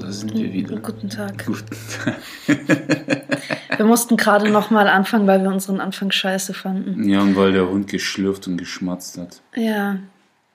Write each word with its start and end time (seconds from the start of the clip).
da 0.00 0.10
sind 0.12 0.34
wir 0.34 0.52
wieder. 0.52 0.76
Guten 0.78 1.08
Tag. 1.08 1.44
Guten 1.46 1.76
Tag. 2.04 2.16
Wir 3.78 3.86
mussten 3.86 4.16
gerade 4.18 4.50
nochmal 4.50 4.88
anfangen, 4.88 5.26
weil 5.26 5.42
wir 5.42 5.48
unseren 5.50 5.80
Anfang 5.80 6.10
scheiße 6.10 6.52
fanden. 6.52 7.08
Ja, 7.08 7.20
und 7.22 7.34
weil 7.36 7.52
der 7.52 7.66
Hund 7.68 7.88
geschlürft 7.88 8.46
und 8.46 8.58
geschmatzt 8.58 9.16
hat. 9.16 9.40
Ja. 9.56 9.96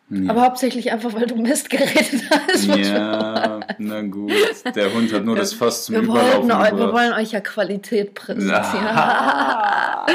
Ja. 0.09 0.29
Aber 0.29 0.43
hauptsächlich 0.43 0.91
einfach, 0.91 1.15
weil 1.15 1.25
du 1.25 1.35
Mist 1.35 1.71
geredet 1.71 2.21
hast. 2.29 2.65
Ja, 2.67 3.61
na 3.79 4.01
gut. 4.03 4.31
Der 4.75 4.93
Hund 4.93 5.11
hat 5.11 5.25
nur 5.25 5.35
das 5.35 5.53
Fass 5.53 5.85
zum 5.85 5.95
wir, 5.95 6.01
Überlaufen 6.03 6.49
wollten, 6.51 6.75
eu- 6.75 6.77
wir 6.77 6.93
wollen 6.93 7.13
euch 7.13 7.31
ja 7.31 7.39
Qualität 7.39 8.13
präsentieren. 8.13 8.61
Na. 8.83 10.05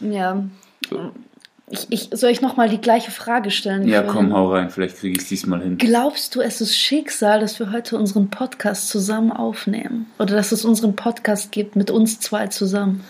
ja. 0.00 0.44
Ich, 1.68 1.86
ich, 1.90 2.10
soll 2.12 2.30
ich 2.30 2.40
nochmal 2.40 2.68
die 2.68 2.80
gleiche 2.80 3.10
Frage 3.10 3.50
stellen? 3.50 3.88
Ja, 3.88 4.02
komm, 4.02 4.32
hau 4.32 4.52
rein. 4.52 4.70
Vielleicht 4.70 4.98
kriege 4.98 5.16
ich 5.16 5.24
es 5.24 5.28
diesmal 5.28 5.60
hin. 5.60 5.78
Glaubst 5.78 6.36
du, 6.36 6.40
es 6.40 6.60
ist 6.60 6.76
Schicksal, 6.76 7.40
dass 7.40 7.58
wir 7.58 7.72
heute 7.72 7.98
unseren 7.98 8.30
Podcast 8.30 8.88
zusammen 8.88 9.32
aufnehmen? 9.32 10.06
Oder 10.18 10.36
dass 10.36 10.52
es 10.52 10.64
unseren 10.64 10.94
Podcast 10.94 11.50
gibt 11.50 11.74
mit 11.74 11.90
uns 11.90 12.20
zwei 12.20 12.46
zusammen? 12.46 13.02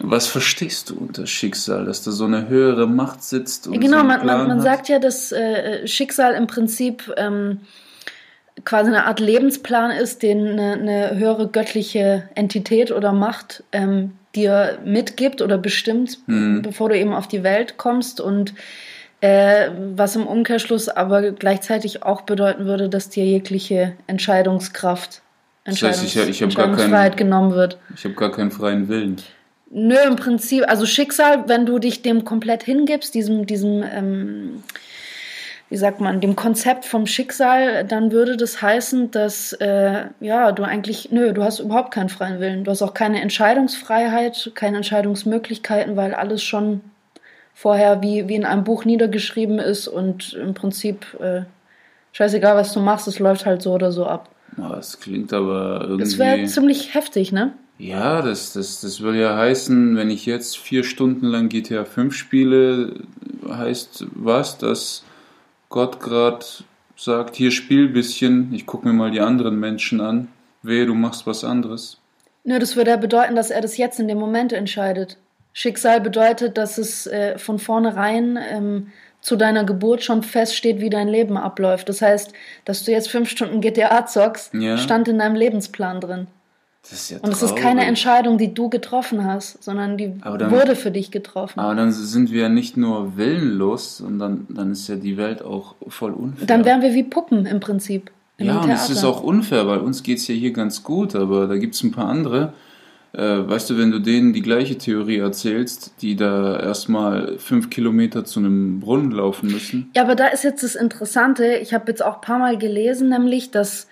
Was 0.00 0.26
verstehst 0.26 0.90
du 0.90 0.98
unter 0.98 1.26
Schicksal? 1.26 1.86
Dass 1.86 2.02
da 2.02 2.10
so 2.10 2.26
eine 2.26 2.48
höhere 2.48 2.86
Macht 2.86 3.22
sitzt 3.22 3.68
und 3.68 3.74
so 3.74 3.80
Genau, 3.80 4.00
einen 4.00 4.08
man, 4.08 4.26
man, 4.26 4.48
man 4.48 4.60
sagt 4.60 4.88
ja, 4.90 4.98
dass 4.98 5.32
äh, 5.32 5.86
Schicksal 5.86 6.34
im 6.34 6.46
Prinzip 6.46 7.10
ähm, 7.16 7.60
quasi 8.66 8.90
eine 8.90 9.06
Art 9.06 9.20
Lebensplan 9.20 9.92
ist, 9.92 10.22
den 10.22 10.46
eine, 10.46 10.72
eine 10.72 11.18
höhere 11.18 11.48
göttliche 11.48 12.28
Entität 12.34 12.90
oder 12.90 13.12
Macht 13.12 13.64
ähm, 13.72 14.12
dir 14.36 14.78
mitgibt 14.84 15.40
oder 15.42 15.58
bestimmt, 15.58 16.18
Mhm. 16.26 16.62
bevor 16.62 16.88
du 16.88 16.98
eben 16.98 17.12
auf 17.14 17.28
die 17.28 17.42
Welt 17.42 17.76
kommst 17.76 18.20
und 18.20 18.54
äh, 19.20 19.70
was 19.94 20.16
im 20.16 20.26
Umkehrschluss 20.26 20.88
aber 20.90 21.32
gleichzeitig 21.32 22.02
auch 22.02 22.22
bedeuten 22.22 22.66
würde, 22.66 22.88
dass 22.90 23.08
dir 23.08 23.24
jegliche 23.24 23.92
Entscheidungskraft, 24.06 25.22
Das 25.64 25.80
heißt, 25.80 26.04
ich- 26.04 26.16
ich 26.16 26.40
gar 26.40 26.48
keinen- 26.48 26.50
Entscheidungsfreiheit 26.50 27.16
genommen 27.16 27.54
wird. 27.54 27.78
Ich 27.96 28.04
habe 28.04 28.14
gar 28.14 28.30
keinen 28.32 28.50
freien 28.50 28.88
Willen. 28.88 29.16
Nö, 29.70 29.96
im 30.06 30.16
Prinzip, 30.16 30.64
also 30.68 30.84
Schicksal, 30.84 31.48
wenn 31.48 31.64
du 31.64 31.78
dich 31.78 32.02
dem 32.02 32.24
komplett 32.24 32.62
hingibst, 32.64 33.14
diesem, 33.14 33.46
diesem, 33.46 33.82
ähm, 33.82 34.62
wie 35.74 35.78
sagt 35.78 36.00
man, 36.00 36.20
dem 36.20 36.36
Konzept 36.36 36.84
vom 36.84 37.04
Schicksal, 37.04 37.84
dann 37.84 38.12
würde 38.12 38.36
das 38.36 38.62
heißen, 38.62 39.10
dass, 39.10 39.52
äh, 39.54 40.04
ja, 40.20 40.52
du 40.52 40.62
eigentlich, 40.62 41.10
nö, 41.10 41.32
du 41.32 41.42
hast 41.42 41.58
überhaupt 41.58 41.92
keinen 41.92 42.10
freien 42.10 42.38
Willen. 42.38 42.62
Du 42.62 42.70
hast 42.70 42.80
auch 42.80 42.94
keine 42.94 43.20
Entscheidungsfreiheit, 43.20 44.52
keine 44.54 44.76
Entscheidungsmöglichkeiten, 44.76 45.96
weil 45.96 46.14
alles 46.14 46.44
schon 46.44 46.82
vorher 47.54 48.02
wie, 48.02 48.28
wie 48.28 48.36
in 48.36 48.44
einem 48.44 48.62
Buch 48.62 48.84
niedergeschrieben 48.84 49.58
ist 49.58 49.88
und 49.88 50.34
im 50.34 50.54
Prinzip, 50.54 51.06
äh, 51.20 51.42
scheißegal, 52.12 52.54
was 52.54 52.72
du 52.72 52.78
machst, 52.78 53.08
es 53.08 53.18
läuft 53.18 53.44
halt 53.44 53.60
so 53.60 53.72
oder 53.72 53.90
so 53.90 54.06
ab. 54.06 54.28
Oh, 54.56 54.68
das 54.70 55.00
klingt 55.00 55.32
aber 55.32 55.96
Das 55.98 56.18
wäre 56.18 56.36
irgendwie. 56.36 56.52
ziemlich 56.52 56.94
heftig, 56.94 57.32
ne? 57.32 57.52
Ja, 57.78 58.22
das, 58.22 58.52
das, 58.52 58.80
das 58.80 59.00
würde 59.00 59.22
ja 59.22 59.36
heißen, 59.36 59.96
wenn 59.96 60.10
ich 60.10 60.24
jetzt 60.24 60.56
vier 60.56 60.84
Stunden 60.84 61.26
lang 61.26 61.48
GTA 61.48 61.84
5 61.84 62.14
spiele, 62.14 62.92
heißt 63.48 64.06
was, 64.14 64.56
dass 64.56 65.02
Gott 65.74 65.98
gerade 65.98 66.46
sagt, 66.94 67.34
hier 67.34 67.50
spiel 67.50 67.88
ein 67.88 67.92
bisschen, 67.92 68.54
ich 68.54 68.64
gucke 68.64 68.86
mir 68.86 68.92
mal 68.94 69.10
die 69.10 69.18
anderen 69.18 69.58
Menschen 69.58 70.00
an. 70.00 70.28
Wehe, 70.62 70.86
du 70.86 70.94
machst 70.94 71.26
was 71.26 71.42
anderes. 71.42 71.98
Nö, 72.44 72.60
das 72.60 72.76
würde 72.76 72.92
ja 72.92 72.96
bedeuten, 72.96 73.34
dass 73.34 73.50
er 73.50 73.60
das 73.60 73.76
jetzt 73.76 73.98
in 73.98 74.06
dem 74.06 74.18
Moment 74.18 74.52
entscheidet. 74.52 75.16
Schicksal 75.52 76.00
bedeutet, 76.00 76.58
dass 76.58 76.78
es 76.78 77.08
äh, 77.08 77.38
von 77.38 77.58
vornherein 77.58 78.38
ähm, 78.52 78.92
zu 79.20 79.34
deiner 79.34 79.64
Geburt 79.64 80.04
schon 80.04 80.22
feststeht, 80.22 80.78
wie 80.78 80.90
dein 80.90 81.08
Leben 81.08 81.36
abläuft. 81.36 81.88
Das 81.88 82.00
heißt, 82.02 82.32
dass 82.64 82.84
du 82.84 82.92
jetzt 82.92 83.10
fünf 83.10 83.28
Stunden 83.28 83.60
GTA 83.60 84.06
zockst, 84.06 84.54
Ja. 84.54 84.78
stand 84.78 85.08
in 85.08 85.18
deinem 85.18 85.34
Lebensplan 85.34 86.00
drin. 86.00 86.28
Ja 87.10 87.18
Und 87.22 87.32
es 87.32 87.42
ist 87.42 87.56
keine 87.56 87.84
Entscheidung, 87.86 88.36
die 88.38 88.52
du 88.52 88.68
getroffen 88.68 89.24
hast, 89.24 89.62
sondern 89.64 89.96
die 89.96 90.12
dann- 90.22 90.50
wurde 90.50 90.76
für 90.76 90.90
dich 90.90 91.10
getroffen. 91.10 91.58
Aber 91.58 91.74
dann 91.74 91.92
sind 91.92 92.30
wir 92.30 92.42
ja 92.42 92.48
nicht 92.48 92.76
nur 92.76 93.16
willenlos, 93.16 93.98
sondern 93.98 94.46
dann 94.50 94.72
ist 94.72 94.88
ja 94.88 94.96
die 94.96 95.16
Welt 95.16 95.42
auch 95.42 95.74
voll 95.88 96.12
unfair. 96.12 96.46
Dann 96.46 96.64
wären 96.64 96.82
wir 96.82 96.92
wie 96.94 97.02
Puppen 97.04 97.46
im 97.46 97.60
Prinzip. 97.60 98.10
in 98.36 98.46
Ja, 98.46 98.60
und 98.60 98.70
es 98.70 98.90
ist 98.90 99.04
auch 99.04 99.22
unfair, 99.22 99.66
weil 99.68 99.78
uns 99.78 100.02
geht's 100.02 100.26
ja 100.26 100.34
hier 100.34 100.52
ganz 100.52 100.82
gut, 100.82 101.14
aber 101.14 101.46
da 101.46 101.56
gibt's 101.56 101.82
ein 101.84 101.92
paar 101.92 102.08
andere. 102.08 102.52
Äh, 103.12 103.48
weißt 103.48 103.70
du, 103.70 103.78
wenn 103.78 103.92
du 103.92 104.00
denen 104.00 104.32
die 104.32 104.42
gleiche 104.42 104.76
Theorie 104.76 105.18
erzählst, 105.18 105.94
die 106.02 106.16
da 106.16 106.58
erstmal 106.58 107.38
fünf 107.38 107.70
Kilometer 107.70 108.24
zu 108.24 108.40
einem 108.40 108.80
Brunnen 108.80 109.12
laufen 109.12 109.52
müssen. 109.52 109.88
Ja, 109.94 110.02
aber 110.02 110.16
da 110.16 110.26
ist 110.26 110.42
jetzt 110.42 110.64
das 110.64 110.74
Interessante, 110.74 111.58
ich 111.62 111.72
habe 111.72 111.84
jetzt 111.88 112.04
auch 112.04 112.16
ein 112.16 112.20
paar 112.22 112.40
Mal 112.40 112.58
gelesen, 112.58 113.08
nämlich, 113.08 113.52
dass 113.52 113.86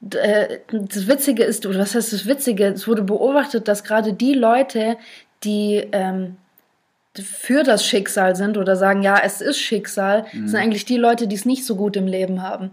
das 0.00 1.06
Witzige 1.08 1.44
ist, 1.44 1.66
oder 1.66 1.78
was 1.80 1.94
heißt 1.94 2.12
das 2.12 2.26
Witzige? 2.26 2.66
Es 2.68 2.88
wurde 2.88 3.02
beobachtet, 3.02 3.68
dass 3.68 3.84
gerade 3.84 4.12
die 4.14 4.32
Leute, 4.34 4.96
die 5.44 5.84
ähm, 5.92 6.36
für 7.14 7.62
das 7.64 7.84
Schicksal 7.84 8.34
sind 8.36 8.56
oder 8.56 8.76
sagen, 8.76 9.02
ja, 9.02 9.18
es 9.22 9.40
ist 9.40 9.58
Schicksal, 9.58 10.24
Mhm. 10.32 10.48
sind 10.48 10.58
eigentlich 10.60 10.84
die 10.86 10.96
Leute, 10.96 11.26
die 11.26 11.36
es 11.36 11.44
nicht 11.44 11.66
so 11.66 11.76
gut 11.76 11.96
im 11.96 12.06
Leben 12.06 12.40
haben. 12.42 12.70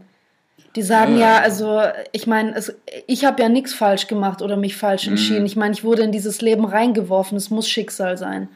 Die 0.75 0.83
sagen 0.83 1.17
ja, 1.17 1.37
Ja. 1.37 1.41
also 1.41 1.81
ich 2.11 2.27
meine, 2.27 2.61
ich 3.07 3.25
habe 3.25 3.41
ja 3.41 3.49
nichts 3.49 3.73
falsch 3.73 4.07
gemacht 4.07 4.41
oder 4.41 4.55
mich 4.57 4.77
falsch 4.77 5.07
entschieden. 5.07 5.45
Ich 5.45 5.55
meine, 5.55 5.73
ich 5.73 5.83
wurde 5.83 6.03
in 6.03 6.11
dieses 6.11 6.39
Leben 6.41 6.65
reingeworfen. 6.65 7.35
Es 7.35 7.49
muss 7.49 7.67
Schicksal 7.67 8.15
sein. 8.17 8.47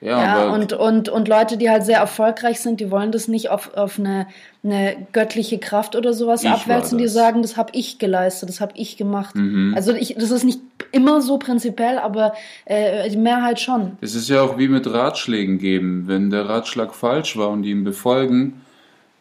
Ja, 0.00 0.20
Ja, 0.20 0.52
und, 0.52 0.72
und, 0.72 1.08
und 1.08 1.28
Leute, 1.28 1.56
die 1.56 1.70
halt 1.70 1.84
sehr 1.84 1.98
erfolgreich 1.98 2.60
sind, 2.60 2.80
die 2.80 2.90
wollen 2.90 3.12
das 3.12 3.28
nicht 3.28 3.50
auf, 3.50 3.74
auf 3.74 3.98
eine, 3.98 4.26
eine 4.62 4.96
göttliche 5.12 5.58
Kraft 5.58 5.96
oder 5.96 6.12
sowas 6.12 6.44
abwälzen, 6.44 6.98
die 6.98 7.08
sagen, 7.08 7.42
das 7.42 7.56
habe 7.56 7.70
ich 7.72 7.98
geleistet, 7.98 8.48
das 8.48 8.60
habe 8.60 8.72
ich 8.76 8.96
gemacht. 8.96 9.34
Mhm. 9.34 9.72
Also 9.74 9.92
ich, 9.92 10.14
das 10.18 10.30
ist 10.30 10.44
nicht 10.44 10.60
immer 10.92 11.20
so 11.22 11.38
prinzipiell, 11.38 11.98
aber 11.98 12.34
äh, 12.66 13.08
die 13.08 13.16
Mehrheit 13.16 13.60
schon. 13.60 13.92
es 14.00 14.14
ist 14.14 14.28
ja 14.28 14.42
auch 14.42 14.58
wie 14.58 14.68
mit 14.68 14.92
Ratschlägen 14.92 15.58
geben. 15.58 16.04
Wenn 16.06 16.30
der 16.30 16.48
Ratschlag 16.48 16.94
falsch 16.94 17.36
war 17.36 17.48
und 17.48 17.62
die 17.62 17.70
ihm 17.70 17.84
befolgen, 17.84 18.60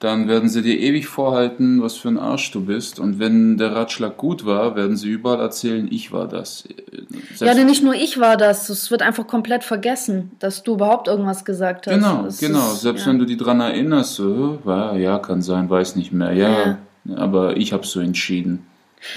dann 0.05 0.27
werden 0.27 0.47
sie 0.47 0.61
dir 0.61 0.79
ewig 0.79 1.07
vorhalten, 1.07 1.81
was 1.81 1.95
für 1.97 2.07
ein 2.09 2.17
Arsch 2.19 2.51
du 2.51 2.63
bist. 2.63 2.99
Und 2.99 3.19
wenn 3.19 3.57
der 3.57 3.73
Ratschlag 3.75 4.15
gut 4.17 4.45
war, 4.45 4.75
werden 4.75 4.95
sie 4.95 5.09
überall 5.09 5.39
erzählen, 5.41 5.87
ich 5.91 6.11
war 6.11 6.27
das. 6.27 6.63
Ja, 6.69 7.01
Selbst- 7.35 7.57
denn 7.57 7.65
nicht 7.65 7.83
nur 7.83 7.95
ich 7.95 8.19
war 8.19 8.37
das, 8.37 8.69
es 8.69 8.91
wird 8.91 9.01
einfach 9.01 9.27
komplett 9.27 9.63
vergessen, 9.63 10.31
dass 10.39 10.63
du 10.63 10.75
überhaupt 10.75 11.07
irgendwas 11.07 11.43
gesagt 11.43 11.87
hast. 11.87 11.93
Genau, 11.93 12.23
Das 12.23 12.37
genau. 12.39 12.59
ist- 12.71 12.81
Selbst 12.81 13.05
ja. 13.05 13.11
wenn 13.11 13.19
du 13.19 13.25
die 13.25 13.35
dran 13.37 13.59
erinnerst, 13.59 14.13
so, 14.15 14.59
ja, 14.65 14.95
ja, 14.95 15.19
kann 15.19 15.41
sein, 15.41 15.69
weiß 15.69 15.95
nicht 15.95 16.13
mehr. 16.13 16.33
Ja, 16.33 16.77
aber 17.15 17.57
ich 17.57 17.73
habe 17.73 17.85
so 17.85 17.99
entschieden. 17.99 18.65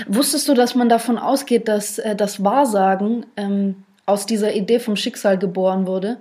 Wusstest 0.07 0.49
du, 0.49 0.55
dass 0.55 0.75
man 0.75 0.89
davon 0.89 1.19
ausgeht, 1.19 1.69
dass 1.69 1.99
äh, 1.99 2.15
das 2.17 2.43
Wahrsagen 2.45 3.27
ähm, 3.37 3.77
aus 4.07 4.27
dieser 4.27 4.55
Idee 4.55 4.81
vom 4.81 4.97
Schicksal 4.97 5.39
geboren 5.39 5.87
wurde? 5.87 6.17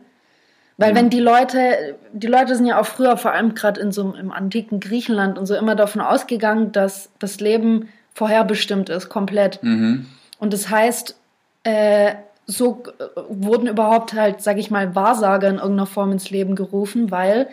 Weil 0.79 0.93
wenn 0.93 1.09
die 1.09 1.19
Leute, 1.19 1.95
die 2.13 2.27
Leute 2.27 2.55
sind 2.55 2.67
ja 2.67 2.79
auch 2.79 2.85
früher, 2.85 3.17
vor 3.17 3.31
allem 3.31 3.55
gerade 3.55 3.81
in 3.81 3.91
so 3.91 4.13
im 4.13 4.31
antiken 4.31 4.79
Griechenland 4.79 5.39
und 5.39 5.47
so 5.47 5.55
immer 5.55 5.75
davon 5.75 6.01
ausgegangen, 6.01 6.71
dass 6.71 7.09
das 7.17 7.39
Leben 7.39 7.89
vorherbestimmt 8.13 8.89
ist, 8.89 9.09
komplett. 9.09 9.61
Mhm. 9.63 10.05
Und 10.37 10.53
das 10.53 10.69
heißt, 10.69 11.15
äh, 11.63 12.13
so 12.45 12.83
äh, 12.99 13.21
wurden 13.27 13.67
überhaupt 13.67 14.13
halt, 14.13 14.41
sag 14.41 14.57
ich 14.57 14.69
mal, 14.69 14.93
Wahrsager 14.93 15.49
in 15.49 15.55
irgendeiner 15.55 15.87
Form 15.87 16.11
ins 16.11 16.29
Leben 16.29 16.55
gerufen, 16.55 17.09
weil 17.09 17.47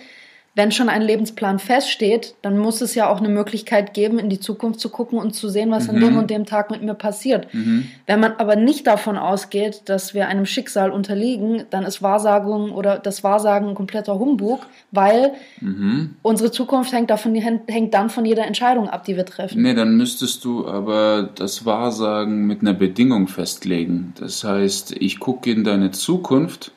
wenn 0.56 0.70
schon 0.70 0.88
ein 0.88 1.02
Lebensplan 1.02 1.58
feststeht, 1.58 2.36
dann 2.42 2.58
muss 2.58 2.80
es 2.80 2.94
ja 2.94 3.08
auch 3.08 3.18
eine 3.18 3.28
Möglichkeit 3.28 3.92
geben, 3.92 4.20
in 4.20 4.28
die 4.28 4.38
Zukunft 4.38 4.78
zu 4.78 4.88
gucken 4.88 5.18
und 5.18 5.34
zu 5.34 5.48
sehen, 5.48 5.70
was 5.70 5.88
an 5.88 5.98
dem 5.98 6.16
und 6.16 6.30
dem 6.30 6.46
Tag 6.46 6.70
mit 6.70 6.82
mir 6.82 6.94
passiert. 6.94 7.48
Wenn 8.06 8.20
man 8.20 8.34
aber 8.38 8.54
nicht 8.54 8.86
davon 8.86 9.16
ausgeht, 9.16 9.82
dass 9.86 10.14
wir 10.14 10.28
einem 10.28 10.46
Schicksal 10.46 10.92
unterliegen, 10.92 11.64
dann 11.70 11.84
ist 11.84 12.02
Wahrsagung 12.02 12.70
oder 12.70 12.98
das 12.98 13.24
Wahrsagen 13.24 13.70
ein 13.70 13.74
kompletter 13.74 14.18
Humbug, 14.18 14.60
weil 14.92 15.32
unsere 16.22 16.52
Zukunft 16.52 16.92
hängt, 16.92 17.10
davon, 17.10 17.34
hängt 17.34 17.94
dann 17.94 18.08
von 18.08 18.24
jeder 18.24 18.46
Entscheidung 18.46 18.88
ab, 18.88 19.04
die 19.04 19.16
wir 19.16 19.26
treffen. 19.26 19.60
Nee, 19.60 19.74
dann 19.74 19.96
müsstest 19.96 20.44
du 20.44 20.68
aber 20.68 21.30
das 21.34 21.66
Wahrsagen 21.66 22.46
mit 22.46 22.60
einer 22.60 22.74
Bedingung 22.74 23.26
festlegen. 23.26 24.14
Das 24.20 24.44
heißt, 24.44 24.94
ich 25.00 25.18
gucke 25.18 25.50
in 25.50 25.64
deine 25.64 25.90
Zukunft 25.90 26.70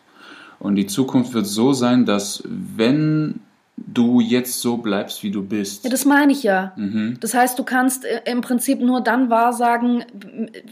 und 0.60 0.76
die 0.76 0.88
Zukunft 0.88 1.36
wird 1.36 1.46
so 1.46 1.74
sein, 1.74 2.06
dass 2.06 2.42
wenn 2.48 3.42
du 3.78 4.20
jetzt 4.20 4.60
so 4.60 4.78
bleibst, 4.78 5.24
wie 5.24 5.32
du 5.32 5.44
bist. 5.44 5.84
Ja, 5.84 5.90
das 5.90 6.06
meine 6.06 6.32
ich 6.32 6.44
ja. 6.44 6.74
Mhm. 6.76 7.18
Das 7.22 7.34
heißt, 7.34 7.58
du 7.58 7.64
kannst 7.64 8.06
äh, 8.06 8.22
im 8.26 8.42
Prinzip 8.42 8.82
nur 8.82 9.02
dann 9.02 9.30
wahrsagen, 9.30 10.04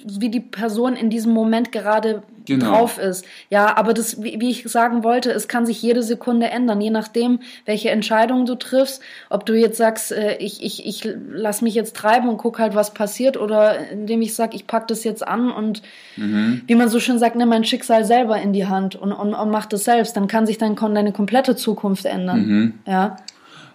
wie 0.03 0.29
die 0.29 0.39
Person 0.39 0.95
in 0.95 1.09
diesem 1.09 1.31
Moment 1.31 1.71
gerade 1.71 2.23
Genau. 2.45 2.71
drauf 2.71 2.97
ist. 2.97 3.25
Ja, 3.49 3.77
aber 3.77 3.93
das, 3.93 4.21
wie, 4.21 4.39
wie 4.39 4.49
ich 4.49 4.63
sagen 4.69 5.03
wollte, 5.03 5.31
es 5.31 5.47
kann 5.47 5.65
sich 5.65 5.81
jede 5.81 6.03
Sekunde 6.03 6.47
ändern, 6.47 6.81
je 6.81 6.89
nachdem, 6.89 7.39
welche 7.65 7.89
Entscheidung 7.89 8.45
du 8.45 8.55
triffst. 8.55 9.01
Ob 9.29 9.45
du 9.45 9.53
jetzt 9.53 9.77
sagst, 9.77 10.11
äh, 10.11 10.37
ich, 10.37 10.63
ich, 10.63 10.85
ich 10.85 11.07
lass 11.31 11.61
mich 11.61 11.75
jetzt 11.75 11.95
treiben 11.95 12.29
und 12.29 12.37
guck 12.37 12.59
halt, 12.59 12.75
was 12.75 12.93
passiert, 12.93 13.37
oder 13.37 13.89
indem 13.89 14.21
ich 14.21 14.35
sag, 14.35 14.53
ich 14.53 14.67
pack 14.67 14.87
das 14.87 15.03
jetzt 15.03 15.27
an 15.27 15.51
und 15.51 15.81
Mhm. 16.17 16.61
wie 16.67 16.75
man 16.75 16.87
so 16.89 16.99
schön 16.99 17.19
sagt, 17.19 17.35
nimm 17.35 17.49
mein 17.49 17.65
Schicksal 17.65 18.05
selber 18.05 18.41
in 18.41 18.53
die 18.53 18.67
Hand 18.67 18.95
und, 18.95 19.11
und, 19.11 19.33
und 19.33 19.51
mach 19.51 19.65
das 19.65 19.83
selbst. 19.83 20.15
Dann 20.15 20.27
kann 20.27 20.45
sich 20.45 20.57
dann 20.57 20.75
deine 20.75 21.11
komplette 21.11 21.55
Zukunft 21.55 22.05
ändern. 22.05 22.47
Mhm. 22.47 22.73
Ja. 22.85 23.17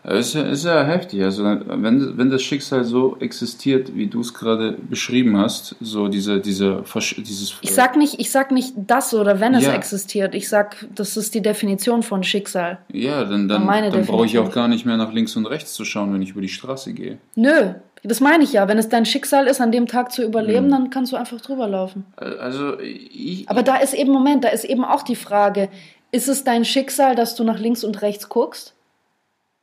Es 0.02 0.34
ist, 0.34 0.64
ja, 0.64 0.82
heftig. 0.84 1.22
Also 1.22 1.44
wenn, 1.44 2.16
wenn 2.16 2.30
das 2.30 2.42
Schicksal 2.42 2.84
so 2.84 3.16
existiert, 3.20 3.94
wie 3.94 4.06
du 4.06 4.20
es 4.20 4.32
gerade 4.32 4.72
beschrieben 4.72 5.36
hast, 5.36 5.76
so 5.80 6.08
diese, 6.08 6.40
diese, 6.40 6.82
dieses. 7.18 7.54
Ich 7.60 7.74
sag 7.74 7.96
nicht, 7.96 8.18
ich 8.18 8.30
sag 8.30 8.50
nicht 8.50 8.74
das 8.76 9.12
oder 9.12 9.40
wenn 9.40 9.54
es 9.54 9.64
ja. 9.64 9.74
existiert. 9.74 10.34
Ich 10.34 10.48
sag, 10.48 10.86
das 10.94 11.16
ist 11.16 11.34
die 11.34 11.42
Definition 11.42 12.02
von 12.02 12.22
Schicksal. 12.22 12.78
Ja, 12.92 13.24
dann, 13.24 13.48
dann, 13.48 13.66
dann 13.66 14.06
brauche 14.06 14.26
ich 14.26 14.38
auch 14.38 14.50
gar 14.50 14.68
nicht 14.68 14.86
mehr 14.86 14.96
nach 14.96 15.12
links 15.12 15.36
und 15.36 15.46
rechts 15.46 15.74
zu 15.74 15.84
schauen, 15.84 16.14
wenn 16.14 16.22
ich 16.22 16.30
über 16.30 16.40
die 16.40 16.48
Straße 16.48 16.92
gehe. 16.94 17.18
Nö, 17.34 17.74
das 18.02 18.20
meine 18.20 18.44
ich 18.44 18.54
ja. 18.54 18.68
Wenn 18.68 18.78
es 18.78 18.88
dein 18.88 19.04
Schicksal 19.04 19.46
ist, 19.46 19.60
an 19.60 19.72
dem 19.72 19.86
Tag 19.86 20.12
zu 20.12 20.22
überleben, 20.22 20.66
mhm. 20.66 20.70
dann 20.70 20.90
kannst 20.90 21.12
du 21.12 21.16
einfach 21.16 21.40
drüber 21.40 21.68
laufen. 21.68 22.06
Also 22.16 22.78
ich. 22.80 23.48
Aber 23.48 23.62
da 23.62 23.76
ist 23.76 23.94
eben, 23.94 24.12
Moment, 24.12 24.44
da 24.44 24.48
ist 24.48 24.64
eben 24.64 24.84
auch 24.84 25.02
die 25.02 25.16
Frage, 25.16 25.68
ist 26.12 26.28
es 26.28 26.42
dein 26.44 26.64
Schicksal, 26.64 27.14
dass 27.14 27.34
du 27.34 27.44
nach 27.44 27.58
links 27.58 27.84
und 27.84 28.00
rechts 28.02 28.28
guckst? 28.28 28.74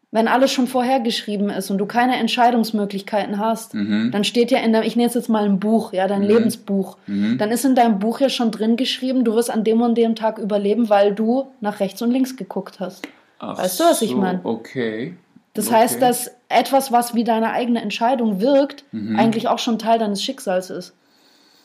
Wenn 0.10 0.30
alles 0.30 0.52
schon 0.54 0.68
vorhergeschrieben 0.68 1.50
ist 1.50 1.70
und 1.70 1.80
du 1.80 1.86
keine 1.86 2.16
Entscheidungsmöglichkeiten 2.16 3.40
hast, 3.40 3.74
mhm. 3.74 4.10
dann 4.12 4.24
steht 4.24 4.52
ja 4.52 4.60
in 4.60 4.72
deinem, 4.72 4.86
ich 4.86 4.96
nenne 4.96 5.10
es 5.10 5.16
jetzt 5.16 5.28
mal 5.28 5.44
ein 5.44 5.60
Buch, 5.60 5.92
ja, 5.92 6.08
dein 6.08 6.22
mhm. 6.22 6.28
Lebensbuch, 6.28 6.98
mhm. 7.08 7.38
dann 7.38 7.52
ist 7.52 7.66
in 7.66 7.76
deinem 7.76 8.00
Buch 8.00 8.22
ja 8.22 8.30
schon 8.30 8.52
drin 8.52 8.78
geschrieben, 8.78 9.26
du 9.26 9.34
wirst 9.34 9.52
an 9.52 9.66
dem 9.66 9.82
und 9.82 9.96
dem 9.96 10.16
Tag 10.16 10.38
überleben, 10.38 10.90
weil 10.90 11.14
du 11.14 11.52
nach 11.60 11.82
rechts 11.82 12.02
und 12.02 12.12
links 12.12 12.38
geguckt 12.38 12.80
hast. 12.80 13.06
Ach 13.40 13.58
weißt 13.58 13.80
du, 13.82 13.84
was 13.84 14.02
ich 14.02 14.16
meine? 14.16 14.40
Okay. 14.44 15.16
Das 15.54 15.68
okay. 15.68 15.76
heißt, 15.76 16.02
dass 16.02 16.32
etwas, 16.48 16.92
was 16.92 17.14
wie 17.14 17.26
deine 17.26 17.52
eigene 17.52 17.82
Entscheidung 17.82 18.40
wirkt, 18.40 18.86
mhm. 18.94 19.20
eigentlich 19.20 19.50
auch 19.50 19.60
schon 19.60 19.78
Teil 19.78 20.00
deines 20.00 20.24
Schicksals 20.24 20.70
ist. 20.70 20.94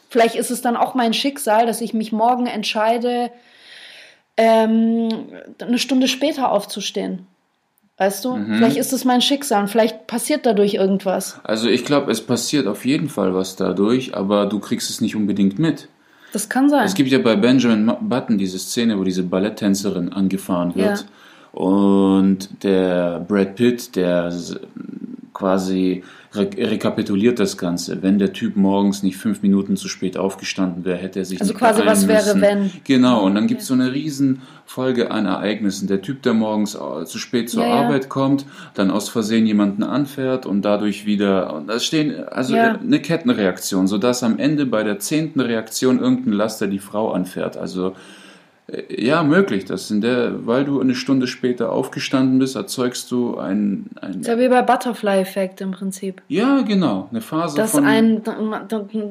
Vielleicht 0.08 0.34
ist 0.34 0.50
es 0.50 0.60
dann 0.60 0.76
auch 0.76 0.94
mein 0.94 1.14
Schicksal, 1.14 1.64
dass 1.64 1.80
ich 1.80 1.94
mich 1.94 2.10
morgen 2.10 2.46
entscheide, 2.46 3.30
ähm, 4.36 5.08
eine 5.60 5.78
Stunde 5.78 6.08
später 6.08 6.50
aufzustehen. 6.50 7.26
Weißt 7.98 8.24
du? 8.24 8.36
Mhm. 8.36 8.56
Vielleicht 8.56 8.76
ist 8.76 8.92
es 8.92 9.04
mein 9.04 9.20
Schicksal, 9.20 9.68
vielleicht 9.68 10.06
passiert 10.06 10.46
dadurch 10.46 10.74
irgendwas. 10.74 11.40
Also 11.44 11.68
ich 11.68 11.84
glaube, 11.84 12.10
es 12.10 12.20
passiert 12.20 12.66
auf 12.66 12.84
jeden 12.84 13.08
Fall 13.08 13.34
was 13.34 13.56
dadurch, 13.56 14.16
aber 14.16 14.46
du 14.46 14.58
kriegst 14.58 14.90
es 14.90 15.00
nicht 15.00 15.14
unbedingt 15.14 15.58
mit. 15.58 15.88
Das 16.32 16.48
kann 16.48 16.70
sein. 16.70 16.86
Es 16.86 16.94
gibt 16.94 17.10
ja 17.10 17.18
bei 17.18 17.36
Benjamin 17.36 17.94
Button 18.00 18.38
diese 18.38 18.58
Szene, 18.58 18.98
wo 18.98 19.04
diese 19.04 19.22
Balletttänzerin 19.22 20.12
angefahren 20.12 20.74
wird. 20.74 21.00
Ja. 21.00 21.60
Und 21.60 22.48
der 22.62 23.20
Brad 23.20 23.56
Pitt, 23.56 23.94
der 23.94 24.32
quasi 25.34 26.02
re 26.34 26.48
rekapituliert 26.56 27.38
das 27.38 27.58
Ganze. 27.58 28.02
Wenn 28.02 28.18
der 28.18 28.32
Typ 28.32 28.56
morgens 28.56 29.02
nicht 29.02 29.16
fünf 29.16 29.42
Minuten 29.42 29.76
zu 29.76 29.88
spät 29.88 30.16
aufgestanden 30.16 30.84
wäre, 30.84 30.96
hätte 30.96 31.18
er 31.18 31.24
sich 31.24 31.40
also 31.40 31.52
nicht 31.52 31.60
quasi 31.60 31.84
was 31.84 32.08
wäre 32.08 32.40
wenn 32.40 32.70
genau 32.84 33.24
und 33.24 33.34
dann 33.34 33.46
gibt 33.46 33.62
es 33.62 33.66
so 33.66 33.74
eine 33.74 33.92
riesen 33.92 34.42
Folge 34.64 35.10
an 35.10 35.26
Ereignissen. 35.26 35.88
Der 35.88 36.00
Typ, 36.00 36.22
der 36.22 36.34
morgens 36.34 36.74
äh, 36.74 37.04
zu 37.04 37.18
spät 37.18 37.50
zur 37.50 37.64
ja, 37.64 37.72
Arbeit 37.72 38.04
ja. 38.04 38.08
kommt, 38.08 38.46
dann 38.74 38.90
aus 38.90 39.08
Versehen 39.08 39.46
jemanden 39.46 39.82
anfährt 39.82 40.46
und 40.46 40.62
dadurch 40.62 41.04
wieder 41.04 41.54
und 41.54 41.68
da 41.68 41.78
stehen 41.78 42.24
also 42.28 42.54
ja. 42.54 42.78
eine 42.78 43.00
Kettenreaktion, 43.00 43.86
sodass 43.86 44.22
am 44.22 44.38
Ende 44.38 44.66
bei 44.66 44.82
der 44.82 44.98
zehnten 44.98 45.40
Reaktion 45.40 46.00
irgendein 46.00 46.32
Laster 46.32 46.66
die 46.66 46.78
Frau 46.78 47.12
anfährt. 47.12 47.56
Also 47.56 47.94
ja, 48.88 49.22
möglich. 49.22 49.64
Das 49.64 49.90
in 49.90 50.00
der, 50.00 50.46
weil 50.46 50.64
du 50.64 50.80
eine 50.80 50.94
Stunde 50.94 51.26
später 51.26 51.72
aufgestanden 51.72 52.38
bist, 52.38 52.54
erzeugst 52.54 53.10
du 53.10 53.36
ein. 53.36 53.86
ein 54.00 54.20
ist 54.20 54.28
ja 54.28 54.38
wie 54.38 54.48
bei 54.48 54.62
Butterfly-Effekt 54.62 55.60
im 55.60 55.72
Prinzip. 55.72 56.22
Ja, 56.28 56.60
genau. 56.62 57.08
Eine 57.10 57.20
Phase 57.20 57.56
das 57.56 57.72
von. 57.72 57.84
Ein, 57.84 58.22
man 58.24 58.68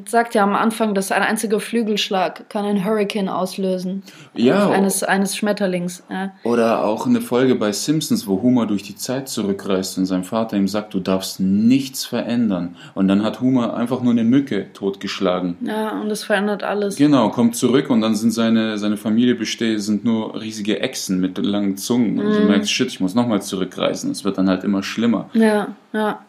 sagt 0.08 0.36
ja 0.36 0.44
am 0.44 0.56
Anfang, 0.56 0.96
dass 0.96 1.12
ein 1.12 1.22
einziger 1.22 1.60
Flügelschlag 1.60 2.50
kann 2.50 2.64
ein 2.66 2.86
Hurricane 2.86 3.28
auslösen. 3.28 4.04
Ja. 4.34 4.70
Eines, 4.70 5.04
eines 5.04 5.36
Schmetterlings. 5.36 6.04
Ja. 6.10 6.32
Oder 6.44 6.86
auch 6.86 7.06
eine 7.06 7.20
Folge 7.20 7.56
bei 7.56 7.74
Simpsons, 7.74 8.28
wo 8.28 8.42
Homer 8.42 8.68
durch 8.68 8.84
die 8.84 8.96
Zeit 8.96 9.28
zurückreist 9.28 9.98
und 9.98 10.06
sein 10.06 10.24
Vater 10.24 10.56
ihm 10.56 10.70
sagt, 10.70 10.94
du 10.94 11.02
darfst 11.02 11.42
nichts 11.42 12.06
verändern. 12.06 12.78
Und 12.94 13.10
dann 13.10 13.22
hat 13.24 13.42
Homer 13.42 13.76
einfach 13.76 14.02
nur 14.02 14.14
eine 14.14 14.24
Mücke 14.24 14.72
totgeschlagen. 14.74 15.58
Ja, 15.62 16.00
und 16.00 16.08
das 16.08 16.24
verändert 16.24 16.64
alles. 16.64 16.96
Genau, 16.96 17.30
kommt 17.30 17.58
zurück 17.58 17.90
und 17.90 18.00
dann 18.00 18.16
sind 18.16 18.32
seine, 18.32 18.78
seine 18.78 18.96
Familie 18.96 19.36
bestehe, 19.52 19.80
sind 19.80 20.06
nur 20.06 20.40
riesige 20.40 20.80
Echsen 20.80 21.20
mit 21.20 21.38
langen 21.38 21.76
Zungen. 21.76 22.20
Und 22.20 22.34
du 22.34 22.40
mhm. 22.40 22.48
merkst, 22.48 22.72
shit, 22.72 22.88
ich 22.88 23.02
muss 23.02 23.16
nochmal 23.16 23.42
zurückreisen. 23.42 24.10
Es 24.10 24.24
wird 24.24 24.38
dann 24.38 24.48
halt 24.48 24.64
immer 24.64 24.82
schlimmer. 24.82 25.30
Ja, 25.34 25.76
ja. 25.92 26.26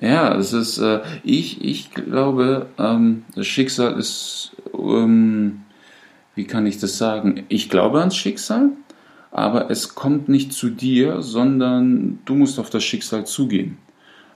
Ja, 0.00 0.36
es 0.36 0.52
ist, 0.52 0.78
äh, 0.78 1.00
ich, 1.22 1.64
ich 1.64 1.92
glaube, 1.92 2.66
ähm, 2.78 3.24
das 3.34 3.46
Schicksal 3.46 3.98
ist, 3.98 4.52
ähm, 4.74 5.62
wie 6.34 6.44
kann 6.44 6.66
ich 6.66 6.78
das 6.78 6.98
sagen? 6.98 7.44
Ich 7.48 7.70
glaube 7.70 8.00
ans 8.00 8.16
Schicksal, 8.16 8.70
aber 9.30 9.70
es 9.70 9.94
kommt 9.94 10.28
nicht 10.28 10.52
zu 10.52 10.68
dir, 10.68 11.22
sondern 11.22 12.18
du 12.26 12.34
musst 12.34 12.58
auf 12.58 12.70
das 12.70 12.84
Schicksal 12.84 13.24
zugehen. 13.24 13.78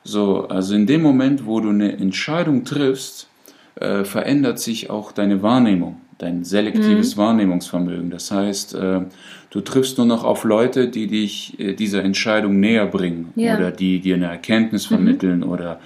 So, 0.05 0.49
also 0.49 0.75
in 0.75 0.87
dem 0.87 1.03
Moment, 1.03 1.47
wo 1.47 1.61
du 1.61 1.69
eine 1.69 1.93
Entscheidung 1.93 2.65
triffst, 2.65 3.29
äh, 3.77 4.05
verändert 4.05 4.59
sich 4.59 4.91
auch 4.91 5.13
deine 5.13 5.43
Wahrnehmung 5.43 6.01
dein 6.23 6.45
selektives 6.45 7.17
mhm. 7.17 7.21
Wahrnehmungsvermögen. 7.21 8.11
Das 8.11 8.31
heißt, 8.31 8.75
äh, 8.75 9.01
du 9.51 9.61
triffst 9.61 9.99
nur 9.99 10.07
noch 10.07 10.25
auf 10.25 10.45
Leute, 10.45 10.89
die 10.89 11.09
dich 11.09 11.59
äh, 11.59 11.75
dieser 11.75 12.05
Entscheidung 12.05 12.61
näher 12.61 12.87
bringen 12.87 13.33
ja. 13.35 13.57
oder 13.57 13.73
die 13.73 14.01
dir 14.01 14.15
eine 14.15 14.27
Erkenntnis 14.27 14.89
mhm. 14.89 14.95
vermitteln 14.95 15.39
mhm. 15.39 15.51
oder 15.51 15.81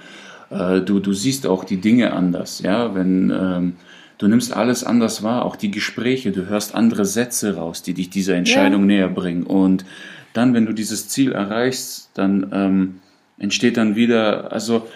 äh, 0.51 0.81
du, 0.81 0.99
du 0.99 1.13
siehst 1.13 1.47
auch 1.47 1.63
die 1.63 1.77
Dinge 1.77 2.13
anders. 2.13 2.61
Ja, 2.61 2.93
wenn 2.93 3.31
ähm, 3.31 3.73
du 4.19 4.27
nimmst 4.27 4.55
alles 4.55 4.83
anders 4.83 5.23
wahr, 5.23 5.43
auch 5.43 5.55
die 5.55 5.71
Gespräche, 5.71 6.31
du 6.31 6.45
hörst 6.47 6.75
andere 6.75 7.05
Sätze 7.05 7.55
raus, 7.55 7.81
die 7.81 7.95
dich 7.95 8.11
dieser 8.11 8.35
Entscheidung 8.35 8.81
ja. 8.81 8.87
näher 8.87 9.09
bringen. 9.09 9.43
Und 9.43 9.85
dann, 10.33 10.53
wenn 10.53 10.67
du 10.67 10.73
dieses 10.73 11.09
Ziel 11.09 11.31
erreichst, 11.31 12.11
dann 12.13 12.51
ähm, 12.53 12.95
entsteht 13.39 13.77
dann 13.77 13.95
wieder, 13.95 14.51
also 14.51 14.87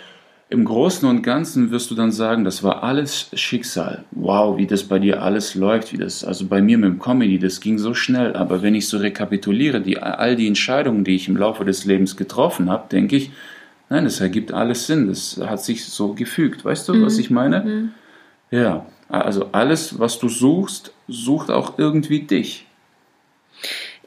im 0.51 0.65
Großen 0.65 1.07
und 1.07 1.21
Ganzen 1.21 1.71
wirst 1.71 1.89
du 1.91 1.95
dann 1.95 2.11
sagen, 2.11 2.43
das 2.43 2.61
war 2.61 2.83
alles 2.83 3.29
Schicksal. 3.33 4.03
Wow, 4.11 4.57
wie 4.57 4.67
das 4.67 4.83
bei 4.83 4.99
dir 4.99 5.23
alles 5.23 5.55
läuft, 5.55 5.93
wie 5.93 5.97
das, 5.97 6.25
also 6.25 6.45
bei 6.45 6.61
mir 6.61 6.77
mit 6.77 6.89
dem 6.89 6.99
Comedy, 6.99 7.39
das 7.39 7.61
ging 7.61 7.79
so 7.79 7.93
schnell. 7.93 8.35
Aber 8.35 8.61
wenn 8.61 8.75
ich 8.75 8.89
so 8.89 8.97
rekapituliere, 8.97 9.79
die, 9.79 9.97
all 9.97 10.35
die 10.35 10.47
Entscheidungen, 10.47 11.05
die 11.05 11.15
ich 11.15 11.29
im 11.29 11.37
Laufe 11.37 11.63
des 11.63 11.85
Lebens 11.85 12.17
getroffen 12.17 12.69
habe, 12.69 12.89
denke 12.89 13.15
ich, 13.15 13.31
nein, 13.89 14.03
das 14.03 14.19
ergibt 14.19 14.51
alles 14.51 14.87
Sinn. 14.87 15.07
Das 15.07 15.39
hat 15.41 15.63
sich 15.63 15.85
so 15.85 16.13
gefügt. 16.13 16.65
Weißt 16.65 16.89
du, 16.89 16.95
mhm. 16.95 17.05
was 17.05 17.17
ich 17.17 17.29
meine? 17.29 17.61
Mhm. 17.61 17.91
Ja, 18.51 18.85
also 19.07 19.47
alles, 19.53 19.99
was 19.99 20.19
du 20.19 20.27
suchst, 20.27 20.91
sucht 21.07 21.49
auch 21.49 21.79
irgendwie 21.79 22.23
dich. 22.23 22.65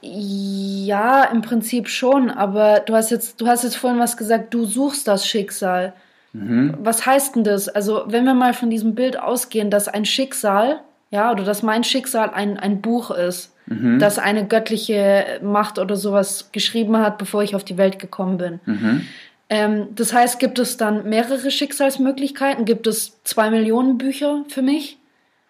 Ja, 0.03 1.25
im 1.25 1.41
Prinzip 1.41 1.89
schon, 1.89 2.29
aber 2.29 2.81
du 2.81 2.95
hast 2.95 3.11
jetzt, 3.11 3.41
du 3.41 3.47
hast 3.47 3.65
jetzt 3.65 3.77
vorhin 3.77 3.99
was 3.99 4.19
gesagt, 4.19 4.53
du 4.53 4.67
suchst 4.67 5.09
das 5.09 5.27
Schicksal. 5.27 5.95
Mhm. 6.35 6.75
Was 6.81 7.07
heißt 7.07 7.37
denn 7.37 7.45
das? 7.45 7.69
Also, 7.69 8.05
wenn 8.07 8.25
wir 8.25 8.35
mal 8.35 8.53
von 8.53 8.69
diesem 8.69 8.95
Bild 8.95 9.19
ausgehen, 9.19 9.71
dass 9.71 9.89
ein 9.89 10.05
Schicksal, 10.05 10.81
ja, 11.11 11.31
oder 11.31 11.45
dass 11.45 11.63
mein 11.63 11.85
Schicksal 11.85 12.31
ein, 12.35 12.59
ein 12.59 12.83
Buch 12.83 13.13
ist, 13.13 13.55
mhm. 13.67 14.01
das 14.01 14.19
eine 14.19 14.47
göttliche 14.47 15.41
Macht 15.43 15.79
oder 15.79 15.97
sowas 15.97 16.51
geschrieben 16.53 16.99
hat, 16.99 17.19
bevor 17.19 17.43
ich 17.43 17.55
auf 17.55 17.65
die 17.65 17.79
Welt 17.79 18.01
gekommen 18.01 18.37
bin. 18.37 18.61
Mhm. 18.67 19.07
Ähm, 19.49 19.87
das 19.95 20.13
heißt, 20.13 20.41
gibt 20.41 20.59
es 20.59 20.77
dann 20.77 21.09
mehrere 21.09 21.51
Schicksalsmöglichkeiten? 21.51 22.65
Gibt 22.65 22.89
es 22.89 23.23
zwei 23.23 23.51
Millionen 23.51 23.97
Bücher 23.97 24.45
für 24.49 24.63
mich? 24.63 24.99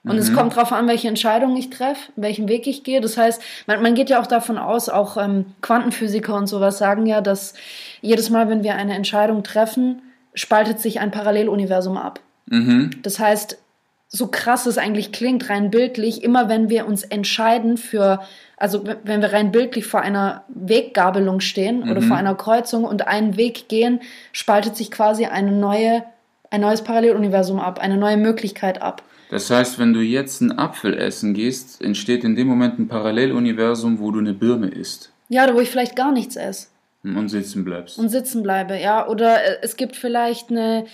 Und 0.06 0.18
es 0.18 0.30
mhm. 0.30 0.34
kommt 0.34 0.54
darauf 0.54 0.70
an, 0.72 0.86
welche 0.86 1.08
Entscheidung 1.08 1.56
ich 1.56 1.70
treffe, 1.70 2.12
welchen 2.16 2.46
Weg 2.46 2.66
ich 2.66 2.84
gehe. 2.84 3.00
Das 3.00 3.16
heißt, 3.16 3.40
man, 3.66 3.80
man 3.80 3.94
geht 3.94 4.10
ja 4.10 4.20
auch 4.20 4.26
davon 4.26 4.58
aus, 4.58 4.90
auch 4.90 5.16
ähm, 5.16 5.46
Quantenphysiker 5.62 6.34
und 6.34 6.46
sowas 6.46 6.76
sagen 6.76 7.06
ja, 7.06 7.22
dass 7.22 7.54
jedes 8.02 8.28
Mal, 8.28 8.50
wenn 8.50 8.62
wir 8.62 8.74
eine 8.74 8.94
Entscheidung 8.94 9.44
treffen, 9.44 10.02
spaltet 10.34 10.80
sich 10.80 11.00
ein 11.00 11.10
Paralleluniversum 11.10 11.96
ab. 11.96 12.20
Mhm. 12.46 12.90
Das 13.02 13.18
heißt, 13.18 13.58
so 14.08 14.28
krass 14.28 14.66
es 14.66 14.78
eigentlich 14.78 15.10
klingt, 15.10 15.48
rein 15.50 15.70
bildlich, 15.70 16.22
immer 16.22 16.48
wenn 16.48 16.68
wir 16.68 16.86
uns 16.86 17.02
entscheiden 17.02 17.76
für, 17.76 18.20
also 18.56 18.84
wenn 19.02 19.20
wir 19.20 19.32
rein 19.32 19.50
bildlich 19.50 19.86
vor 19.86 20.02
einer 20.02 20.44
Weggabelung 20.48 21.40
stehen 21.40 21.80
mhm. 21.80 21.90
oder 21.90 22.00
vor 22.00 22.16
einer 22.16 22.36
Kreuzung 22.36 22.84
und 22.84 23.08
einen 23.08 23.36
Weg 23.36 23.68
gehen, 23.68 24.00
spaltet 24.30 24.76
sich 24.76 24.92
quasi 24.92 25.26
eine 25.26 25.50
neue, 25.50 26.04
ein 26.50 26.60
neues 26.60 26.82
Paralleluniversum 26.82 27.58
ab, 27.58 27.80
eine 27.80 27.96
neue 27.96 28.16
Möglichkeit 28.16 28.80
ab. 28.82 29.02
Das 29.30 29.50
heißt, 29.50 29.80
wenn 29.80 29.92
du 29.92 30.00
jetzt 30.00 30.42
einen 30.42 30.52
Apfel 30.52 30.96
essen 30.96 31.34
gehst, 31.34 31.82
entsteht 31.82 32.22
in 32.22 32.36
dem 32.36 32.46
Moment 32.46 32.78
ein 32.78 32.86
Paralleluniversum, 32.86 33.98
wo 33.98 34.12
du 34.12 34.20
eine 34.20 34.32
Birne 34.32 34.68
isst. 34.68 35.10
Ja, 35.28 35.42
oder 35.42 35.56
wo 35.56 35.60
ich 35.60 35.70
vielleicht 35.70 35.96
gar 35.96 36.12
nichts 36.12 36.36
esse. 36.36 36.68
Und 37.04 37.28
sitzen 37.28 37.64
bleibst. 37.64 37.98
Und 37.98 38.08
sitzen 38.08 38.42
bleibe, 38.42 38.78
ja. 38.78 39.06
Oder 39.06 39.42
äh, 39.44 39.58
es 39.62 39.76
gibt 39.76 39.94
vielleicht 39.94 40.50
eine, 40.50 40.86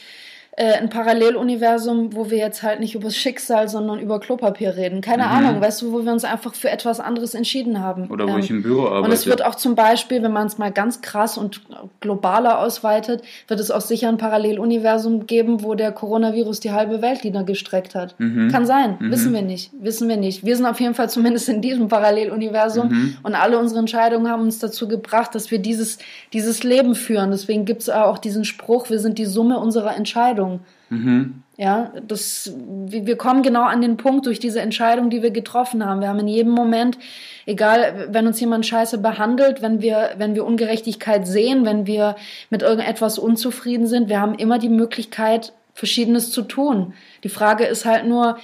äh, 0.61 0.75
ein 0.75 0.91
Paralleluniversum, 0.91 2.15
wo 2.15 2.29
wir 2.29 2.37
jetzt 2.37 2.63
halt 2.63 2.81
nicht 2.81 2.95
über 2.95 3.05
das 3.05 3.17
Schicksal, 3.17 3.71
sondern 3.71 3.99
über 3.99 4.21
Klopapier 4.21 4.77
reden. 4.77 5.01
Keine 5.01 5.23
mhm. 5.23 5.31
Ahnung, 5.31 5.61
weißt 5.63 5.81
du, 5.81 5.91
wo 5.91 6.05
wir 6.05 6.13
uns 6.13 6.23
einfach 6.23 6.53
für 6.53 6.69
etwas 6.69 7.01
anderes 7.01 7.35
entschieden 7.35 7.81
haben. 7.81 8.11
Oder 8.11 8.27
wo 8.27 8.33
ähm, 8.33 8.41
ich 8.41 8.51
im 8.51 8.63
Büro 8.63 8.85
arbeite. 8.85 9.05
Und 9.05 9.13
es 9.13 9.27
wird 9.27 9.43
auch 9.43 9.55
zum 9.55 9.75
Beispiel, 9.75 10.23
wenn 10.23 10.33
man 10.33 10.49
es 10.49 10.59
mal 10.59 10.71
ganz 10.71 11.01
krass 11.01 11.39
und 11.39 11.63
globaler 12.01 12.59
ausweitet, 12.59 13.23
wird 13.49 13.59
es 13.59 13.71
auch 13.71 13.81
sicher 13.81 14.11
ein 14.11 14.19
Paralleluniversum 14.19 15.27
geben, 15.27 15.63
wo 15.63 15.75
der 15.75 15.93
Coronavirus 15.93 16.61
die 16.61 16.73
halbe 16.73 17.01
Welt 17.01 17.25
niedergestreckt 17.25 17.95
hat. 17.95 18.15
Mhm. 18.19 18.51
Kann 18.53 18.67
sein, 18.67 18.99
mhm. 19.01 19.11
wissen 19.13 19.33
wir 19.33 19.41
nicht, 19.41 19.71
wissen 19.81 20.11
wir 20.11 20.19
nicht. 20.19 20.45
Wir 20.45 20.57
sind 20.57 20.67
auf 20.67 20.79
jeden 20.79 20.93
Fall 20.93 21.09
zumindest 21.09 21.49
in 21.49 21.63
diesem 21.63 21.89
Paralleluniversum 21.89 22.89
mhm. 22.89 23.17
und 23.23 23.35
alle 23.35 23.59
unsere 23.59 23.81
Entscheidungen 23.81 24.31
haben 24.31 24.43
uns 24.43 24.59
dazu 24.59 24.89
gebracht, 24.89 25.35
dass 25.35 25.51
wir 25.51 25.59
dieses, 25.59 25.97
dieses 26.35 26.65
Leben 26.65 26.95
führen. 26.95 27.31
Deswegen 27.31 27.65
gibt 27.65 27.81
es 27.81 27.89
auch 27.89 28.19
diesen 28.19 28.45
Spruch, 28.45 28.91
wir 28.91 28.99
sind 28.99 29.17
die 29.17 29.25
Summe 29.25 29.59
unserer 29.59 29.97
Entscheidungen. 29.97 30.50
Entscheidung. 30.51 30.61
Mhm. 30.91 31.43
Ja, 31.57 31.93
das, 32.07 32.55
wir 32.57 33.17
kommen 33.17 33.43
genau 33.43 33.65
an 33.65 33.83
den 33.83 33.99
Punkt 33.99 34.27
durch 34.27 34.39
diese 34.39 34.61
Entscheidung, 34.61 35.11
die 35.11 35.23
wir 35.23 35.31
getroffen 35.31 35.85
haben. 35.85 36.01
Wir 36.01 36.09
haben 36.09 36.21
in 36.21 36.29
jedem 36.29 36.53
Moment, 36.53 36.99
egal, 37.45 38.09
wenn 38.11 38.27
uns 38.27 38.41
jemand 38.41 38.65
scheiße 38.65 38.99
behandelt, 38.99 39.61
wenn 39.61 39.83
wir, 39.83 40.11
wenn 40.17 40.35
wir 40.35 40.47
Ungerechtigkeit 40.47 41.27
sehen, 41.27 41.67
wenn 41.67 41.87
wir 41.87 42.17
mit 42.49 42.63
irgendetwas 42.63 43.19
unzufrieden 43.19 43.87
sind, 43.87 44.09
wir 44.09 44.21
haben 44.21 44.35
immer 44.35 44.59
die 44.59 44.71
Möglichkeit, 44.71 45.53
Verschiedenes 45.75 46.33
zu 46.33 46.43
tun. 46.43 46.95
Die 47.25 47.29
Frage 47.29 47.65
ist 47.65 47.85
halt 47.85 48.07
nur, 48.07 48.39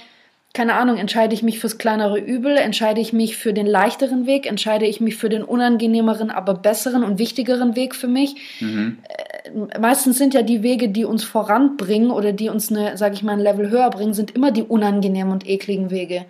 keine 0.53 0.75
Ahnung, 0.75 0.97
entscheide 0.97 1.33
ich 1.35 1.43
mich 1.43 1.59
fürs 1.59 1.77
kleinere 1.77 2.19
Übel, 2.19 2.57
entscheide 2.57 3.01
ich 3.01 3.13
mich 3.13 3.37
für 3.37 3.53
den 3.53 3.67
leichteren 3.67 4.25
Weg, 4.25 4.47
entscheide 4.47 4.85
ich 4.85 5.01
mich 5.01 5.15
für 5.15 5.29
den 5.29 5.43
unangenehmeren, 5.43 6.31
aber 6.31 6.53
besseren 6.53 7.03
und 7.03 7.19
wichtigeren 7.19 7.75
Weg 7.75 7.93
für 7.93 8.07
mich. 8.07 8.35
Mhm. 8.59 8.97
Äh, 9.47 9.79
meistens 9.79 10.17
sind 10.17 10.33
ja 10.33 10.41
die 10.41 10.63
Wege, 10.63 10.89
die 10.89 11.05
uns 11.05 11.23
voranbringen 11.23 12.11
oder 12.11 12.33
die 12.33 12.49
uns 12.49 12.71
eine, 12.71 12.97
sage 12.97 13.15
ich 13.15 13.23
mal, 13.23 13.33
ein 13.33 13.39
Level 13.39 13.69
höher 13.69 13.89
bringen, 13.89 14.13
sind 14.13 14.31
immer 14.31 14.51
die 14.51 14.63
unangenehmen 14.63 15.31
und 15.31 15.47
ekligen 15.47 15.91
Wege. 15.91 16.25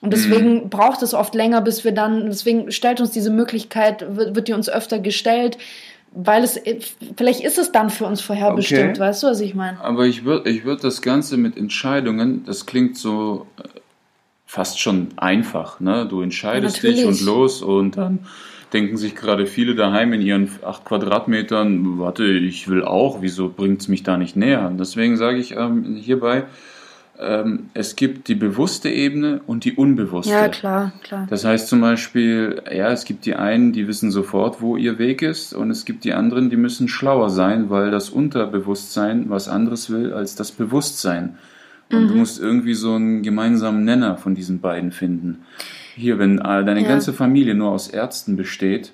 Und 0.00 0.12
deswegen 0.12 0.64
mhm. 0.64 0.68
braucht 0.68 1.02
es 1.02 1.14
oft 1.14 1.34
länger, 1.34 1.62
bis 1.62 1.82
wir 1.84 1.92
dann, 1.92 2.26
deswegen 2.26 2.70
stellt 2.70 3.00
uns 3.00 3.10
diese 3.10 3.30
Möglichkeit, 3.30 4.16
wird, 4.16 4.34
wird 4.34 4.48
die 4.48 4.52
uns 4.52 4.68
öfter 4.68 4.98
gestellt, 4.98 5.56
weil 6.12 6.44
es, 6.44 6.60
vielleicht 7.16 7.40
ist 7.40 7.58
es 7.58 7.72
dann 7.72 7.90
für 7.90 8.04
uns 8.04 8.20
vorherbestimmt, 8.20 8.90
okay. 8.90 9.00
weißt 9.00 9.22
du, 9.22 9.26
was 9.28 9.40
ich 9.40 9.54
meine? 9.54 9.80
Aber 9.80 10.06
ich 10.06 10.24
würde 10.24 10.50
ich 10.50 10.64
würd 10.64 10.84
das 10.84 11.02
Ganze 11.02 11.36
mit 11.36 11.56
Entscheidungen, 11.56 12.44
das 12.44 12.66
klingt 12.66 12.96
so 12.96 13.46
äh, 13.56 13.62
fast 14.46 14.78
schon 14.78 15.08
einfach, 15.16 15.80
ne? 15.80 16.06
Du 16.06 16.20
entscheidest 16.20 16.82
ja, 16.82 16.90
dich 16.90 17.04
und 17.04 17.20
los 17.22 17.62
und 17.62 17.96
dann 17.96 18.20
denken 18.74 18.96
sich 18.96 19.14
gerade 19.14 19.46
viele 19.46 19.74
daheim 19.74 20.12
in 20.12 20.20
ihren 20.20 20.50
acht 20.66 20.84
Quadratmetern, 20.84 21.98
warte, 21.98 22.24
ich 22.24 22.68
will 22.68 22.82
auch, 22.84 23.22
wieso 23.22 23.48
bringt 23.48 23.80
es 23.80 23.88
mich 23.88 24.02
da 24.02 24.18
nicht 24.18 24.36
näher? 24.36 24.70
Deswegen 24.78 25.16
sage 25.16 25.38
ich 25.38 25.56
ähm, 25.56 25.96
hierbei, 25.96 26.44
ähm, 27.18 27.70
es 27.74 27.94
gibt 27.94 28.26
die 28.26 28.34
bewusste 28.34 28.90
Ebene 28.90 29.40
und 29.46 29.64
die 29.64 29.72
unbewusste. 29.74 30.32
Ja, 30.32 30.48
klar, 30.48 30.92
klar. 31.04 31.26
Das 31.30 31.44
heißt 31.44 31.68
zum 31.68 31.80
Beispiel, 31.80 32.60
ja, 32.72 32.90
es 32.90 33.04
gibt 33.04 33.24
die 33.24 33.36
einen, 33.36 33.72
die 33.72 33.86
wissen 33.86 34.10
sofort, 34.10 34.60
wo 34.60 34.76
ihr 34.76 34.98
Weg 34.98 35.22
ist, 35.22 35.54
und 35.54 35.70
es 35.70 35.84
gibt 35.84 36.04
die 36.04 36.12
anderen, 36.12 36.50
die 36.50 36.56
müssen 36.56 36.88
schlauer 36.88 37.30
sein, 37.30 37.70
weil 37.70 37.92
das 37.92 38.10
Unterbewusstsein 38.10 39.30
was 39.30 39.48
anderes 39.48 39.90
will 39.90 40.12
als 40.12 40.34
das 40.34 40.50
Bewusstsein. 40.50 41.38
Und 41.92 42.04
mhm. 42.04 42.08
du 42.08 42.14
musst 42.16 42.40
irgendwie 42.40 42.74
so 42.74 42.94
einen 42.94 43.22
gemeinsamen 43.22 43.84
Nenner 43.84 44.16
von 44.16 44.34
diesen 44.34 44.60
beiden 44.60 44.90
finden. 44.90 45.44
Hier, 45.96 46.18
wenn 46.18 46.38
deine 46.38 46.82
ja. 46.82 46.88
ganze 46.88 47.12
Familie 47.12 47.54
nur 47.54 47.70
aus 47.70 47.88
Ärzten 47.88 48.36
besteht 48.36 48.92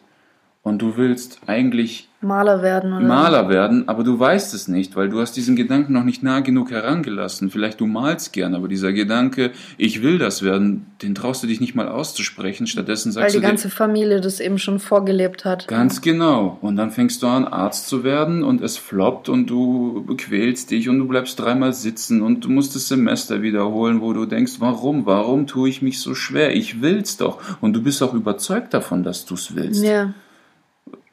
und 0.63 0.83
du 0.83 0.97
willst 0.97 1.41
eigentlich 1.47 2.10
Maler 2.23 2.61
werden 2.61 2.93
oder 2.93 3.07
Maler 3.07 3.49
werden, 3.49 3.89
aber 3.89 4.05
du 4.05 4.19
weißt 4.19 4.53
es 4.53 4.69
nicht, 4.69 4.95
weil 4.95 5.09
du 5.09 5.21
hast 5.21 5.33
diesen 5.33 5.57
Gedanken 5.57 5.95
noch 5.95 6.05
nicht 6.05 6.23
nah 6.23 6.41
genug 6.41 6.71
herangelassen. 6.71 7.49
Vielleicht 7.49 7.81
du 7.81 7.87
malst 7.87 8.35
gern, 8.35 8.55
aber 8.55 8.69
dieser 8.69 8.93
Gedanke, 8.93 9.53
ich 9.79 10.03
will 10.03 10.19
das 10.19 10.43
werden, 10.43 10.87
den 11.01 11.15
traust 11.15 11.43
du 11.43 11.47
dich 11.47 11.61
nicht 11.61 11.75
mal 11.75 11.89
auszusprechen. 11.89 12.67
Stattdessen 12.67 13.11
sagst 13.11 13.35
du 13.35 13.39
Weil 13.39 13.41
die 13.41 13.47
ganze 13.47 13.69
dir, 13.69 13.75
Familie 13.75 14.21
das 14.21 14.39
eben 14.39 14.59
schon 14.59 14.81
vorgelebt 14.81 15.47
hat. 15.47 15.67
Ganz 15.67 16.03
genau. 16.03 16.59
Und 16.61 16.77
dann 16.77 16.91
fängst 16.91 17.23
du 17.23 17.27
an, 17.27 17.47
Arzt 17.47 17.89
zu 17.89 18.05
werden 18.05 18.43
und 18.43 18.61
es 18.61 18.77
floppt 18.77 19.31
und 19.31 19.49
du 19.49 20.05
quälst 20.19 20.71
dich 20.71 20.91
und 20.91 20.99
du 20.99 21.09
bleibst 21.09 21.41
dreimal 21.41 21.73
sitzen 21.73 22.21
und 22.21 22.45
du 22.45 22.51
musst 22.51 22.75
das 22.75 22.89
Semester 22.89 23.41
wiederholen, 23.41 24.03
wo 24.03 24.13
du 24.13 24.27
denkst, 24.27 24.55
warum, 24.59 25.07
warum 25.07 25.47
tue 25.47 25.71
ich 25.71 25.81
mich 25.81 26.01
so 26.01 26.15
schwer? 26.15 26.55
Ich 26.55 26.83
will's 26.83 27.17
doch. 27.17 27.41
Und 27.63 27.73
du 27.73 27.83
bist 27.83 28.03
auch 28.03 28.13
überzeugt 28.13 28.75
davon, 28.75 29.05
dass 29.05 29.25
du 29.25 29.35
es 29.35 29.55
willst. 29.55 29.83
Ja. 29.83 30.13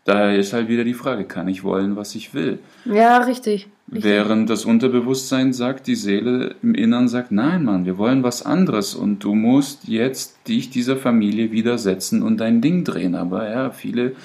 Daher 0.07 0.39
ist 0.39 0.53
halt 0.53 0.69
wieder 0.69 0.85
die 0.85 0.93
Frage, 0.93 1.25
kann 1.25 1.49
ich 1.49 1.65
wollen, 1.65 1.97
was 1.97 2.15
ich 2.15 2.33
will? 2.33 2.59
Ja, 2.85 3.17
richtig. 3.17 3.67
richtig. 3.91 4.05
Während 4.05 4.49
das 4.49 4.63
Unterbewusstsein 4.63 5.51
sagt, 5.51 5.85
die 5.85 5.95
Seele 5.95 6.55
im 6.63 6.75
Innern 6.75 7.09
sagt, 7.09 7.33
nein, 7.33 7.65
Mann, 7.65 7.85
wir 7.85 7.97
wollen 7.97 8.23
was 8.23 8.41
anderes 8.41 8.95
und 8.95 9.21
du 9.25 9.35
musst 9.35 9.89
jetzt 9.89 10.47
dich 10.47 10.69
dieser 10.69 10.95
Familie 10.95 11.51
widersetzen 11.51 12.23
und 12.23 12.37
dein 12.37 12.61
Ding 12.61 12.85
drehen. 12.85 13.15
Aber 13.15 13.49
ja, 13.49 13.71
viele. 13.71 14.15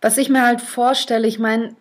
Was 0.00 0.18
ich 0.18 0.28
mir 0.28 0.46
halt 0.46 0.60
vorstelle, 0.60 1.26
ich 1.26 1.40
meine, 1.40 1.74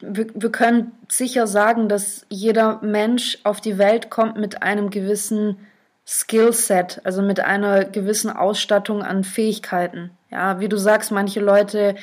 wir, 0.00 0.26
wir 0.34 0.50
können 0.50 0.90
sicher 1.08 1.46
sagen, 1.46 1.88
dass 1.88 2.26
jeder 2.28 2.80
Mensch 2.82 3.38
auf 3.44 3.60
die 3.60 3.78
Welt 3.78 4.10
kommt 4.10 4.36
mit 4.36 4.64
einem 4.64 4.90
gewissen 4.90 5.58
Skillset, 6.04 7.00
also 7.04 7.22
mit 7.22 7.38
einer 7.38 7.84
gewissen 7.84 8.30
Ausstattung 8.30 9.04
an 9.04 9.22
Fähigkeiten. 9.22 10.10
Ja, 10.28 10.58
wie 10.58 10.68
du 10.68 10.76
sagst, 10.76 11.12
manche 11.12 11.38
Leute 11.38 11.94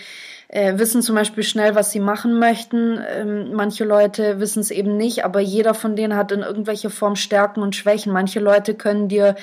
äh, 0.52 0.78
wissen 0.78 1.02
zum 1.02 1.16
Beispiel 1.16 1.44
schnell, 1.44 1.76
was 1.76 1.92
sie 1.92 2.02
machen 2.02 2.38
möchten. 2.38 3.00
Ähm, 3.10 3.54
manche 3.54 3.86
Leute 3.86 4.42
wissen 4.42 4.60
es 4.60 4.70
eben 4.70 4.98
nicht, 4.98 5.24
aber 5.24 5.40
jeder 5.40 5.74
von 5.74 5.96
denen 5.96 6.16
hat 6.16 6.34
in 6.34 6.42
irgendwelcher 6.42 6.90
Form 6.90 7.16
Stärken 7.16 7.62
und 7.62 7.74
Schwächen. 7.74 8.12
Manche 8.12 8.42
Leute 8.42 8.74
können 8.76 9.08
dir 9.08 9.36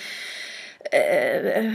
äh, 0.90 1.70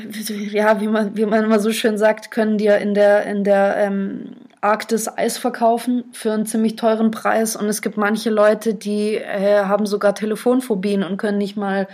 ja, 0.51 0.79
wie 0.81 0.87
man, 0.87 1.17
wie 1.17 1.25
man 1.25 1.43
immer 1.43 1.59
so 1.59 1.71
schön 1.71 1.97
sagt, 1.97 2.29
können 2.29 2.59
dir 2.59 2.77
in 2.77 2.93
der, 2.93 3.25
in 3.25 3.43
der 3.43 3.75
ähm, 3.77 4.35
Arktis 4.61 5.07
Eis 5.07 5.39
verkaufen 5.39 6.03
für 6.13 6.31
einen 6.31 6.45
ziemlich 6.45 6.75
teuren 6.75 7.09
Preis. 7.09 7.55
Und 7.55 7.67
es 7.67 7.81
gibt 7.81 7.97
manche 7.97 8.29
Leute, 8.29 8.75
die 8.75 9.15
äh, 9.15 9.63
haben 9.65 9.87
sogar 9.87 10.13
Telefonphobien 10.13 11.03
und 11.03 11.17
können 11.17 11.39
nicht 11.39 11.57
mal 11.57 11.87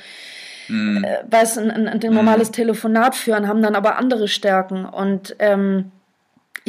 mm. 0.68 1.06
äh, 1.06 1.18
weiß, 1.30 1.58
ein, 1.58 1.72
ein, 1.72 1.88
ein 1.88 2.14
normales 2.14 2.50
mm. 2.50 2.54
Telefonat 2.54 3.16
führen, 3.16 3.48
haben 3.48 3.62
dann 3.62 3.76
aber 3.76 3.98
andere 3.98 4.28
Stärken. 4.28 4.86
Und 4.86 5.36
ähm, 5.40 5.92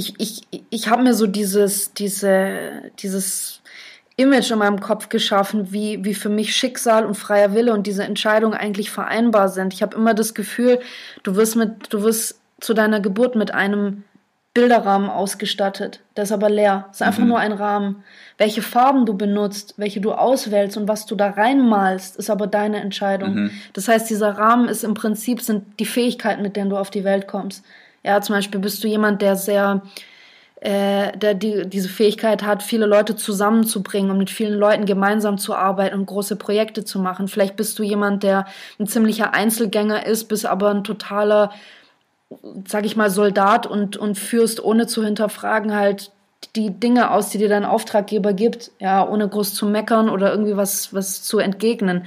ich, 0.01 0.15
ich, 0.51 0.65
ich 0.71 0.89
habe 0.89 1.03
mir 1.03 1.15
so 1.15 1.27
dieses, 1.27 1.93
diese, 1.93 2.91
dieses 3.01 3.61
Image 4.17 4.51
in 4.51 4.59
meinem 4.59 4.81
Kopf 4.81 5.11
geschaffen, 5.11 5.73
wie, 5.73 6.05
wie 6.05 6.15
für 6.15 6.31
mich 6.31 6.57
Schicksal 6.57 7.05
und 7.05 7.17
freier 7.17 7.55
Wille 7.55 7.75
und 7.75 7.87
diese 7.87 8.05
Entscheidung 8.05 8.55
eigentlich 8.55 8.91
vereinbar 8.91 9.51
sind. 9.51 9.75
Ich 9.75 9.83
habe 9.83 9.97
immer 9.97 10.15
das 10.15 10.35
Gefühl, 10.35 10.81
du 11.23 11.37
wirst 11.37 11.57
mit, 11.57 11.93
du 11.93 12.03
wirst 12.03 12.41
zu 12.61 12.73
deiner 12.73 13.01
Geburt 13.01 13.37
mit 13.37 13.53
einem 13.53 14.05
Bilderrahmen 14.55 15.11
ausgestattet. 15.11 16.01
Der 16.17 16.25
ist 16.25 16.33
aber 16.33 16.49
leer. 16.49 16.87
Es 16.91 16.97
ist 16.97 17.07
einfach 17.07 17.23
mhm. 17.23 17.29
nur 17.29 17.39
ein 17.39 17.53
Rahmen. 17.53 18.03
Welche 18.39 18.63
Farben 18.63 19.07
du 19.07 19.15
benutzt, 19.15 19.75
welche 19.77 20.01
du 20.01 20.13
auswählst 20.13 20.77
und 20.77 20.89
was 20.89 21.07
du 21.07 21.15
da 21.15 21.31
reinmalst, 21.31 22.17
ist 22.17 22.31
aber 22.31 22.47
deine 22.47 22.81
Entscheidung. 22.81 23.35
Mhm. 23.35 23.51
Das 23.75 23.87
heißt, 23.87 24.09
dieser 24.09 24.31
Rahmen 24.31 24.69
ist 24.69 24.83
im 24.83 24.95
Prinzip 24.95 25.43
sind 25.43 25.79
die 25.79 25.85
Fähigkeiten, 25.85 26.43
mit 26.43 26.57
denen 26.57 26.71
du 26.71 26.79
auf 26.79 26.91
die 26.91 27.05
Welt 27.05 27.27
kommst. 27.29 27.65
Ja, 28.05 28.21
zum 28.21 28.37
Beispiel 28.37 28.61
bist 28.61 28.83
du 28.83 28.89
jemand, 28.89 29.21
der 29.23 29.37
sehr, 29.37 29.83
äh, 30.61 31.17
der 31.17 31.35
die, 31.35 31.69
diese 31.69 31.89
Fähigkeit 31.89 32.43
hat, 32.43 32.63
viele 32.63 32.87
Leute 32.87 33.17
zusammenzubringen 33.17 34.11
und 34.11 34.19
mit 34.19 34.31
vielen 34.31 34.59
Leuten 34.59 34.87
gemeinsam 34.87 35.39
zu 35.39 35.55
arbeiten 35.55 35.99
und 35.99 36.07
große 36.07 36.37
Projekte 36.37 36.85
zu 36.85 36.99
machen. 36.99 37.29
Vielleicht 37.29 37.57
bist 37.57 37.79
du 37.79 37.83
jemand, 37.83 38.23
der 38.23 38.47
ein 38.79 38.87
ziemlicher 38.87 39.35
Einzelgänger 39.35 40.07
ist, 40.07 40.29
bist 40.29 40.47
aber 40.47 40.71
ein 40.71 40.85
totaler, 40.85 41.51
sag 42.67 42.87
ich 42.87 42.97
mal, 42.97 43.11
Soldat 43.11 43.67
und, 43.67 43.97
und 43.97 44.19
führst 44.19 44.63
ohne 44.63 44.87
zu 44.87 45.05
hinterfragen 45.05 45.75
halt 45.75 46.13
die 46.57 46.71
Dinge 46.71 47.11
aus, 47.11 47.31
die 47.31 47.39
dir 47.39 47.49
dein 47.49 47.65
Auftraggeber 47.65 48.33
gibt, 48.33 48.71
ja, 48.79 49.07
ohne 49.07 49.29
groß 49.29 49.55
zu 49.55 49.67
meckern 49.67 50.09
oder 50.09 50.31
irgendwie 50.31 50.57
was, 50.57 50.95
was 50.95 51.23
zu 51.23 51.39
entgegnen. 51.39 52.07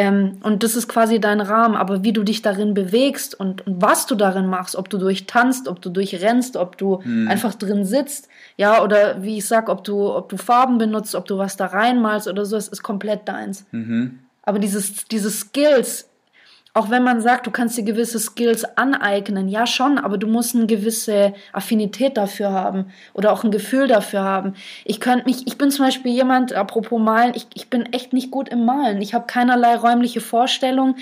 Ähm, 0.00 0.38
und 0.42 0.62
das 0.62 0.76
ist 0.76 0.88
quasi 0.88 1.20
dein 1.20 1.42
Rahmen. 1.42 1.76
Aber 1.76 2.02
wie 2.02 2.14
du 2.14 2.22
dich 2.22 2.40
darin 2.40 2.72
bewegst 2.72 3.38
und, 3.38 3.66
und 3.66 3.82
was 3.82 4.06
du 4.06 4.14
darin 4.14 4.46
machst, 4.46 4.74
ob 4.74 4.88
du 4.88 4.96
durchtanzt, 4.96 5.68
ob 5.68 5.82
du 5.82 5.90
durchrennst, 5.90 6.56
ob 6.56 6.78
du 6.78 7.02
mhm. 7.04 7.28
einfach 7.28 7.54
drin 7.54 7.84
sitzt, 7.84 8.28
ja, 8.56 8.82
oder 8.82 9.22
wie 9.22 9.36
ich 9.36 9.46
sag, 9.46 9.68
ob 9.68 9.84
du, 9.84 10.10
ob 10.10 10.30
du 10.30 10.38
Farben 10.38 10.78
benutzt, 10.78 11.14
ob 11.14 11.26
du 11.26 11.36
was 11.36 11.58
da 11.58 11.66
reinmalst 11.66 12.28
oder 12.28 12.46
so, 12.46 12.56
es 12.56 12.68
ist 12.68 12.82
komplett 12.82 13.28
deins. 13.28 13.66
Mhm. 13.72 14.20
Aber 14.42 14.58
dieses, 14.58 15.04
diese 15.04 15.30
Skills, 15.30 16.09
auch 16.72 16.88
wenn 16.88 17.02
man 17.02 17.20
sagt, 17.20 17.46
du 17.46 17.50
kannst 17.50 17.76
dir 17.76 17.82
gewisse 17.82 18.20
Skills 18.20 18.64
aneignen, 18.76 19.48
ja 19.48 19.66
schon, 19.66 19.98
aber 19.98 20.18
du 20.18 20.28
musst 20.28 20.54
eine 20.54 20.66
gewisse 20.66 21.34
Affinität 21.52 22.16
dafür 22.16 22.52
haben 22.52 22.92
oder 23.12 23.32
auch 23.32 23.42
ein 23.42 23.50
Gefühl 23.50 23.88
dafür 23.88 24.22
haben. 24.22 24.54
Ich 24.84 25.00
könnte 25.00 25.24
mich, 25.26 25.48
ich 25.48 25.58
bin 25.58 25.72
zum 25.72 25.86
Beispiel 25.86 26.12
jemand, 26.12 26.52
apropos 26.52 27.00
Malen, 27.00 27.32
ich, 27.34 27.48
ich 27.54 27.70
bin 27.70 27.92
echt 27.92 28.12
nicht 28.12 28.30
gut 28.30 28.48
im 28.48 28.64
Malen. 28.64 29.02
Ich 29.02 29.14
habe 29.14 29.26
keinerlei 29.26 29.74
räumliche 29.74 30.20
Vorstellung, 30.20 30.96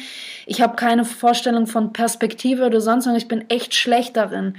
ich 0.47 0.63
habe 0.63 0.77
keine 0.77 1.05
Vorstellung 1.05 1.67
von 1.67 1.93
Perspektive 1.93 2.65
oder 2.65 2.81
sonst 2.81 3.07
was, 3.07 3.17
ich 3.17 3.29
bin 3.29 3.45
echt 3.51 3.75
schlecht 3.75 4.17
darin. 4.17 4.57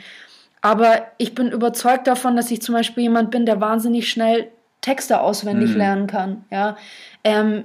Aber 0.61 1.07
ich 1.17 1.33
bin 1.33 1.51
überzeugt 1.51 2.05
davon, 2.05 2.35
dass 2.35 2.51
ich 2.51 2.61
zum 2.61 2.75
Beispiel 2.75 3.03
jemand 3.03 3.31
bin, 3.31 3.45
der 3.45 3.61
wahnsinnig 3.61 4.09
schnell 4.11 4.51
Texte 4.81 5.19
auswendig 5.21 5.71
Mhm. 5.71 5.77
lernen 5.77 6.07
kann. 6.07 6.45
Ja, 6.51 6.77
ähm, 7.23 7.63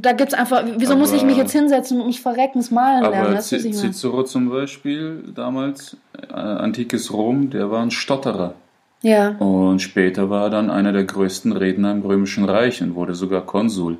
da 0.00 0.12
gibt's 0.12 0.32
einfach. 0.34 0.64
Wieso 0.78 0.96
muss 0.96 1.12
ich 1.12 1.18
Aber- 1.20 1.26
mich 1.26 1.36
jetzt 1.36 1.52
hinsetzen 1.52 2.00
und 2.00 2.06
mich 2.06 2.22
verreckens 2.22 2.70
malen 2.70 3.02
lernen? 3.02 3.14
Aber 3.36 3.38
ich 3.38 3.52
meine? 3.52 3.72
Cicero 3.74 4.22
zum 4.24 4.48
Beispiel, 4.48 5.24
damals, 5.34 5.96
äh, 6.30 6.32
antikes 6.34 7.12
Rom, 7.12 7.50
der 7.50 7.70
war 7.70 7.82
ein 7.82 7.90
Stotterer. 7.90 8.54
Ja, 9.02 9.30
Und 9.40 9.80
später 9.82 10.30
war 10.30 10.44
er 10.44 10.50
dann 10.50 10.70
einer 10.70 10.92
der 10.92 11.04
größten 11.04 11.50
Redner 11.52 11.90
im 11.90 12.02
Römischen 12.02 12.44
Reich 12.44 12.80
und 12.82 12.94
wurde 12.94 13.14
sogar 13.16 13.42
Konsul. 13.44 13.98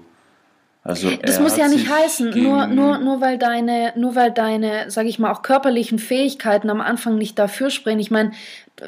Also 0.84 1.10
das 1.22 1.38
muss 1.38 1.56
ja 1.56 1.68
nicht 1.68 1.88
heißen. 1.88 2.42
Nur, 2.42 2.66
nur, 2.66 2.98
nur 2.98 3.20
weil 3.20 3.38
deine, 3.38 3.92
nur 3.96 4.16
weil 4.16 4.32
deine, 4.32 4.90
sag 4.90 5.06
ich 5.06 5.20
mal, 5.20 5.30
auch 5.30 5.42
körperlichen 5.42 6.00
Fähigkeiten 6.00 6.70
am 6.70 6.80
Anfang 6.80 7.16
nicht 7.18 7.38
dafür 7.38 7.70
sprechen. 7.70 8.00
Ich 8.00 8.10
meine, 8.10 8.32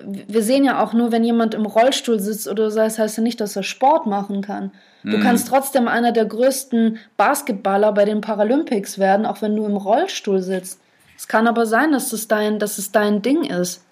wir 0.05 0.43
sehen 0.43 0.65
ja 0.65 0.83
auch 0.83 0.93
nur, 0.93 1.13
wenn 1.13 1.23
jemand 1.23 1.55
im 1.55 1.67
Rollstuhl 1.67 2.19
sitzt 2.19 2.49
oder 2.49 2.71
so, 2.73 2.79
das 2.79 2.99
heißt 2.99 3.19
ja 3.19 3.23
nicht, 3.23 3.41
dass 3.41 3.55
er 3.55 3.63
Sport 3.63 4.07
machen 4.07 4.43
kann. 4.43 4.73
Du 5.05 5.19
Mhm. 5.19 5.21
kannst 5.21 5.47
trotzdem 5.49 5.87
einer 5.87 6.11
der 6.11 6.25
größten 6.25 6.99
Basketballer 7.17 7.93
bei 7.93 8.05
den 8.05 8.21
Paralympics 8.23 8.99
werden, 8.99 9.25
auch 9.25 9.41
wenn 9.41 9.55
du 9.55 9.65
im 9.65 9.77
Rollstuhl 9.77 10.41
sitzt. 10.43 10.81
Es 11.17 11.29
kann 11.29 11.47
aber 11.47 11.65
sein, 11.67 11.93
dass 11.93 12.13
es 12.13 12.27
dein, 12.27 12.59
dass 12.59 12.79
es 12.79 12.91
dein 12.91 13.23
Ding 13.23 13.45
ist. 13.45 13.85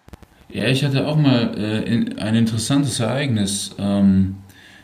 Ja, 0.48 0.64
ich 0.64 0.84
hatte 0.84 1.06
auch 1.06 1.16
mal 1.16 1.54
äh, 1.56 1.82
in, 1.82 2.18
ein 2.18 2.34
interessantes 2.34 2.98
Ereignis. 2.98 3.70
Ähm, 3.78 4.36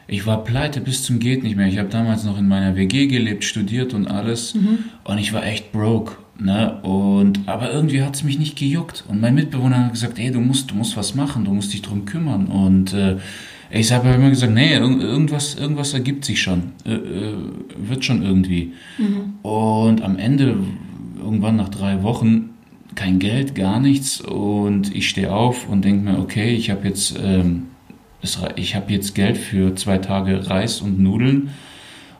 ich 0.08 0.26
war 0.26 0.42
pleite 0.42 0.80
bis 0.80 1.02
zum 1.04 1.18
geht 1.20 1.42
nicht 1.44 1.56
mehr. 1.56 1.68
Ich 1.68 1.78
habe 1.78 1.88
damals 1.90 2.24
noch 2.24 2.38
in 2.38 2.48
meiner 2.48 2.74
WG 2.76 3.06
gelebt, 3.06 3.44
studiert 3.44 3.92
und 3.94 4.06
alles. 4.08 4.54
Und 5.04 5.18
ich 5.18 5.32
war 5.32 5.44
echt 5.46 5.70
broke. 5.70 6.16
Ne? 6.40 6.80
Und, 6.82 7.40
aber 7.46 7.72
irgendwie 7.72 8.02
hat 8.02 8.14
es 8.16 8.24
mich 8.24 8.38
nicht 8.38 8.56
gejuckt. 8.58 9.04
Und 9.08 9.20
mein 9.20 9.34
Mitbewohner 9.34 9.84
hat 9.84 9.92
gesagt, 9.92 10.18
ey, 10.18 10.30
du 10.30 10.40
musst, 10.40 10.70
du 10.70 10.74
musst 10.76 10.96
was 10.96 11.14
machen, 11.14 11.44
du 11.44 11.52
musst 11.52 11.72
dich 11.72 11.82
drum 11.82 12.04
kümmern. 12.04 12.46
Und 12.46 12.94
äh, 12.94 13.16
ich 13.70 13.92
habe 13.92 14.08
immer 14.08 14.30
gesagt, 14.30 14.54
nee, 14.54 14.76
irg- 14.78 15.00
irgendwas, 15.02 15.56
irgendwas 15.56 15.92
ergibt 15.94 16.24
sich 16.24 16.40
schon. 16.40 16.72
Äh, 16.86 16.92
äh, 16.94 17.34
wird 17.76 18.04
schon 18.04 18.22
irgendwie. 18.22 18.72
Und 19.42 20.00
am 20.02 20.16
Ende, 20.16 20.56
irgendwann 21.18 21.56
nach 21.56 21.68
drei 21.68 22.02
Wochen, 22.02 22.50
kein 22.94 23.18
Geld, 23.18 23.54
gar 23.54 23.78
nichts. 23.80 24.20
Und 24.20 24.94
ich 24.94 25.08
stehe 25.08 25.32
auf 25.34 25.68
und 25.68 25.84
denke 25.84 26.10
mir, 26.10 26.18
okay, 26.18 26.54
ich 26.54 26.70
habe 26.70 26.86
jetzt, 26.88 27.18
ähm, 27.22 27.64
rei- 28.22 28.54
ich 28.56 28.74
habe 28.74 28.92
jetzt 28.92 29.14
Geld 29.14 29.36
für 29.38 29.74
zwei 29.74 29.98
Tage 29.98 30.48
Reis 30.50 30.80
und 30.80 30.98
Nudeln. 31.00 31.50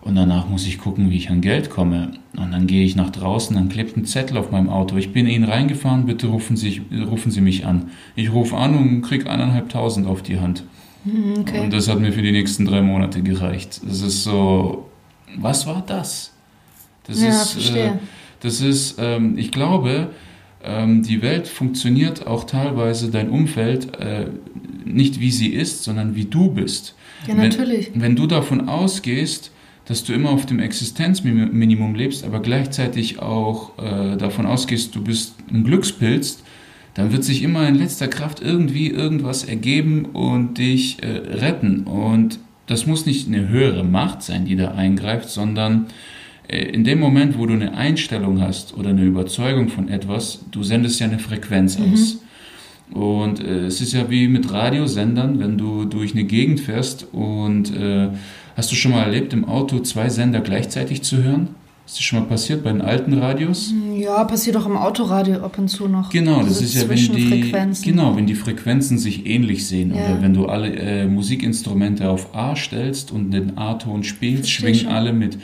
Und 0.01 0.15
danach 0.15 0.49
muss 0.49 0.67
ich 0.67 0.79
gucken, 0.79 1.11
wie 1.11 1.17
ich 1.17 1.29
an 1.29 1.41
Geld 1.41 1.71
komme. 1.71 2.13
Und 2.37 2.53
dann 2.53 2.67
gehe 2.67 2.85
ich 2.85 2.95
nach 2.97 3.11
draußen, 3.11 3.57
dann 3.57 3.69
klebt 3.69 3.97
ein 3.97 4.05
Zettel 4.07 4.37
auf 4.39 4.51
meinem 4.53 4.69
Auto. 4.71 4.97
Ich 4.97 5.13
bin 5.13 5.27
Ihnen 5.27 5.45
reingefahren, 5.45 6.07
bitte 6.07 6.29
rufen 6.29 6.57
Sie, 6.57 6.81
rufen 7.11 7.31
Sie 7.33 7.41
mich 7.41 7.67
an. 7.67 7.91
Ich 8.15 8.33
rufe 8.33 8.57
an 8.57 8.77
und 8.77 9.03
krieg 9.03 9.27
eineinhalbtausend 9.29 10.07
auf 10.07 10.23
die 10.23 10.39
Hand. 10.39 10.63
Hm, 11.05 11.35
Okay. 11.41 11.61
Und 11.61 11.73
das 11.73 11.89
hat 11.89 12.01
mir 12.01 12.13
für 12.13 12.23
die 12.23 12.33
nächsten 12.33 12.65
drei 12.65 12.81
Monate 12.81 13.23
gereicht. 13.23 13.81
Das 13.87 14.01
ist 14.01 14.23
so, 14.23 14.89
was 15.37 15.67
war 15.67 15.83
das? 15.87 16.33
Das 17.07 17.21
Ja, 17.21 17.29
ist, 17.31 17.51
verstehe. 17.53 17.99
das 18.41 18.61
ist, 18.61 18.97
ähm, 19.01 19.37
ich 19.37 19.51
glaube, 19.51 20.11
ähm, 20.65 21.03
die 21.03 21.23
Welt 21.23 21.47
funktioniert 21.49 22.27
auch 22.27 22.45
teilweise, 22.45 23.11
dein 23.11 23.31
Umfeld, 23.31 23.97
äh, 23.99 24.27
nicht 24.85 25.21
wie 25.21 25.31
sie 25.31 25.49
ist, 25.53 25.85
sondern 25.85 26.15
wie 26.15 26.25
du 26.25 26.51
bist. 26.51 26.95
Ja, 27.27 27.37
Wenn- 27.37 27.49
natürlich. 27.49 27.91
Wenn 27.95 28.17
du 28.17 28.27
davon 28.27 28.69
ausgehst, 28.69 29.51
dass 29.87 30.05
du 30.05 30.13
immer 30.13 30.31
auf 30.31 30.45
dem 30.47 30.61
Existenzminimum 30.61 31.95
lebst, 31.95 32.25
aber 32.25 32.41
gleichzeitig 32.41 33.21
auch 33.21 33.73
äh, 33.79 34.17
davon 34.17 34.47
ausgehst, 34.47 34.95
du 34.95 35.03
bist 35.03 35.35
ein 35.51 35.65
Glückspilz, 35.65 36.43
dann 36.95 37.13
wird 37.13 37.25
sich 37.25 37.43
immer 37.43 37.67
in 37.69 37.77
letzter 37.77 38.09
Kraft 38.09 38.41
irgendwie 38.43 38.89
irgendwas 38.89 39.45
ergeben 39.45 40.05
und 40.07 40.59
dich 40.59 41.03
äh, 41.03 41.07
retten. 41.09 41.85
Und 41.85 42.39
das 42.67 42.87
muss 42.87 43.07
nicht 43.07 43.29
eine 43.29 43.49
höhere 43.49 43.85
Macht 43.85 44.23
sein, 44.23 44.45
die 44.45 44.57
da 44.57 44.73
eingreift, 44.73 45.31
sondern 45.31 45.87
in 46.49 46.85
dem 46.85 46.99
Moment, 46.99 47.39
wo 47.39 47.47
du 47.47 47.53
eine 47.55 47.75
Einstellung 47.75 48.41
hast 48.41 48.77
oder 48.77 48.91
eine 48.91 49.05
Überzeugung 49.05 49.69
von 49.69 49.89
etwas, 49.89 50.41
du 50.51 50.63
sendest 50.63 50.99
ja 51.01 51.07
eine 51.07 51.19
Frequenz 51.19 51.79
aus. 51.79 52.19
Und 52.91 53.41
äh, 53.45 53.67
es 53.67 53.81
ist 53.83 53.93
ja 53.93 54.09
wie 54.11 54.29
mit 54.29 54.51
Radiosendern, 54.51 55.39
wenn 55.41 55.59
du 55.59 55.85
durch 55.85 56.13
eine 56.15 56.25
Gegend 56.25 56.61
fährst 56.61 57.07
und 57.13 57.75
äh, 57.77 58.09
hast 58.57 58.73
du 58.73 58.77
schon 58.77 58.93
mal 58.93 59.03
erlebt, 59.03 59.35
im 59.35 59.45
Auto 59.45 59.81
zwei 59.81 60.09
Sender 60.09 60.41
gleichzeitig 60.41 61.03
zu 61.03 61.23
hören? 61.23 61.49
Ist 61.87 61.97
das 61.97 62.03
schon 62.05 62.19
mal 62.21 62.27
passiert 62.27 62.65
bei 62.65 62.71
den 62.71 62.83
alten 62.83 63.15
Radios? 63.15 63.73
Ja, 63.97 64.23
passiert 64.25 64.57
auch 64.59 64.67
im 64.67 64.77
Autoradio 64.77 65.37
ab 65.43 65.59
und 65.59 65.69
zu 65.69 65.89
noch. 65.89 66.11
Genau, 66.11 66.41
das 66.43 66.59
Diese 66.59 66.65
ist 66.65 66.83
ja, 66.83 66.89
wenn 66.91 67.73
die, 67.73 67.83
genau, 67.83 68.15
wenn 68.15 68.27
die 68.27 68.35
Frequenzen 68.35 68.99
sich 68.99 69.27
ähnlich 69.27 69.67
sehen 69.67 69.95
Ja. 69.95 70.05
oder 70.05 70.23
wenn 70.23 70.35
du 70.35 70.47
alle 70.47 70.75
äh, 70.77 71.07
Musikinstrumente 71.07 72.09
auf 72.11 72.35
A 72.35 72.57
stellst 72.57 73.11
und 73.11 73.31
den 73.31 73.57
A-Ton 73.57 74.05
spielst, 74.05 74.51
schwingen 74.51 74.81
schon. 74.81 74.93
alle 74.93 75.13
mit. 75.15 75.39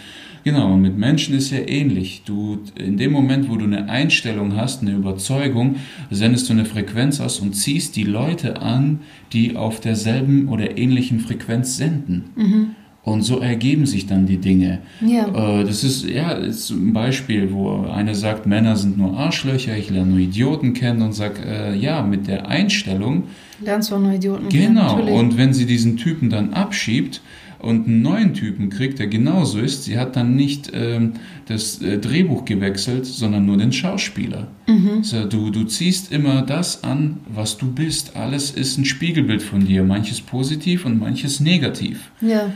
Genau, 0.45 0.75
und 0.75 0.83
mit 0.83 0.99
Menschen 0.99 1.35
ist 1.35 1.51
ja 1.51 1.61
ähnlich. 1.67 2.23
Du, 2.27 2.59
in 2.79 2.99
dem 2.99 3.13
Moment, 3.13 3.49
wo 3.49 3.57
du 3.57 3.65
eine 3.65 3.89
Einstellung 3.89 4.55
hast, 4.57 4.83
eine 4.83 4.93
Überzeugung, 4.93 5.77
sendest 6.11 6.49
du 6.49 6.53
eine 6.53 6.67
Frequenz 6.67 7.19
aus 7.19 7.41
und 7.41 7.55
ziehst 7.55 7.97
die 7.97 8.05
Leute 8.05 8.61
an, 8.61 9.01
die 9.33 9.57
auf 9.57 9.81
derselben 9.81 10.49
oder 10.49 10.77
ähnlichen 10.77 11.21
Frequenz 11.21 11.79
senden. 11.79 12.25
Mhm. 12.37 12.67
Und 13.05 13.21
so 13.21 13.39
ergeben 13.39 13.85
sich 13.85 14.07
dann 14.07 14.25
die 14.27 14.39
Dinge. 14.39 14.79
Ja. 15.01 15.61
Äh, 15.61 15.65
Das 15.65 15.85
ist, 15.85 16.09
ja, 16.09 16.33
ist 16.33 16.71
ein 16.71 16.95
Beispiel, 16.95 17.53
wo 17.53 17.83
einer 17.83 18.15
sagt, 18.15 18.47
Männer 18.47 18.77
sind 18.77 18.97
nur 18.97 19.19
Arschlöcher, 19.19 19.77
ich 19.77 19.91
lerne 19.91 20.11
nur 20.11 20.19
Idioten 20.21 20.73
kennen 20.73 21.03
und 21.03 21.13
sag, 21.13 21.39
äh, 21.45 21.75
ja, 21.77 22.03
mit 22.03 22.27
der 22.29 22.49
Einstellung, 22.49 23.25
Lernst 23.61 23.91
du 23.91 23.97
auch 23.97 24.01
nur 24.01 24.13
Idioten 24.13 24.49
kennen, 24.49 24.75
genau, 24.75 25.01
und 25.01 25.39
wenn 25.39 25.53
sie 25.55 25.65
diesen 25.65 25.97
Typen 25.97 26.29
dann 26.29 26.55
abschiebt 26.55 27.21
und 27.65 27.87
einen 27.87 28.03
neuen 28.03 28.35
Typen 28.35 28.69
kriegt, 28.69 28.99
der 28.99 29.07
genauso 29.07 29.59
ist, 29.59 29.85
sie 29.85 29.99
hat 29.99 30.17
dann 30.17 30.37
nicht 30.37 30.71
ähm, 30.75 31.15
das 31.47 31.81
äh, 31.81 31.99
Drehbuch 31.99 32.45
gewechselt, 32.45 33.07
sondern 33.07 33.47
nur 33.47 33.57
den 33.57 33.73
Schauspieler. 33.73 34.49
Mhm. 34.67 35.03
So, 35.03 35.25
du, 35.25 35.51
du 35.51 35.65
ziehst 35.65 36.13
immer 36.13 36.43
das 36.43 36.85
an, 36.85 37.21
was 37.27 37.57
du 37.57 37.73
bist. 37.73 38.17
Alles 38.17 38.51
ist 38.51 38.77
ein 38.77 38.85
Spiegelbild 38.85 39.43
von 39.43 39.67
dir, 39.67 39.83
manches 39.83 40.21
positiv 40.21 40.85
und 40.85 40.99
manches 40.99 41.41
negativ. 41.41 42.11
Ja. 42.21 42.53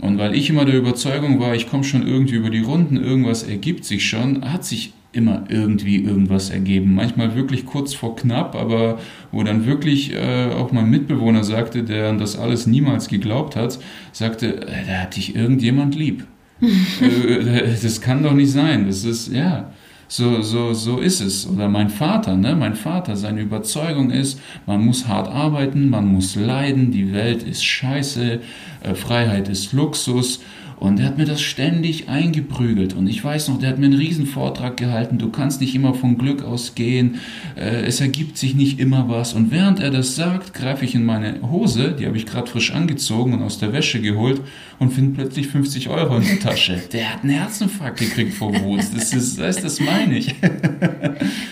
Und 0.00 0.18
weil 0.18 0.34
ich 0.34 0.50
immer 0.50 0.64
der 0.64 0.76
Überzeugung 0.76 1.38
war, 1.40 1.54
ich 1.54 1.68
komme 1.68 1.84
schon 1.84 2.06
irgendwie 2.06 2.36
über 2.36 2.50
die 2.50 2.60
Runden, 2.60 2.96
irgendwas 2.96 3.44
ergibt 3.44 3.84
sich 3.84 4.08
schon, 4.08 4.52
hat 4.52 4.64
sich 4.64 4.92
immer 5.18 5.42
irgendwie 5.48 5.96
irgendwas 5.96 6.50
ergeben. 6.50 6.94
Manchmal 6.94 7.34
wirklich 7.34 7.66
kurz 7.66 7.92
vor 7.92 8.14
knapp, 8.14 8.54
aber 8.54 8.98
wo 9.32 9.42
dann 9.42 9.66
wirklich 9.66 10.14
äh, 10.14 10.52
auch 10.52 10.70
mein 10.70 10.88
Mitbewohner 10.88 11.42
sagte, 11.42 11.82
der 11.82 12.08
an 12.08 12.18
das 12.18 12.38
alles 12.38 12.66
niemals 12.68 13.08
geglaubt 13.08 13.56
hat, 13.56 13.80
sagte, 14.12 14.62
äh, 14.62 14.86
da 14.86 15.02
hat 15.02 15.16
dich 15.16 15.34
irgendjemand 15.34 15.96
lieb. 15.96 16.24
äh, 16.60 17.74
das 17.82 18.00
kann 18.00 18.22
doch 18.22 18.32
nicht 18.32 18.52
sein. 18.52 18.86
Das 18.86 19.04
ist, 19.04 19.32
ja, 19.32 19.72
so, 20.06 20.40
so, 20.40 20.72
so 20.72 20.98
ist 20.98 21.20
es. 21.20 21.48
Oder 21.48 21.68
mein 21.68 21.90
Vater, 21.90 22.36
ne? 22.36 22.54
Mein 22.54 22.76
Vater, 22.76 23.16
seine 23.16 23.42
Überzeugung 23.42 24.10
ist, 24.10 24.40
man 24.66 24.84
muss 24.84 25.08
hart 25.08 25.28
arbeiten, 25.28 25.90
man 25.90 26.06
muss 26.06 26.36
leiden, 26.36 26.92
die 26.92 27.12
Welt 27.12 27.42
ist 27.42 27.64
scheiße, 27.64 28.40
äh, 28.84 28.94
Freiheit 28.94 29.48
ist 29.48 29.72
Luxus. 29.72 30.40
Und 30.78 31.00
er 31.00 31.06
hat 31.06 31.18
mir 31.18 31.24
das 31.24 31.40
ständig 31.40 32.08
eingeprügelt. 32.08 32.94
Und 32.94 33.08
ich 33.08 33.22
weiß 33.22 33.48
noch, 33.48 33.58
der 33.58 33.70
hat 33.70 33.78
mir 33.78 33.86
einen 33.86 33.98
riesen 33.98 34.26
Vortrag 34.26 34.76
gehalten. 34.76 35.18
Du 35.18 35.30
kannst 35.30 35.60
nicht 35.60 35.74
immer 35.74 35.94
von 35.94 36.18
Glück 36.18 36.44
ausgehen. 36.44 37.16
Äh, 37.56 37.82
es 37.86 38.00
ergibt 38.00 38.38
sich 38.38 38.54
nicht 38.54 38.78
immer 38.78 39.08
was. 39.08 39.34
Und 39.34 39.50
während 39.50 39.80
er 39.80 39.90
das 39.90 40.14
sagt, 40.14 40.54
greife 40.54 40.84
ich 40.84 40.94
in 40.94 41.04
meine 41.04 41.42
Hose, 41.42 41.96
die 41.98 42.06
habe 42.06 42.16
ich 42.16 42.26
gerade 42.26 42.48
frisch 42.48 42.72
angezogen 42.72 43.34
und 43.34 43.42
aus 43.42 43.58
der 43.58 43.72
Wäsche 43.72 44.00
geholt 44.00 44.40
und 44.78 44.92
finde 44.92 45.14
plötzlich 45.14 45.48
50 45.48 45.88
Euro 45.88 46.16
in 46.16 46.26
der 46.26 46.40
Tasche. 46.40 46.80
Der 46.92 47.14
hat 47.14 47.22
einen 47.22 47.32
Herzinfarkt 47.32 47.98
gekriegt 47.98 48.34
vor 48.34 48.54
Wut. 48.60 48.80
Das 48.94 49.12
ist, 49.12 49.38
das, 49.38 49.60
das 49.60 49.80
meine 49.80 50.18
ich. 50.18 50.34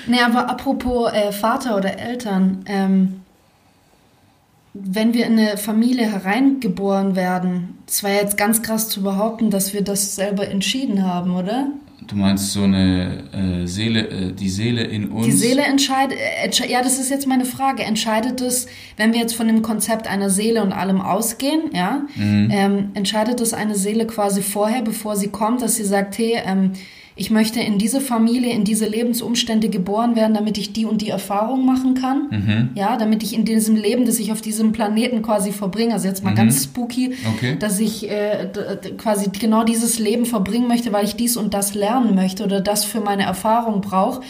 Nee, 0.09 0.21
aber 0.21 0.49
apropos 0.49 1.13
äh, 1.13 1.33
Vater 1.33 1.77
oder 1.77 1.99
Eltern, 1.99 2.65
ähm, 2.67 3.23
wenn 4.83 5.15
wir 5.15 5.27
in 5.27 5.39
eine 5.39 5.57
Familie 5.57 6.11
hereingeboren 6.11 7.17
werden, 7.17 7.79
es 7.87 8.03
war 8.03 8.11
jetzt 8.11 8.37
ganz 8.37 8.63
krass 8.63 8.89
zu 8.89 9.03
behaupten, 9.03 9.51
dass 9.51 9.73
wir 9.73 9.83
das 9.83 10.15
selber 10.15 10.49
entschieden 10.49 11.05
haben, 11.05 11.35
oder? 11.35 11.69
Du 12.07 12.15
meinst 12.15 12.53
so 12.53 12.63
eine 12.63 13.25
äh, 13.33 13.67
Seele, 13.67 14.09
äh, 14.09 14.33
die 14.33 14.49
Seele 14.49 14.85
in 14.85 15.11
uns? 15.11 15.27
Die 15.27 15.33
Seele 15.33 15.63
entscheidet, 15.63 16.19
äh, 16.19 16.69
ja, 16.69 16.83
das 16.83 16.99
ist 16.99 17.11
jetzt 17.11 17.27
meine 17.27 17.45
Frage. 17.45 17.83
Entscheidet 17.83 18.41
es, 18.41 18.67
wenn 18.97 19.13
wir 19.13 19.21
jetzt 19.21 19.35
von 19.35 19.49
dem 19.49 19.63
Konzept 19.63 20.07
einer 20.07 20.31
Seele 20.31 20.63
und 20.63 20.73
allem 20.73 21.01
ausgehen, 21.01 21.63
ja, 21.73 22.03
ähm, 22.17 22.91
entscheidet 22.95 23.41
es 23.41 23.55
eine 23.55 23.75
Seele 23.75 24.07
quasi 24.07 24.43
vorher, 24.43 24.83
bevor 24.83 25.17
sie 25.17 25.29
kommt, 25.29 25.63
dass 25.63 25.77
sie 25.77 25.85
sagt, 25.85 26.17
hey, 26.19 26.39
ähm, 26.45 26.73
ich 27.19 27.31
möchte 27.31 27.61
in 27.61 27.79
diese 27.79 28.03
Familie, 28.03 28.53
in 28.53 28.65
diese 28.65 28.87
Lebensumstände 28.87 29.71
geboren 29.71 30.17
werden, 30.17 30.35
damit 30.35 30.59
ich 30.59 30.75
die 30.75 30.85
und 30.85 31.01
die 31.01 31.09
Erfahrung 31.09 31.65
machen 31.65 31.95
kann, 31.95 32.71
ja, 32.75 32.99
damit 32.99 33.23
ich 33.23 33.33
in 33.35 33.47
diesem 33.47 33.75
Leben, 33.75 34.05
das 34.05 34.19
ich 34.19 34.33
auf 34.33 34.43
diesem 34.43 34.73
Planeten 34.73 35.23
quasi 35.23 35.51
verbringe, 35.53 35.95
also 35.95 36.07
jetzt 36.09 36.23
mal 36.23 36.35
ganz 36.35 36.65
spooky, 36.65 37.15
Okay. 37.37 37.57
dass 37.59 37.81
ich 37.81 38.11
äh, 38.11 38.49
quasi 38.99 39.31
genau 39.31 39.65
dieses 39.65 39.99
Leben 39.99 40.27
verbringen 40.27 40.69
möchte, 40.69 40.93
weil 40.93 41.07
ich 41.07 41.17
dies 41.17 41.39
und 41.39 41.55
das 41.55 41.75
lernen 41.75 42.15
möchte 42.15 42.45
oder 42.45 42.61
das 42.61 42.85
für 42.85 43.01
meine 43.01 43.23
Erfahrung 43.23 43.81
brauche. 43.81 44.21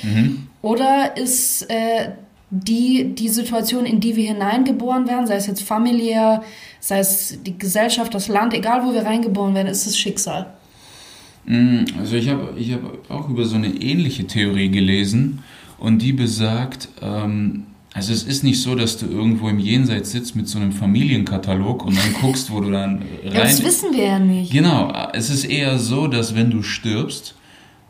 Oder 0.63 1.17
ist 1.17 1.63
äh, 1.69 2.11
die, 2.51 3.15
die 3.15 3.29
Situation, 3.29 3.85
in 3.85 3.99
die 3.99 4.15
wir 4.15 4.29
hineingeboren 4.29 5.09
werden, 5.09 5.27
sei 5.27 5.35
es 5.35 5.49
jetzt 5.49 5.63
familiär, 5.63 6.43
sei 6.79 7.01
es 7.01 7.39
die 7.45 7.59
Gesellschaft, 7.59 8.15
das 8.15 8.29
Land, 8.29 8.55
egal 8.55 8.85
wo 8.87 8.93
wir 8.95 9.05
reingeboren 9.05 9.55
werden, 9.55 9.67
ist 9.67 9.87
es 9.87 9.99
Schicksal. 9.99 10.47
Mm, 11.47 11.85
also 11.99 12.17
ich 12.17 12.29
habe 12.29 12.55
ich 12.57 12.73
hab 12.73 13.11
auch 13.11 13.29
über 13.29 13.45
so 13.45 13.57
eine 13.57 13.69
ähnliche 13.69 14.27
Theorie 14.27 14.69
gelesen 14.69 15.41
und 15.79 16.03
die 16.03 16.13
besagt, 16.13 16.89
ähm, 17.01 17.65
also 17.95 18.13
es 18.13 18.25
ist 18.25 18.45
nicht 18.45 18.61
so, 18.61 18.75
dass 18.75 18.99
du 18.99 19.07
irgendwo 19.07 19.49
im 19.49 19.59
Jenseits 19.59 20.13
sitzt 20.13 20.37
mit 20.37 20.49
so 20.49 20.59
einem 20.59 20.73
Familienkatalog 20.73 21.85
und 21.85 21.97
dann 21.97 22.13
guckst, 22.21 22.51
wo 22.51 22.61
du 22.61 22.71
dann 22.71 23.03
rein... 23.25 23.33
Ja, 23.33 23.43
das 23.43 23.65
wissen 23.65 23.95
wir 23.95 24.05
ja 24.05 24.19
nicht. 24.19 24.53
Genau, 24.53 24.93
es 25.15 25.31
ist 25.31 25.45
eher 25.45 25.79
so, 25.79 26.07
dass 26.07 26.35
wenn 26.35 26.51
du 26.51 26.63
stirbst, 26.63 27.35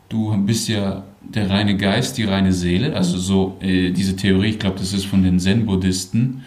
du 0.07 0.37
bist 0.37 0.69
ja 0.69 1.03
der 1.21 1.49
reine 1.49 1.75
Geist, 1.75 2.17
die 2.17 2.23
reine 2.23 2.53
Seele, 2.53 2.95
also 2.95 3.17
so 3.17 3.57
äh, 3.59 3.91
diese 3.91 4.15
Theorie, 4.15 4.51
ich 4.51 4.59
glaube, 4.59 4.79
das 4.79 4.93
ist 4.93 5.05
von 5.05 5.23
den 5.23 5.39
Zen-Buddhisten 5.39 6.43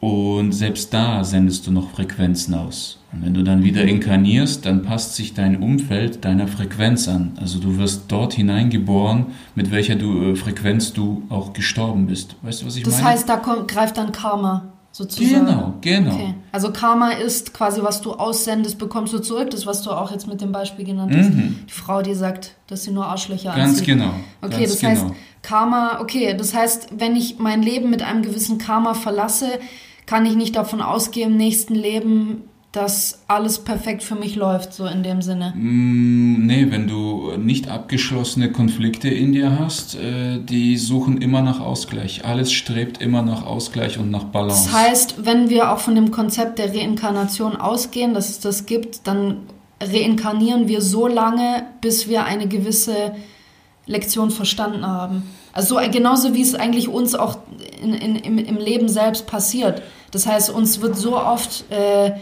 und 0.00 0.52
selbst 0.52 0.92
da 0.92 1.22
sendest 1.22 1.66
du 1.66 1.70
noch 1.70 1.90
Frequenzen 1.90 2.54
aus. 2.54 2.98
Und 3.16 3.24
wenn 3.24 3.34
du 3.34 3.42
dann 3.42 3.64
wieder 3.64 3.82
inkarnierst, 3.82 4.66
dann 4.66 4.82
passt 4.82 5.14
sich 5.14 5.32
dein 5.34 5.56
Umfeld 5.62 6.24
deiner 6.24 6.48
Frequenz 6.48 7.08
an. 7.08 7.32
Also 7.40 7.58
du 7.58 7.78
wirst 7.78 8.04
dort 8.08 8.34
hineingeboren, 8.34 9.26
mit 9.54 9.70
welcher 9.70 9.94
du, 9.94 10.32
äh, 10.32 10.36
Frequenz 10.36 10.92
du 10.92 11.22
auch 11.30 11.52
gestorben 11.52 12.06
bist. 12.06 12.36
Weißt 12.42 12.62
du, 12.62 12.66
was 12.66 12.76
ich 12.76 12.82
das 12.82 12.94
meine? 12.94 13.04
Das 13.04 13.12
heißt, 13.12 13.28
da 13.28 13.36
kommt, 13.36 13.68
greift 13.68 13.96
dann 13.96 14.12
Karma 14.12 14.72
sozusagen. 14.92 15.46
Genau, 15.46 15.74
genau. 15.80 16.14
Okay. 16.14 16.34
Also 16.52 16.72
Karma 16.72 17.10
ist 17.10 17.54
quasi, 17.54 17.82
was 17.82 18.02
du 18.02 18.12
aussendest, 18.12 18.78
bekommst 18.78 19.12
du 19.12 19.18
zurück. 19.18 19.50
Das, 19.50 19.66
was 19.66 19.82
du 19.82 19.90
auch 19.90 20.10
jetzt 20.10 20.26
mit 20.26 20.40
dem 20.40 20.52
Beispiel 20.52 20.84
genannt 20.84 21.14
hast. 21.16 21.30
Mhm. 21.30 21.56
Die 21.68 21.72
Frau, 21.72 22.02
die 22.02 22.14
sagt, 22.14 22.54
dass 22.66 22.84
sie 22.84 22.90
nur 22.90 23.06
Arschlöcher 23.06 23.54
Ganz 23.54 23.70
anzieht. 23.70 23.86
genau. 23.86 24.10
Okay, 24.42 24.60
Ganz 24.60 24.72
das 24.72 24.80
genau. 24.80 24.90
heißt, 24.92 25.04
Karma, 25.42 26.00
okay, 26.00 26.34
das 26.36 26.54
heißt, 26.54 26.88
wenn 26.98 27.14
ich 27.14 27.38
mein 27.38 27.62
Leben 27.62 27.90
mit 27.90 28.02
einem 28.02 28.22
gewissen 28.22 28.58
Karma 28.58 28.94
verlasse, 28.94 29.46
kann 30.06 30.24
ich 30.24 30.34
nicht 30.34 30.56
davon 30.56 30.80
ausgehen, 30.80 31.32
im 31.32 31.36
nächsten 31.36 31.74
Leben 31.74 32.44
dass 32.76 33.20
alles 33.26 33.60
perfekt 33.60 34.02
für 34.02 34.16
mich 34.16 34.36
läuft, 34.36 34.74
so 34.74 34.84
in 34.84 35.02
dem 35.02 35.22
Sinne. 35.22 35.54
Mm, 35.56 36.44
nee, 36.44 36.66
wenn 36.68 36.86
du 36.86 37.32
nicht 37.38 37.68
abgeschlossene 37.68 38.52
Konflikte 38.52 39.08
in 39.08 39.32
dir 39.32 39.58
hast, 39.58 39.94
äh, 39.94 40.38
die 40.38 40.76
suchen 40.76 41.22
immer 41.22 41.40
nach 41.40 41.58
Ausgleich. 41.58 42.26
Alles 42.26 42.52
strebt 42.52 43.00
immer 43.00 43.22
nach 43.22 43.46
Ausgleich 43.46 43.98
und 43.98 44.10
nach 44.10 44.24
Balance. 44.24 44.68
Das 44.70 44.74
heißt, 44.74 45.24
wenn 45.24 45.48
wir 45.48 45.72
auch 45.72 45.78
von 45.78 45.94
dem 45.94 46.10
Konzept 46.10 46.58
der 46.58 46.74
Reinkarnation 46.74 47.56
ausgehen, 47.56 48.12
dass 48.12 48.28
es 48.28 48.40
das 48.40 48.66
gibt, 48.66 49.06
dann 49.06 49.38
reinkarnieren 49.80 50.68
wir 50.68 50.82
so 50.82 51.06
lange, 51.06 51.64
bis 51.80 52.08
wir 52.08 52.24
eine 52.24 52.46
gewisse 52.46 53.14
Lektion 53.86 54.30
verstanden 54.30 54.86
haben. 54.86 55.22
Also 55.54 55.80
so, 55.80 55.90
genauso 55.90 56.34
wie 56.34 56.42
es 56.42 56.54
eigentlich 56.54 56.88
uns 56.88 57.14
auch 57.14 57.38
in, 57.80 57.94
in, 57.94 58.16
im, 58.16 58.38
im 58.38 58.56
Leben 58.58 58.88
selbst 58.88 59.26
passiert. 59.26 59.80
Das 60.10 60.26
heißt, 60.26 60.50
uns 60.50 60.82
wird 60.82 60.96
so 60.96 61.16
oft 61.16 61.64
äh, 61.70 62.12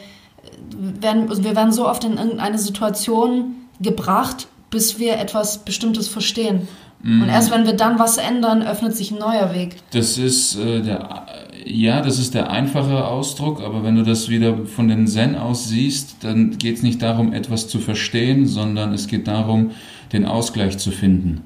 werden, 1.00 1.28
also 1.28 1.44
wir 1.44 1.56
werden 1.56 1.72
so 1.72 1.88
oft 1.88 2.04
in 2.04 2.16
irgendeine 2.16 2.58
Situation 2.58 3.54
gebracht, 3.80 4.48
bis 4.70 4.98
wir 4.98 5.18
etwas 5.18 5.64
Bestimmtes 5.64 6.08
verstehen. 6.08 6.68
Mhm. 7.02 7.22
Und 7.22 7.28
erst 7.28 7.50
wenn 7.50 7.66
wir 7.66 7.74
dann 7.74 7.98
was 7.98 8.16
ändern, 8.16 8.62
öffnet 8.62 8.96
sich 8.96 9.12
ein 9.12 9.18
neuer 9.18 9.54
Weg. 9.54 9.76
Das 9.92 10.18
ist 10.18 10.56
äh, 10.56 10.80
der, 10.80 11.26
ja, 11.64 12.00
das 12.00 12.18
ist 12.18 12.34
der 12.34 12.50
einfache 12.50 13.06
Ausdruck, 13.06 13.62
aber 13.62 13.84
wenn 13.84 13.96
du 13.96 14.02
das 14.02 14.28
wieder 14.28 14.66
von 14.66 14.88
den 14.88 15.06
Zen 15.06 15.36
aus 15.36 15.68
siehst, 15.68 16.16
dann 16.24 16.58
geht 16.58 16.76
es 16.76 16.82
nicht 16.82 17.02
darum, 17.02 17.32
etwas 17.32 17.68
zu 17.68 17.78
verstehen, 17.78 18.46
sondern 18.46 18.92
es 18.92 19.06
geht 19.06 19.28
darum, 19.28 19.72
den 20.12 20.24
Ausgleich 20.24 20.78
zu 20.78 20.90
finden. 20.90 21.42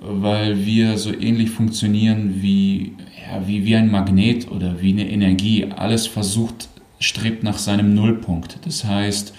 Weil 0.00 0.64
wir 0.64 0.96
so 0.96 1.12
ähnlich 1.12 1.50
funktionieren 1.50 2.36
wie, 2.40 2.94
ja, 3.20 3.46
wie, 3.46 3.64
wie 3.64 3.76
ein 3.76 3.90
Magnet 3.90 4.50
oder 4.50 4.80
wie 4.80 4.92
eine 4.92 5.10
Energie. 5.10 5.66
Alles 5.76 6.06
versucht 6.06 6.68
strebt 6.98 7.42
nach 7.42 7.58
seinem 7.58 7.94
Nullpunkt. 7.94 8.58
Das 8.64 8.84
heißt, 8.84 9.34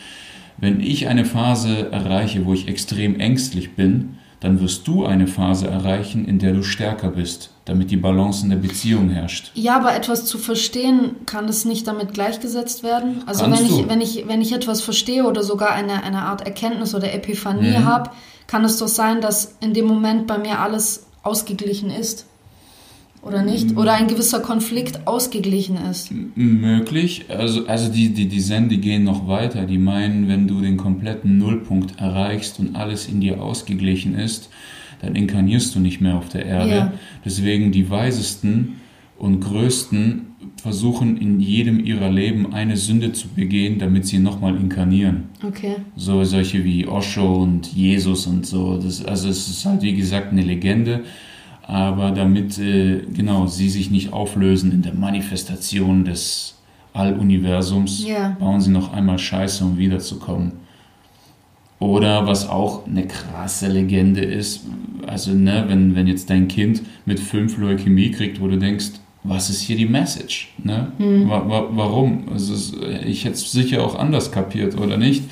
wenn 0.58 0.82
ich 0.82 1.08
eine 1.08 1.26
Phase 1.26 1.92
erreiche, 1.92 2.46
wo 2.46 2.54
ich 2.54 2.68
extrem 2.68 3.20
ängstlich 3.20 3.76
bin, 3.76 4.18
dann 4.40 4.62
wirst 4.62 4.88
du 4.88 5.06
eine 5.06 5.28
Phase 5.28 5.68
erreichen, 5.68 6.26
in 6.26 6.40
der 6.40 6.54
du 6.54 6.64
stärker 6.64 7.10
bist, 7.10 7.52
damit 7.66 7.92
die 7.92 7.98
Balance 7.98 8.44
in 8.44 8.50
der 8.50 8.58
Beziehung 8.58 9.10
herrscht. 9.10 9.52
Ja, 9.54 9.76
aber 9.76 9.94
etwas 9.94 10.26
zu 10.26 10.38
verstehen, 10.38 11.16
kann 11.26 11.50
es 11.50 11.66
nicht 11.66 11.88
damit 11.88 12.14
gleichgesetzt 12.14 12.84
werden? 12.84 13.24
Also 13.26 13.46
wenn 13.46 13.66
ich, 13.66 13.90
wenn, 13.90 14.02
ich, 14.02 14.28
wenn 14.28 14.42
ich 14.42 14.54
etwas 14.54 14.82
verstehe 14.82 15.26
oder 15.26 15.44
sogar 15.44 15.72
eine, 15.72 16.04
eine 16.04 16.22
Art 16.22 16.42
Erkenntnis 16.46 16.96
oder 16.96 17.14
Epiphanie 17.14 17.78
mhm. 17.80 17.86
habe, 17.86 18.12
kann 18.48 18.64
es 18.64 18.78
doch 18.78 18.88
sein, 18.88 19.20
dass 19.20 19.56
in 19.60 19.74
dem 19.74 19.86
Moment 19.86 20.26
bei 20.26 20.38
mir 20.38 20.60
alles 20.60 21.06
ausgeglichen 21.22 21.90
ist. 21.90 22.26
Oder 23.22 23.44
nicht? 23.44 23.76
Oder 23.76 23.94
ein 23.94 24.08
gewisser 24.08 24.40
Konflikt 24.40 25.06
ausgeglichen 25.06 25.78
ist? 25.78 26.10
Möglich. 26.36 27.26
Also, 27.28 27.68
also 27.68 27.92
die, 27.92 28.10
die, 28.10 28.28
die 28.28 28.40
Zen, 28.40 28.70
die 28.70 28.80
gehen 28.80 29.04
noch 29.04 29.28
weiter. 29.28 29.66
Die 29.66 29.78
meinen, 29.78 30.30
wenn 30.30 30.48
du 30.48 30.62
den 30.62 30.78
kompletten 30.78 31.38
Nullpunkt 31.38 32.00
erreichst 32.00 32.60
und 32.60 32.76
alles 32.76 33.08
in 33.08 33.20
dir 33.20 33.42
ausgeglichen 33.42 34.16
ist, 34.16 34.50
dann 35.02 35.16
inkarnierst 35.16 35.76
du 35.76 35.80
nicht 35.80 36.00
mehr 36.00 36.16
auf 36.16 36.30
der 36.30 36.46
Erde. 36.46 36.70
Ja. 36.70 36.94
Deswegen 37.26 37.72
die 37.72 37.90
Weisesten 37.90 38.78
und 39.18 39.42
Größten 39.42 40.28
versuchen 40.62 41.18
in 41.18 41.40
jedem 41.40 41.84
ihrer 41.84 42.10
Leben 42.10 42.54
eine 42.54 42.78
Sünde 42.78 43.12
zu 43.12 43.28
begehen, 43.30 43.80
damit 43.80 44.08
sie 44.08 44.20
nochmal 44.20 44.56
inkarnieren. 44.56 45.26
Okay. 45.46 45.76
So 45.96 46.24
solche 46.24 46.64
wie 46.64 46.88
Osho 46.88 47.44
und 47.44 47.68
Jesus 47.74 48.28
und 48.28 48.46
so. 48.46 48.78
Das, 48.78 49.04
also 49.06 49.30
es 49.30 49.50
ist 49.50 49.66
halt 49.66 49.82
wie 49.82 49.96
gesagt 49.96 50.32
eine 50.32 50.42
Legende 50.42 51.04
aber 51.70 52.10
damit 52.10 52.58
äh, 52.58 53.04
genau 53.14 53.46
sie 53.46 53.70
sich 53.70 53.92
nicht 53.92 54.12
auflösen 54.12 54.72
in 54.72 54.82
der 54.82 54.96
Manifestation 54.96 56.04
des 56.04 56.56
Alluniversums, 56.94 58.04
yeah. 58.04 58.36
bauen 58.40 58.60
sie 58.60 58.72
noch 58.72 58.92
einmal 58.92 59.20
Scheiße, 59.20 59.64
um 59.64 59.78
wiederzukommen. 59.78 60.54
Oder 61.78 62.26
was 62.26 62.50
auch 62.50 62.88
eine 62.88 63.06
krasse 63.06 63.68
Legende 63.68 64.22
ist, 64.22 64.66
also 65.06 65.32
ne, 65.32 65.66
wenn, 65.68 65.96
wenn 65.96 66.08
jetzt 66.08 66.32
dein 66.32 66.48
Kind 66.48 66.82
mit 67.06 67.20
fünf 67.20 67.60
Leukämie 67.60 68.10
kriegt, 68.10 68.42
wo 68.42 68.48
du 68.48 68.58
denkst, 68.58 68.94
was 69.24 69.52
ist 69.52 69.62
hier 69.62 69.78
die 69.78 69.86
Message? 69.86 70.52
Ne? 70.64 70.92
Hm. 70.98 71.30
Wa 71.30 71.48
wa 71.48 71.68
warum? 71.70 72.30
Also 72.34 72.82
ich 73.06 73.26
hätte 73.26 73.36
es 73.36 73.52
sicher 73.52 73.84
auch 73.84 73.98
anders 73.98 74.32
kapiert, 74.32 74.76
oder 74.76 74.98
nicht? 74.98 75.24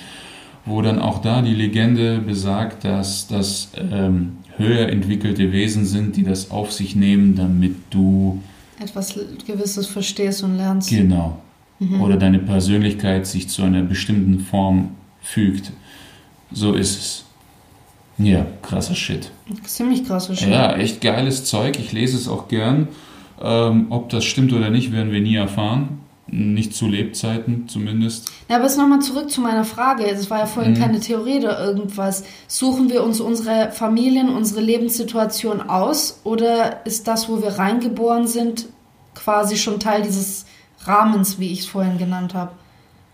Wo 0.65 0.84
dann 0.84 1.00
auch 1.00 1.19
da 1.19 1.41
die 1.41 1.56
Legende 1.56 2.19
besagt, 2.19 2.84
dass 2.84 3.28
das 3.28 3.71
ähm, 3.91 4.34
höher 4.58 4.89
entwickelte 4.89 5.52
Wesen 5.52 5.86
sind, 5.86 6.15
die 6.15 6.24
das 6.24 6.52
auf 6.52 6.72
sich 6.72 6.96
nehmen, 6.96 7.36
damit 7.36 7.76
du 7.89 8.41
etwas 8.80 9.20
Gewisses 9.46 9.88
verstehst 9.88 10.43
und 10.43 10.58
lernst. 10.58 10.89
Genau. 10.89 11.41
Mhm. 11.80 12.02
Oder 12.02 12.17
deine 12.17 12.39
Persönlichkeit 12.39 13.28
sich 13.28 13.50
zu 13.50 13.63
einer 13.63 13.84
bestimmten 13.84 14.39
Form 14.39 14.89
fügt. 15.22 15.72
So 16.52 16.74
ist 16.74 16.98
es. 16.98 17.24
Ja, 18.20 18.48
krasser 18.63 18.96
Shit. 18.96 19.32
Ziemlich 19.63 20.06
krasser 20.06 20.36
Shit. 20.36 20.50
Ja, 20.50 20.76
echt 20.76 21.02
geiles 21.02 21.46
Zeug. 21.46 21.78
Ich 21.80 21.91
lese 21.91 22.17
es 22.17 22.28
auch 22.28 22.48
gern. 22.48 22.88
Ähm, 23.39 23.88
ob 23.91 24.10
das 24.10 24.26
stimmt 24.26 24.54
oder 24.54 24.72
nicht, 24.72 24.91
werden 24.91 25.12
wir 25.12 25.22
nie 25.22 25.36
erfahren. 25.36 26.00
Nicht 26.30 26.74
zu 26.74 26.88
Lebzeiten 26.88 27.68
zumindest. 27.68 28.32
Ja, 28.50 28.58
aber 28.58 28.66
jetzt 28.66 28.78
nochmal 28.78 29.00
zurück 29.00 29.32
zu 29.32 29.40
meiner 29.40 29.63
Frage. 29.63 30.06
Es 30.06 30.30
war 30.30 30.40
ja 30.40 30.46
vorhin 30.46 30.74
mhm. 30.74 30.80
keine 30.80 31.00
Theorie 31.00 31.38
oder 31.38 31.63
irgendwas. 31.63 32.24
Suchen 32.48 32.90
wir 32.90 33.04
uns 33.04 33.20
unsere 33.22 33.72
Familien, 33.72 34.30
unsere 34.30 34.62
Lebenssituation 34.62 35.62
aus 35.62 36.20
oder 36.24 36.86
ist 36.86 37.08
das, 37.08 37.30
wo 37.30 37.42
wir 37.42 37.58
reingeboren 37.58 38.28
sind, 38.28 38.68
quasi 39.16 39.58
schon 39.58 39.80
Teil 39.80 40.02
dieses 40.02 40.46
Rahmens, 40.82 41.40
wie 41.40 41.52
ich 41.52 41.62
es 41.62 41.66
vorhin 41.66 41.98
genannt 41.98 42.34
habe? 42.34 42.52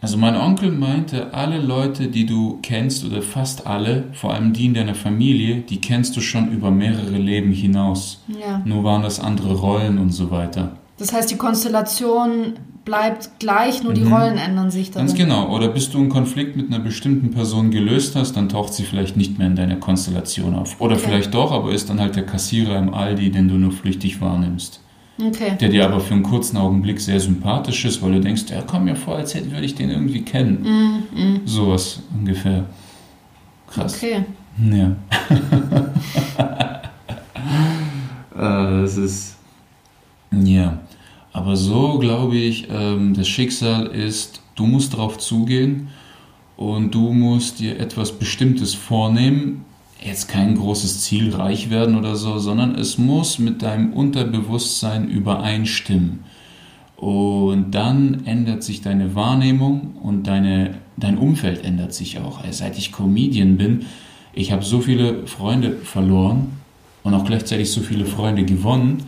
Also 0.03 0.17
mein 0.17 0.35
Onkel 0.35 0.69
meinte, 0.69 1.33
alle 1.33 1.59
Leute, 1.59 2.09
die 2.09 2.25
du 2.25 2.59
kennst 2.61 3.05
oder 3.05 3.21
fast 3.21 3.65
alle, 3.65 4.09
vor 4.11 4.33
allem 4.33 4.51
die 4.51 4.65
in 4.65 4.73
deiner 4.73 4.95
Familie, 4.95 5.61
die 5.61 5.79
kennst 5.79 6.17
du 6.17 6.19
schon 6.19 6.51
über 6.51 6.71
mehrere 6.71 7.17
Leben 7.17 7.53
hinaus. 7.53 8.21
Ja. 8.27 8.61
Nur 8.65 8.83
waren 8.83 9.03
das 9.03 9.21
andere 9.21 9.53
Rollen 9.53 9.99
und 9.99 10.09
so 10.09 10.29
weiter. 10.29 10.75
Das 10.97 11.13
heißt, 11.13 11.31
die 11.31 11.37
Konstellation 11.37 12.55
bleibt 12.85 13.39
gleich, 13.39 13.83
nur 13.83 13.93
die 13.93 14.01
mhm. 14.01 14.13
Rollen 14.13 14.37
ändern 14.37 14.69
sich 14.71 14.91
dann. 14.91 15.05
Ganz 15.05 15.17
genau. 15.17 15.55
Oder 15.55 15.69
bis 15.69 15.89
du 15.89 15.99
einen 15.99 16.09
Konflikt 16.09 16.55
mit 16.55 16.67
einer 16.67 16.79
bestimmten 16.79 17.31
Person 17.31 17.71
gelöst 17.71 18.15
hast, 18.15 18.35
dann 18.35 18.49
taucht 18.49 18.73
sie 18.73 18.83
vielleicht 18.83 19.15
nicht 19.15 19.37
mehr 19.37 19.47
in 19.47 19.55
deiner 19.55 19.77
Konstellation 19.77 20.55
auf. 20.55 20.79
Oder 20.81 20.95
okay. 20.95 21.05
vielleicht 21.05 21.33
doch, 21.33 21.51
aber 21.51 21.71
ist 21.71 21.89
dann 21.89 21.99
halt 21.99 22.15
der 22.15 22.25
Kassierer 22.25 22.77
im 22.77 22.93
Aldi, 22.93 23.31
den 23.31 23.47
du 23.47 23.55
nur 23.55 23.71
flüchtig 23.71 24.19
wahrnimmst. 24.21 24.81
Okay. 25.21 25.55
Der 25.59 25.69
dir 25.69 25.85
aber 25.85 25.99
für 25.99 26.15
einen 26.15 26.23
kurzen 26.23 26.57
Augenblick 26.57 26.99
sehr 26.99 27.19
sympathisch 27.19 27.85
ist, 27.85 28.01
weil 28.01 28.13
du 28.13 28.19
denkst, 28.19 28.45
er 28.49 28.63
kommt 28.63 28.85
mir 28.85 28.95
vor, 28.95 29.15
als 29.15 29.35
hätte 29.35 29.51
würde 29.51 29.65
ich 29.65 29.75
den 29.75 29.91
irgendwie 29.91 30.23
kennen. 30.23 31.05
Mm. 31.13 31.47
Sowas 31.47 32.01
ungefähr. 32.17 32.65
Krass. 33.67 33.95
Okay. 33.95 34.25
Ja. 34.71 34.95
äh, 38.35 38.81
das 38.81 38.97
ist. 38.97 39.37
Ja. 40.31 40.79
Aber 41.33 41.55
so 41.55 41.97
glaube 41.97 42.37
ich, 42.37 42.67
ähm, 42.71 43.15
das 43.15 43.27
Schicksal 43.27 43.87
ist, 43.87 44.41
du 44.55 44.67
musst 44.67 44.93
darauf 44.93 45.17
zugehen 45.17 45.89
und 46.55 46.93
du 46.93 47.11
musst 47.11 47.59
dir 47.59 47.79
etwas 47.79 48.13
Bestimmtes 48.13 48.75
vornehmen. 48.75 49.65
jetzt 50.05 50.27
kein 50.27 50.55
großes 50.55 51.01
Ziel 51.01 51.33
reich 51.33 51.69
werden 51.69 51.97
oder 51.97 52.17
so, 52.17 52.37
sondern 52.37 52.75
es 52.75 52.97
muss 52.97 53.39
mit 53.39 53.61
deinem 53.61 53.93
Unterbewusstsein 53.93 55.07
übereinstimmen. 55.07 56.19
Und 56.97 57.71
dann 57.71 58.25
ändert 58.25 58.63
sich 58.63 58.81
deine 58.81 59.15
Wahrnehmung 59.15 59.95
und 60.03 60.27
deine, 60.27 60.75
dein 60.97 61.17
Umfeld 61.17 61.63
ändert 61.63 61.93
sich 61.93 62.19
auch. 62.19 62.43
Also 62.43 62.59
seit 62.59 62.77
ich 62.77 62.91
Comedian 62.91 63.57
bin, 63.57 63.85
ich 64.33 64.51
habe 64.51 64.63
so 64.63 64.81
viele 64.81 65.25
Freunde 65.25 65.77
verloren 65.77 66.51
und 67.03 67.13
auch 67.13 67.25
gleichzeitig 67.25 67.71
so 67.71 67.81
viele 67.81 68.05
Freunde 68.05 68.43
gewonnen 68.43 69.03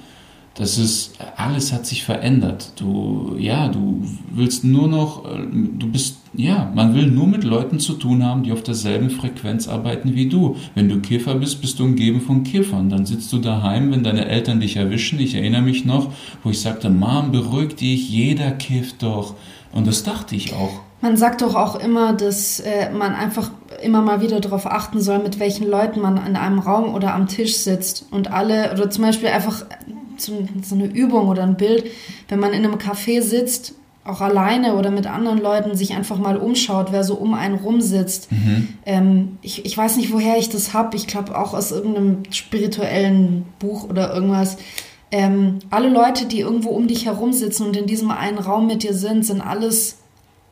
das 0.56 0.78
ist, 0.78 1.12
alles 1.36 1.74
hat 1.74 1.86
sich 1.86 2.06
verändert. 2.06 2.72
Du, 2.78 3.36
ja, 3.38 3.68
du 3.68 4.02
willst 4.32 4.63
nur 4.63 4.88
noch, 4.88 5.26
äh, 5.26 5.46
du 5.52 5.88
bist, 5.88 6.18
ja, 6.34 6.72
man 6.74 6.96
will 6.96 7.08
nur 7.08 7.28
mit 7.28 7.44
Leuten 7.44 7.80
zu 7.80 7.94
tun 7.94 8.24
haben, 8.24 8.44
die 8.44 8.54
auf 8.54 8.63
derselben 8.63 9.10
Frequenz 9.10 9.68
arbeiten 9.68 10.15
wie 10.15 10.30
du. 10.30 10.56
Wenn 10.74 10.88
du 10.88 11.02
Kiffer 11.02 11.36
bist, 11.36 11.60
bist 11.60 11.80
du 11.80 11.84
umgeben 11.84 12.22
von 12.22 12.44
Kiffern. 12.44 12.89
Dann 12.89 13.06
sitzt 13.06 13.34
du 13.34 13.39
daheim, 13.39 13.91
wenn 13.91 14.04
deine 14.04 14.28
Eltern 14.28 14.62
dich 14.62 14.78
erwischen. 14.78 15.20
Ich 15.20 15.36
erinnere 15.36 15.62
mich 15.62 15.84
noch, 15.84 16.13
wo 16.41 16.50
ich 16.50 16.62
sagte, 16.62 16.89
Mom, 16.89 17.34
beruhig 17.34 17.76
dich, 17.76 18.10
jeder 18.10 18.52
kifft 18.52 19.04
doch. 19.04 19.36
Und 19.74 19.88
das 19.88 20.04
dachte 20.04 20.38
ich 20.38 20.54
auch. 20.54 20.80
Man 21.02 21.18
sagt 21.18 21.41
doch 21.41 21.54
auch 21.54 21.76
immer, 21.76 22.13
dass 22.13 22.62
äh, 22.62 22.89
man 22.91 23.13
einfach 23.13 23.52
immer 23.84 24.02
mal 24.02 24.22
wieder 24.22 24.39
darauf 24.39 24.65
achten 24.65 25.02
soll, 25.02 25.20
mit 25.20 25.39
welchen 25.39 25.70
Leuten 25.70 26.00
man 26.00 26.26
in 26.26 26.38
einem 26.38 26.60
Raum 26.60 26.96
oder 26.96 27.13
am 27.13 27.28
Tisch 27.28 27.58
sitzt. 27.58 28.08
Und 28.10 28.32
alle, 28.32 28.72
oder 28.72 28.89
zum 28.89 29.04
Beispiel 29.04 29.28
einfach 29.28 29.65
so, 30.21 30.47
so 30.63 30.75
eine 30.75 30.86
Übung 30.86 31.28
oder 31.28 31.43
ein 31.43 31.58
Bild, 31.58 31.86
wenn 32.28 32.39
man 32.39 32.54
in 32.54 32.65
einem 32.65 32.75
Café 32.75 33.21
sitzt, 33.21 33.75
auch 34.06 34.21
alleine 34.21 34.75
oder 34.75 34.91
mit 34.91 35.08
anderen 35.08 35.39
Leuten 35.39 35.75
sich 35.75 35.95
einfach 35.95 36.19
mal 36.19 36.38
umschaut, 36.38 36.91
wer 36.91 37.04
so 37.04 37.15
um 37.15 37.34
einen 37.34 37.56
rum 37.56 37.82
sitzt. 37.82 38.32
Mhm. 38.32 38.67
Ähm, 38.86 39.38
ich, 39.41 39.65
ich 39.65 39.75
weiß 39.75 39.97
nicht, 39.97 40.13
woher 40.13 40.38
ich 40.38 40.49
das 40.49 40.73
habe. 40.73 40.95
Ich 40.95 41.08
glaube 41.08 41.36
auch 41.38 41.56
aus 41.56 41.71
irgendeinem 41.71 42.23
spirituellen 42.30 43.45
Buch 43.58 43.89
oder 43.89 44.13
irgendwas. 44.13 44.58
Ähm, 45.12 45.60
alle 45.71 45.89
Leute, 45.89 46.28
die 46.28 46.41
irgendwo 46.41 46.69
um 46.69 46.88
dich 46.88 47.06
herum 47.06 47.34
sitzen 47.34 47.65
und 47.65 47.75
in 47.75 47.88
diesem 47.88 48.12
einen 48.12 48.38
Raum 48.38 48.67
mit 48.67 48.84
dir 48.84 48.93
sind, 48.93 49.25
sind 49.25 49.41
alles 49.41 49.97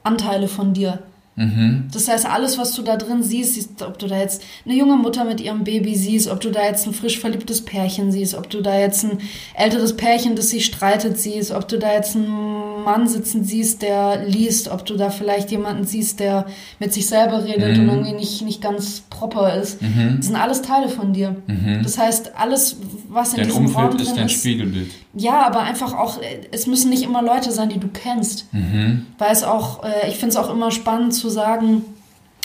Anteile 0.03 0.47
von 0.47 0.73
dir. 0.73 1.03
Mhm. 1.35 1.87
Das 1.91 2.07
heißt, 2.07 2.25
alles, 2.25 2.57
was 2.57 2.73
du 2.75 2.81
da 2.83 2.95
drin 2.95 3.23
siehst, 3.23 3.55
siehst, 3.55 3.81
ob 3.81 3.97
du 3.97 4.07
da 4.07 4.19
jetzt 4.19 4.43
eine 4.65 4.75
junge 4.75 4.97
Mutter 4.97 5.23
mit 5.23 5.41
ihrem 5.41 5.63
Baby 5.63 5.95
siehst, 5.95 6.29
ob 6.29 6.41
du 6.41 6.51
da 6.51 6.63
jetzt 6.63 6.85
ein 6.85 6.93
frisch 6.93 7.19
verliebtes 7.19 7.61
Pärchen 7.61 8.11
siehst, 8.11 8.35
ob 8.35 8.49
du 8.49 8.61
da 8.61 8.77
jetzt 8.77 9.03
ein 9.03 9.19
älteres 9.55 9.95
Pärchen, 9.95 10.35
das 10.35 10.49
sich 10.49 10.65
streitet, 10.65 11.17
siehst, 11.17 11.51
ob 11.51 11.67
du 11.67 11.79
da 11.79 11.93
jetzt 11.93 12.15
einen 12.15 12.83
Mann 12.83 13.07
sitzen 13.07 13.43
siehst, 13.43 13.81
der 13.81 14.25
liest, 14.27 14.69
ob 14.69 14.85
du 14.85 14.95
da 14.95 15.09
vielleicht 15.09 15.51
jemanden 15.51 15.85
siehst, 15.85 16.19
der 16.19 16.45
mit 16.79 16.93
sich 16.93 17.07
selber 17.07 17.43
redet 17.43 17.77
mhm. 17.77 17.83
und 17.83 17.89
irgendwie 17.89 18.13
nicht, 18.13 18.41
nicht 18.43 18.61
ganz 18.61 19.01
proper 19.09 19.55
ist. 19.55 19.81
Mhm. 19.81 20.17
Das 20.17 20.27
sind 20.27 20.35
alles 20.35 20.61
Teile 20.61 20.89
von 20.89 21.13
dir. 21.13 21.35
Mhm. 21.47 21.81
Das 21.81 21.97
heißt, 21.97 22.33
alles, 22.37 22.77
was 23.09 23.31
in 23.31 23.37
dein 23.37 23.47
diesem 23.47 23.65
Umfeld 23.65 23.77
Raum 23.77 23.91
drin 23.91 24.05
ist 24.05 24.17
dein 24.17 24.25
ist, 24.27 24.33
Spiegelbild. 24.33 24.91
Ja, 25.15 25.45
aber 25.45 25.59
einfach 25.59 25.93
auch, 25.93 26.19
es 26.51 26.65
müssen 26.65 26.89
nicht 26.89 27.03
immer 27.03 27.21
Leute 27.21 27.51
sein, 27.51 27.69
die 27.69 27.79
du 27.79 27.87
kennst. 27.87 28.51
Mhm. 28.51 29.05
Weil 29.19 29.31
es 29.31 29.43
auch, 29.43 29.83
äh, 29.83 30.09
ich 30.09 30.15
finde 30.15 30.29
es 30.29 30.35
auch 30.37 30.49
immer 30.49 30.71
spannend 30.71 31.13
zu 31.13 31.22
sagen, 31.29 31.83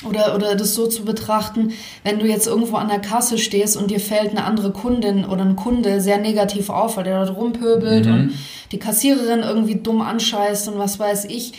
oder, 0.06 0.34
oder 0.36 0.54
das 0.54 0.74
so 0.74 0.86
zu 0.86 1.04
betrachten, 1.04 1.72
wenn 2.04 2.18
du 2.20 2.26
jetzt 2.26 2.46
irgendwo 2.46 2.76
an 2.76 2.88
der 2.88 3.00
Kasse 3.00 3.36
stehst 3.36 3.76
und 3.76 3.90
dir 3.90 3.98
fällt 3.98 4.30
eine 4.30 4.44
andere 4.44 4.70
Kundin 4.70 5.24
oder 5.24 5.42
ein 5.42 5.56
Kunde 5.56 6.00
sehr 6.00 6.18
negativ 6.18 6.70
auf, 6.70 6.96
weil 6.96 7.04
der 7.04 7.24
dort 7.24 7.36
rumpöbelt 7.36 8.06
mhm. 8.06 8.12
und 8.12 8.32
die 8.70 8.78
Kassiererin 8.78 9.40
irgendwie 9.40 9.76
dumm 9.76 10.00
anscheißt 10.00 10.68
und 10.68 10.78
was 10.78 11.00
weiß 11.00 11.24
ich. 11.24 11.54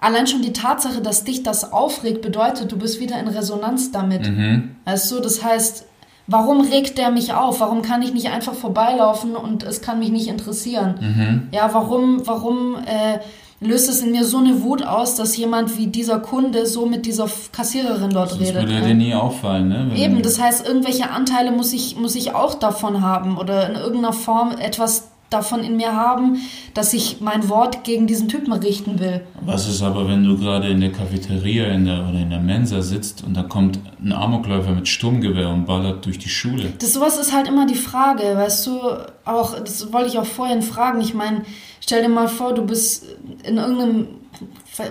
Allein 0.00 0.26
schon 0.26 0.42
die 0.42 0.52
Tatsache, 0.52 1.00
dass 1.00 1.24
dich 1.24 1.42
das 1.42 1.72
aufregt, 1.72 2.22
bedeutet, 2.22 2.72
du 2.72 2.78
bist 2.78 2.98
wieder 2.98 3.20
in 3.20 3.28
Resonanz 3.28 3.92
damit. 3.92 4.28
Mhm. 4.28 4.76
Weißt 4.84 5.10
du, 5.12 5.20
das 5.20 5.44
heißt, 5.44 5.86
Warum 6.28 6.60
regt 6.60 6.98
der 6.98 7.10
mich 7.10 7.34
auf? 7.34 7.60
Warum 7.60 7.82
kann 7.82 8.00
ich 8.00 8.14
nicht 8.14 8.30
einfach 8.30 8.54
vorbeilaufen 8.54 9.34
und 9.34 9.64
es 9.64 9.82
kann 9.82 9.98
mich 9.98 10.10
nicht 10.10 10.28
interessieren? 10.28 10.94
Mhm. 11.00 11.48
Ja, 11.50 11.74
warum, 11.74 12.26
warum 12.26 12.76
äh, 12.76 13.18
löst 13.62 13.88
es 13.88 14.02
in 14.02 14.12
mir 14.12 14.24
so 14.24 14.38
eine 14.38 14.62
Wut 14.62 14.84
aus, 14.84 15.14
dass 15.14 15.36
jemand 15.36 15.76
wie 15.78 15.86
dieser 15.86 16.18
Kunde 16.18 16.66
so 16.66 16.86
mit 16.86 17.06
dieser 17.06 17.28
Kassiererin 17.52 18.10
dort 18.10 18.32
das 18.32 18.40
redet? 18.40 18.56
Das 18.56 18.62
würde 18.62 18.74
ne? 18.80 18.86
dir 18.88 18.94
nie 18.94 19.14
auffallen, 19.14 19.68
ne? 19.68 19.86
Wenn 19.90 19.96
Eben, 19.96 20.22
das 20.22 20.40
heißt, 20.40 20.66
irgendwelche 20.66 21.10
Anteile 21.10 21.52
muss 21.52 21.72
ich, 21.72 21.96
muss 21.96 22.14
ich 22.14 22.34
auch 22.34 22.54
davon 22.54 23.02
haben 23.02 23.38
oder 23.38 23.68
in 23.68 23.76
irgendeiner 23.76 24.12
Form 24.12 24.52
etwas 24.58 25.11
davon 25.32 25.60
in 25.60 25.76
mir 25.76 25.94
haben, 25.94 26.38
dass 26.74 26.92
ich 26.92 27.20
mein 27.20 27.48
Wort 27.48 27.84
gegen 27.84 28.06
diesen 28.06 28.28
Typen 28.28 28.52
richten 28.52 28.98
will. 29.00 29.22
Was 29.40 29.68
ist 29.68 29.82
aber, 29.82 30.08
wenn 30.08 30.24
du 30.24 30.38
gerade 30.38 30.68
in 30.68 30.80
der 30.80 30.92
Cafeteria 30.92 31.66
in 31.66 31.86
der, 31.86 32.08
oder 32.08 32.18
in 32.18 32.30
der 32.30 32.40
Mensa 32.40 32.82
sitzt 32.82 33.24
und 33.24 33.34
da 33.34 33.42
kommt 33.42 33.80
ein 34.00 34.12
Amokläufer 34.12 34.72
mit 34.72 34.88
Sturmgewehr 34.88 35.48
und 35.48 35.66
ballert 35.66 36.04
durch 36.06 36.18
die 36.18 36.28
Schule? 36.28 36.72
Das 36.78 36.92
sowas 36.92 37.18
ist 37.18 37.32
halt 37.32 37.48
immer 37.48 37.66
die 37.66 37.74
Frage, 37.74 38.22
weißt 38.22 38.66
du, 38.66 38.80
auch, 39.24 39.58
das 39.58 39.92
wollte 39.92 40.08
ich 40.08 40.18
auch 40.18 40.26
vorhin 40.26 40.62
fragen. 40.62 41.00
Ich 41.00 41.14
meine, 41.14 41.42
stell 41.80 42.02
dir 42.02 42.08
mal 42.08 42.28
vor, 42.28 42.54
du 42.54 42.64
bist 42.64 43.06
in 43.44 43.56
irgendeinem 43.56 44.06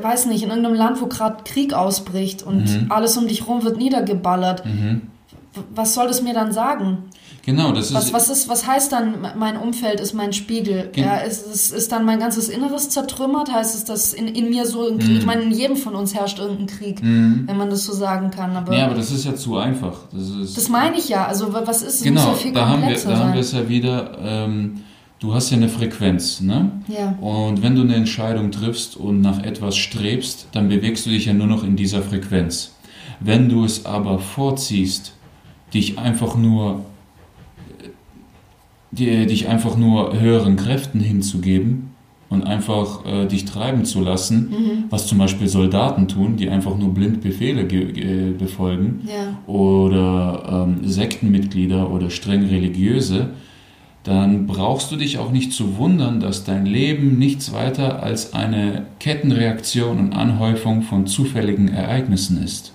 weiß 0.01 0.27
nicht, 0.27 0.43
in 0.43 0.49
irgendeinem 0.49 0.75
Land, 0.75 1.01
wo 1.01 1.08
gerade 1.08 1.43
Krieg 1.43 1.73
ausbricht 1.73 2.43
und 2.43 2.65
mhm. 2.65 2.91
alles 2.91 3.17
um 3.17 3.27
dich 3.27 3.47
rum 3.47 3.63
wird 3.63 3.77
niedergeballert. 3.77 4.65
Mhm. 4.65 5.04
Was 5.73 5.93
soll 5.93 6.08
das 6.08 6.21
mir 6.21 6.34
dann 6.34 6.51
sagen? 6.54 7.10
Genau, 7.43 7.71
das 7.71 7.88
ist. 7.88 7.95
Was, 7.95 8.13
was, 8.13 8.30
ist, 8.30 8.49
was 8.49 8.67
heißt 8.67 8.91
dann, 8.91 9.15
mein 9.36 9.58
Umfeld 9.58 9.99
ist 9.99 10.13
mein 10.13 10.32
Spiegel? 10.32 10.91
Ja, 10.95 11.17
ist, 11.17 11.47
ist, 11.47 11.73
ist 11.73 11.91
dann 11.91 12.06
mein 12.06 12.19
ganzes 12.19 12.49
Inneres 12.49 12.89
zertrümmert? 12.89 13.51
Heißt 13.51 13.75
es, 13.75 13.84
dass 13.84 14.13
in, 14.13 14.27
in 14.27 14.49
mir 14.49 14.65
so 14.67 14.88
ein 14.88 14.99
Krieg, 14.99 15.15
mm. 15.15 15.17
ich 15.17 15.25
meine, 15.25 15.41
in 15.41 15.51
jedem 15.51 15.75
von 15.75 15.95
uns 15.95 16.13
herrscht 16.13 16.38
irgendein 16.38 16.67
Krieg, 16.67 17.01
mm. 17.01 17.47
wenn 17.47 17.58
man 17.58 17.69
das 17.69 17.84
so 17.86 17.93
sagen 17.93 18.30
kann. 18.30 18.56
Aber, 18.56 18.75
ja, 18.75 18.86
aber 18.86 18.95
das 18.95 19.12
ist 19.12 19.25
ja 19.25 19.34
zu 19.34 19.58
einfach. 19.58 19.97
Das, 20.12 20.30
ist, 20.30 20.56
das 20.56 20.69
meine 20.69 20.97
ich 20.97 21.10
ja. 21.10 21.25
Also, 21.25 21.51
was 21.51 21.82
ist 21.82 22.04
Genau, 22.04 22.27
ja 22.27 22.34
viel 22.34 22.54
da, 22.54 22.67
haben 22.67 22.88
wir, 22.88 22.95
da 22.95 23.17
haben 23.17 23.34
wir 23.34 23.41
es 23.41 23.54
ja 23.54 23.67
wieder. 23.67 24.17
Ähm, 24.21 24.82
du 25.19 25.34
hast 25.34 25.49
ja 25.49 25.58
eine 25.58 25.69
Frequenz, 25.69 26.41
ne? 26.41 26.71
Ja. 26.88 27.15
Und 27.21 27.63
wenn 27.63 27.75
du 27.75 27.82
eine 27.82 27.95
Entscheidung 27.95 28.51
triffst 28.51 28.95
und 28.95 29.21
nach 29.21 29.41
etwas 29.43 29.77
strebst, 29.77 30.47
dann 30.51 30.69
bewegst 30.69 31.08
du 31.08 31.10
dich 31.10 31.25
ja 31.25 31.34
nur 31.34 31.47
noch 31.47 31.63
in 31.63 31.75
dieser 31.75 32.04
Frequenz. 32.04 32.75
Wenn 33.19 33.49
du 33.49 33.65
es 33.65 33.86
aber 33.86 34.19
vorziehst, 34.19 35.13
dich 35.73 35.97
einfach 35.97 36.36
nur 36.36 36.86
die, 38.91 39.25
dich 39.25 39.47
einfach 39.47 39.77
nur 39.77 40.19
höheren 40.19 40.56
Kräften 40.56 40.99
hinzugeben 40.99 41.91
und 42.30 42.43
einfach 42.43 43.06
äh, 43.06 43.25
dich 43.25 43.45
treiben 43.45 43.86
zu 43.86 44.01
lassen, 44.01 44.49
mhm. 44.49 44.84
was 44.89 45.08
zum 45.08 45.17
Beispiel 45.17 45.47
Soldaten 45.47 46.08
tun, 46.08 46.38
die 46.38 46.49
einfach 46.49 46.77
nur 46.77 46.93
blind 46.93 47.21
Befehle 47.21 47.63
befolgen, 47.63 49.01
ja. 49.06 49.38
oder 49.51 50.67
ähm, 50.67 50.88
Sektenmitglieder 50.88 51.91
oder 51.91 52.10
streng 52.10 52.45
religiöse, 52.45 53.32
dann 54.04 54.47
brauchst 54.47 54.91
du 54.91 54.95
dich 54.95 55.19
auch 55.19 55.32
nicht 55.32 55.54
zu 55.54 55.77
wundern, 55.77 56.19
dass 56.19 56.43
dein 56.43 56.65
Leben 56.65 57.19
nichts 57.19 57.54
weiter 57.54 58.01
als 58.01 58.34
eine 58.34 58.86
Kettenreaktion 58.99 59.99
und 59.99 60.13
Anhäufung 60.13 60.82
von 60.82 61.06
zufälligen 61.06 61.67
Ereignissen 61.67 62.41
ist 62.43 62.73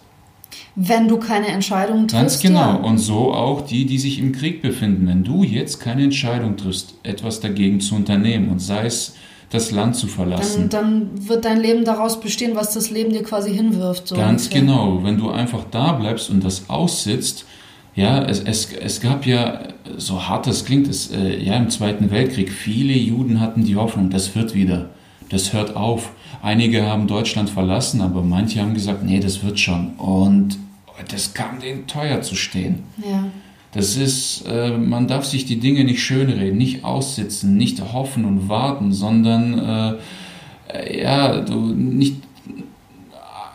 wenn 0.76 1.08
du 1.08 1.16
keine 1.16 1.48
Entscheidung 1.48 2.06
triffst. 2.06 2.14
Ganz 2.14 2.40
genau. 2.40 2.60
Ja. 2.60 2.74
Und 2.74 2.98
so 2.98 3.32
auch 3.32 3.62
die, 3.62 3.86
die 3.86 3.98
sich 3.98 4.18
im 4.18 4.32
Krieg 4.32 4.60
befinden. 4.60 5.06
Wenn 5.08 5.24
du 5.24 5.42
jetzt 5.42 5.80
keine 5.80 6.04
Entscheidung 6.04 6.56
triffst, 6.56 6.94
etwas 7.02 7.40
dagegen 7.40 7.80
zu 7.80 7.94
unternehmen 7.94 8.50
und 8.50 8.60
sei 8.60 8.84
es 8.84 9.14
das 9.50 9.70
Land 9.70 9.96
zu 9.96 10.06
verlassen. 10.06 10.68
Dann, 10.68 11.10
dann 11.14 11.28
wird 11.28 11.44
dein 11.44 11.60
Leben 11.60 11.84
daraus 11.84 12.20
bestehen, 12.20 12.54
was 12.54 12.74
das 12.74 12.90
Leben 12.90 13.12
dir 13.12 13.22
quasi 13.22 13.54
hinwirft. 13.54 14.08
So 14.08 14.16
Ganz 14.16 14.44
ungefähr. 14.44 14.60
genau. 14.60 15.00
Wenn 15.02 15.16
du 15.16 15.30
einfach 15.30 15.64
da 15.70 15.92
bleibst 15.92 16.30
und 16.30 16.44
das 16.44 16.68
aussitzt, 16.68 17.46
ja, 17.94 18.22
es, 18.24 18.40
es, 18.40 18.72
es 18.72 19.00
gab 19.00 19.24
ja, 19.24 19.60
so 19.96 20.28
hart 20.28 20.46
das 20.46 20.66
klingt, 20.66 20.88
es, 20.88 21.10
äh, 21.10 21.42
ja, 21.42 21.56
im 21.56 21.70
Zweiten 21.70 22.10
Weltkrieg, 22.10 22.50
viele 22.52 22.92
Juden 22.92 23.40
hatten 23.40 23.64
die 23.64 23.76
Hoffnung, 23.76 24.10
das 24.10 24.34
wird 24.34 24.52
wieder, 24.52 24.90
das 25.30 25.54
hört 25.54 25.74
auf. 25.76 26.10
Einige 26.42 26.84
haben 26.84 27.06
Deutschland 27.06 27.48
verlassen, 27.48 28.02
aber 28.02 28.22
manche 28.22 28.60
haben 28.60 28.74
gesagt, 28.74 29.02
nee, 29.04 29.20
das 29.20 29.42
wird 29.42 29.58
schon. 29.58 29.94
Und 29.94 30.58
das 31.10 31.34
kam 31.34 31.60
denen 31.60 31.86
teuer 31.86 32.22
zu 32.22 32.34
stehen. 32.34 32.84
Ja. 32.98 33.28
Das 33.72 33.96
ist, 33.96 34.44
äh, 34.46 34.76
man 34.76 35.06
darf 35.06 35.24
sich 35.24 35.44
die 35.44 35.58
Dinge 35.58 35.84
nicht 35.84 36.02
schönreden, 36.02 36.56
nicht 36.56 36.84
aussitzen, 36.84 37.56
nicht 37.56 37.92
hoffen 37.92 38.24
und 38.24 38.48
warten, 38.48 38.92
sondern 38.92 39.98
äh, 40.72 41.02
ja, 41.02 41.40
du 41.40 41.60
nicht 41.74 42.16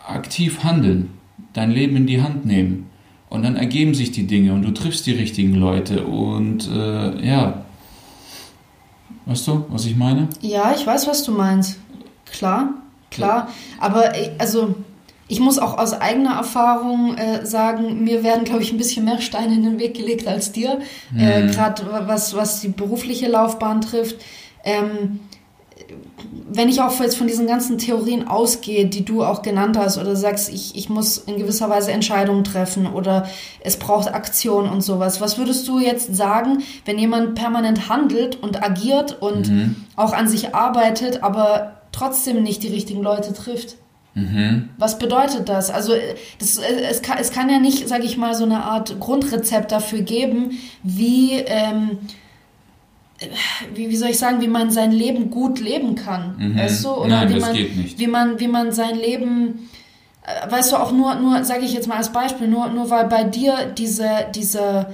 aktiv 0.06 0.62
handeln, 0.62 1.10
dein 1.52 1.70
Leben 1.70 1.96
in 1.96 2.06
die 2.06 2.22
Hand 2.22 2.46
nehmen. 2.46 2.88
Und 3.30 3.42
dann 3.44 3.56
ergeben 3.56 3.94
sich 3.94 4.12
die 4.12 4.26
Dinge 4.26 4.52
und 4.52 4.62
du 4.62 4.72
triffst 4.72 5.06
die 5.06 5.12
richtigen 5.12 5.54
Leute 5.54 6.04
und 6.04 6.68
äh, 6.70 7.26
ja. 7.26 7.64
Weißt 9.24 9.48
du, 9.48 9.64
was 9.68 9.86
ich 9.86 9.96
meine? 9.96 10.28
Ja, 10.40 10.74
ich 10.76 10.86
weiß, 10.86 11.06
was 11.06 11.22
du 11.22 11.32
meinst. 11.32 11.78
Klar, 12.30 12.74
klar. 13.10 13.48
Aber 13.80 14.14
äh, 14.14 14.32
also 14.38 14.74
ich 15.32 15.40
muss 15.40 15.58
auch 15.58 15.78
aus 15.78 15.94
eigener 15.94 16.34
Erfahrung 16.34 17.16
äh, 17.16 17.46
sagen, 17.46 18.04
mir 18.04 18.22
werden, 18.22 18.44
glaube 18.44 18.62
ich, 18.62 18.70
ein 18.70 18.76
bisschen 18.76 19.06
mehr 19.06 19.18
Steine 19.22 19.54
in 19.54 19.62
den 19.62 19.78
Weg 19.78 19.94
gelegt 19.94 20.28
als 20.28 20.52
dir, 20.52 20.80
äh, 21.16 21.42
mhm. 21.44 21.48
äh, 21.48 21.50
gerade 21.50 21.86
was, 22.06 22.36
was 22.36 22.60
die 22.60 22.68
berufliche 22.68 23.28
Laufbahn 23.28 23.80
trifft. 23.80 24.16
Ähm, 24.62 25.20
wenn 26.50 26.68
ich 26.68 26.82
auch 26.82 27.00
jetzt 27.00 27.16
von 27.16 27.28
diesen 27.28 27.46
ganzen 27.46 27.78
Theorien 27.78 28.28
ausgehe, 28.28 28.84
die 28.84 29.06
du 29.06 29.24
auch 29.24 29.40
genannt 29.40 29.78
hast, 29.78 29.96
oder 29.96 30.16
sagst, 30.16 30.52
ich, 30.52 30.76
ich 30.76 30.90
muss 30.90 31.16
in 31.16 31.38
gewisser 31.38 31.70
Weise 31.70 31.92
Entscheidungen 31.92 32.44
treffen 32.44 32.86
oder 32.86 33.26
es 33.60 33.78
braucht 33.78 34.12
Aktion 34.12 34.68
und 34.68 34.82
sowas, 34.82 35.22
was 35.22 35.38
würdest 35.38 35.66
du 35.66 35.78
jetzt 35.78 36.14
sagen, 36.14 36.62
wenn 36.84 36.98
jemand 36.98 37.36
permanent 37.36 37.88
handelt 37.88 38.42
und 38.42 38.62
agiert 38.62 39.22
und 39.22 39.48
mhm. 39.48 39.76
auch 39.96 40.12
an 40.12 40.28
sich 40.28 40.54
arbeitet, 40.54 41.22
aber 41.22 41.80
trotzdem 41.90 42.42
nicht 42.42 42.62
die 42.62 42.68
richtigen 42.68 43.02
Leute 43.02 43.32
trifft? 43.32 43.76
Mhm. 44.14 44.68
Was 44.78 44.98
bedeutet 44.98 45.48
das? 45.48 45.70
Also 45.70 45.94
das, 46.38 46.58
es, 46.58 47.02
kann, 47.02 47.18
es 47.18 47.32
kann 47.32 47.48
ja 47.48 47.58
nicht, 47.58 47.88
sage 47.88 48.04
ich 48.04 48.16
mal, 48.16 48.34
so 48.34 48.44
eine 48.44 48.64
Art 48.64 49.00
Grundrezept 49.00 49.72
dafür 49.72 50.02
geben, 50.02 50.58
wie, 50.82 51.32
ähm, 51.32 51.98
wie, 53.74 53.88
wie 53.88 53.96
soll 53.96 54.10
ich 54.10 54.18
sagen, 54.18 54.40
wie 54.42 54.48
man 54.48 54.70
sein 54.70 54.92
Leben 54.92 55.30
gut 55.30 55.60
leben 55.60 55.94
kann. 55.94 56.36
Mhm. 56.38 56.58
Weißt 56.58 56.84
du? 56.84 56.90
Oder 56.90 57.08
Nein, 57.08 57.28
wie 57.30 57.34
das 57.34 57.42
man, 57.42 57.54
geht 57.54 57.76
nicht. 57.76 57.98
Wie 57.98 58.06
man, 58.06 58.40
wie 58.40 58.48
man 58.48 58.72
sein 58.72 58.96
Leben, 58.96 59.70
äh, 60.26 60.50
weißt 60.50 60.72
du, 60.72 60.76
auch 60.76 60.92
nur, 60.92 61.14
nur 61.14 61.42
sage 61.44 61.64
ich 61.64 61.72
jetzt 61.72 61.88
mal 61.88 61.96
als 61.96 62.12
Beispiel, 62.12 62.48
nur, 62.48 62.68
nur 62.68 62.90
weil 62.90 63.06
bei 63.06 63.24
dir 63.24 63.72
diese, 63.76 64.26
diese 64.34 64.88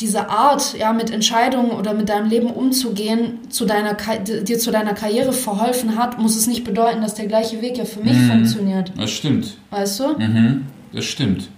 diese 0.00 0.28
Art, 0.28 0.76
ja, 0.78 0.92
mit 0.92 1.10
Entscheidungen 1.10 1.70
oder 1.70 1.94
mit 1.94 2.08
deinem 2.08 2.28
Leben 2.28 2.48
umzugehen, 2.48 3.38
zu 3.48 3.64
deiner 3.64 3.94
dir 3.94 4.58
zu 4.58 4.70
deiner 4.70 4.94
Karriere 4.94 5.32
verholfen 5.32 5.96
hat, 5.96 6.18
muss 6.18 6.36
es 6.36 6.46
nicht 6.46 6.64
bedeuten, 6.64 7.00
dass 7.02 7.14
der 7.14 7.26
gleiche 7.26 7.60
Weg 7.62 7.78
ja 7.78 7.84
für 7.84 8.00
mich 8.00 8.16
mhm. 8.16 8.30
funktioniert. 8.30 8.92
Das 8.96 9.10
stimmt. 9.10 9.56
Weißt 9.70 10.00
du? 10.00 10.18
Mhm. 10.18 10.66
Das 10.92 11.04
stimmt. 11.04 11.48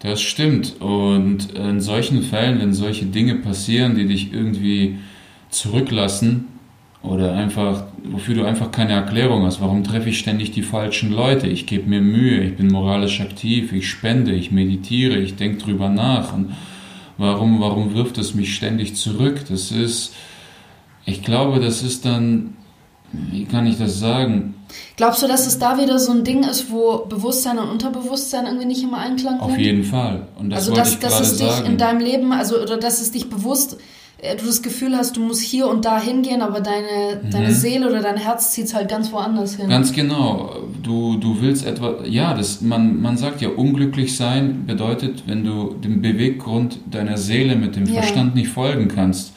Das 0.00 0.20
stimmt. 0.20 0.80
Und 0.80 1.54
in 1.54 1.80
solchen 1.80 2.22
Fällen, 2.22 2.60
wenn 2.60 2.72
solche 2.72 3.06
Dinge 3.06 3.36
passieren, 3.36 3.94
die 3.94 4.06
dich 4.06 4.32
irgendwie 4.32 4.98
zurücklassen, 5.50 6.48
oder 7.02 7.34
einfach, 7.34 7.84
wofür 8.04 8.34
du 8.36 8.44
einfach 8.44 8.70
keine 8.70 8.92
Erklärung 8.92 9.44
hast. 9.44 9.60
Warum 9.60 9.82
treffe 9.82 10.10
ich 10.10 10.18
ständig 10.18 10.52
die 10.52 10.62
falschen 10.62 11.12
Leute? 11.12 11.48
Ich 11.48 11.66
gebe 11.66 11.88
mir 11.88 12.00
Mühe, 12.00 12.42
ich 12.42 12.56
bin 12.56 12.68
moralisch 12.68 13.20
aktiv, 13.20 13.72
ich 13.72 13.90
spende, 13.90 14.32
ich 14.32 14.52
meditiere, 14.52 15.18
ich 15.18 15.34
denke 15.34 15.58
drüber 15.64 15.88
nach. 15.88 16.32
Und 16.32 16.54
warum, 17.18 17.60
warum 17.60 17.94
wirft 17.94 18.18
es 18.18 18.34
mich 18.34 18.54
ständig 18.54 18.94
zurück? 18.94 19.40
Das 19.48 19.72
ist, 19.72 20.14
ich 21.04 21.24
glaube, 21.24 21.58
das 21.58 21.82
ist 21.82 22.04
dann, 22.04 22.56
wie 23.10 23.46
kann 23.46 23.66
ich 23.66 23.78
das 23.78 23.98
sagen? 23.98 24.54
Glaubst 24.96 25.24
du, 25.24 25.26
dass 25.26 25.46
es 25.48 25.58
da 25.58 25.78
wieder 25.78 25.98
so 25.98 26.12
ein 26.12 26.22
Ding 26.22 26.44
ist, 26.44 26.70
wo 26.70 27.04
Bewusstsein 27.06 27.58
und 27.58 27.68
Unterbewusstsein 27.68 28.46
irgendwie 28.46 28.66
nicht 28.66 28.82
immer 28.84 28.98
Einklang 28.98 29.40
sind? 29.40 29.42
Auf 29.42 29.58
jeden 29.58 29.82
Fall. 29.82 30.28
Und 30.38 30.50
das 30.50 30.68
also, 30.68 30.74
dass, 30.74 31.00
dass 31.00 31.20
es 31.20 31.36
dich 31.36 31.50
sagen. 31.50 31.66
in 31.66 31.78
deinem 31.78 32.00
Leben, 32.00 32.32
also, 32.32 32.62
oder 32.62 32.76
dass 32.76 33.00
es 33.00 33.10
dich 33.10 33.28
bewusst 33.28 33.76
du 34.22 34.46
das 34.46 34.62
Gefühl 34.62 34.96
hast, 34.96 35.16
du 35.16 35.20
musst 35.20 35.42
hier 35.42 35.66
und 35.66 35.84
da 35.84 36.00
hingehen, 36.00 36.42
aber 36.42 36.60
deine, 36.60 37.20
mhm. 37.22 37.30
deine 37.30 37.52
Seele 37.52 37.88
oder 37.88 38.00
dein 38.00 38.16
Herz 38.16 38.52
zieht 38.52 38.66
es 38.66 38.74
halt 38.74 38.88
ganz 38.88 39.10
woanders 39.10 39.56
hin. 39.56 39.68
Ganz 39.68 39.92
genau. 39.92 40.56
Du, 40.80 41.16
du 41.16 41.40
willst 41.40 41.66
etwa, 41.66 42.04
ja, 42.04 42.32
das, 42.34 42.60
man, 42.60 43.00
man 43.02 43.16
sagt 43.16 43.40
ja, 43.40 43.48
unglücklich 43.48 44.16
sein 44.16 44.64
bedeutet, 44.64 45.24
wenn 45.26 45.44
du 45.44 45.74
dem 45.74 46.02
Beweggrund 46.02 46.78
deiner 46.88 47.18
Seele 47.18 47.56
mit 47.56 47.74
dem 47.74 47.86
ja. 47.86 47.94
Verstand 47.94 48.36
nicht 48.36 48.48
folgen 48.48 48.86
kannst. 48.86 49.32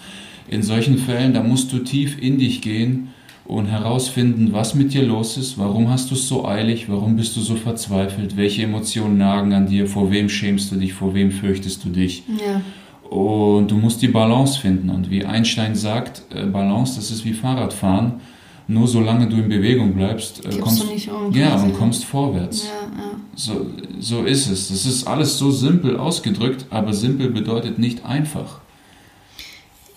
In 0.48 0.62
solchen 0.62 1.00
Fällen, 1.00 1.34
da 1.34 1.41
musst 1.41 1.74
du 1.74 1.80
tief 1.80 2.21
in 2.21 2.38
dich 2.38 2.62
gehen 2.62 3.10
und 3.45 3.65
herausfinden, 3.65 4.54
was 4.54 4.76
mit 4.76 4.93
dir 4.93 5.04
los 5.04 5.38
ist, 5.38 5.58
warum 5.58 5.89
hast 5.89 6.12
du 6.12 6.15
es 6.15 6.28
so 6.28 6.48
eilig, 6.48 6.89
warum 6.89 7.15
bist 7.15 7.36
du 7.36 7.41
so 7.41 7.56
verzweifelt, 7.56 8.38
welche 8.38 8.63
Emotionen 8.63 9.17
nagen 9.17 9.54
an 9.54 9.65
dir, 9.65 9.88
vor 9.88 10.12
wem 10.12 10.30
schämst 10.30 10.71
du 10.71 10.76
dich, 10.76 10.93
vor 10.93 11.15
wem 11.15 11.32
fürchtest 11.32 11.84
du 11.84 11.89
dich. 11.89 12.24
Ja. 12.28 12.62
Und 13.09 13.69
du 13.69 13.75
musst 13.75 14.01
die 14.01 14.07
Balance 14.07 14.59
finden. 14.59 14.89
Und 14.89 15.09
wie 15.09 15.25
Einstein 15.25 15.75
sagt, 15.75 16.23
äh, 16.33 16.45
Balance, 16.45 16.95
das 16.95 17.11
ist 17.11 17.23
wie 17.25 17.33
Fahrradfahren. 17.33 18.21
Nur 18.67 18.87
solange 18.87 19.27
du 19.29 19.37
in 19.37 19.47
Bewegung 19.47 19.93
bleibst, 19.93 20.43
äh, 20.43 20.57
kommst, 20.57 20.81
du 20.81 20.87
nicht 20.87 21.09
um, 21.09 21.31
ja, 21.31 21.55
und 21.61 21.77
kommst 21.77 22.03
vorwärts. 22.03 22.63
Ja, 22.63 22.69
ja. 22.97 23.11
So, 23.35 23.67
so 23.99 24.23
ist 24.23 24.49
es. 24.49 24.69
Das 24.69 24.87
ist 24.87 25.07
alles 25.07 25.37
so 25.37 25.51
simpel 25.51 25.97
ausgedrückt, 25.97 26.65
aber 26.71 26.93
simpel 26.93 27.29
bedeutet 27.29 27.77
nicht 27.77 28.05
einfach. 28.05 28.59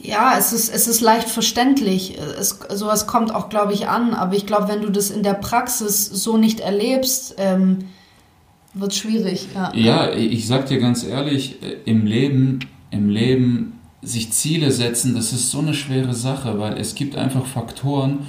Ja, 0.00 0.36
es 0.38 0.52
ist, 0.52 0.68
es 0.68 0.86
ist 0.86 1.00
leicht 1.00 1.28
verständlich. 1.28 2.18
Es, 2.18 2.60
sowas 2.74 3.06
kommt 3.06 3.34
auch, 3.34 3.48
glaube 3.48 3.72
ich, 3.72 3.88
an. 3.88 4.12
Aber 4.12 4.36
ich 4.36 4.46
glaube, 4.46 4.68
wenn 4.68 4.82
du 4.82 4.90
das 4.90 5.10
in 5.10 5.22
der 5.22 5.34
Praxis 5.34 6.04
so 6.04 6.36
nicht 6.36 6.60
erlebst, 6.60 7.36
ähm, 7.38 7.78
wird 8.74 8.92
es 8.92 8.98
schwierig. 8.98 9.48
Ja. 9.54 9.72
ja, 9.74 10.12
ich 10.12 10.46
sag 10.46 10.66
dir 10.66 10.78
ganz 10.78 11.04
ehrlich, 11.04 11.62
äh, 11.62 11.76
im 11.84 12.06
Leben 12.06 12.60
im 12.90 13.08
Leben 13.08 13.74
sich 14.02 14.32
Ziele 14.32 14.70
setzen, 14.70 15.14
das 15.14 15.32
ist 15.32 15.50
so 15.50 15.58
eine 15.58 15.74
schwere 15.74 16.14
Sache, 16.14 16.58
weil 16.58 16.78
es 16.78 16.94
gibt 16.94 17.16
einfach 17.16 17.46
Faktoren, 17.46 18.20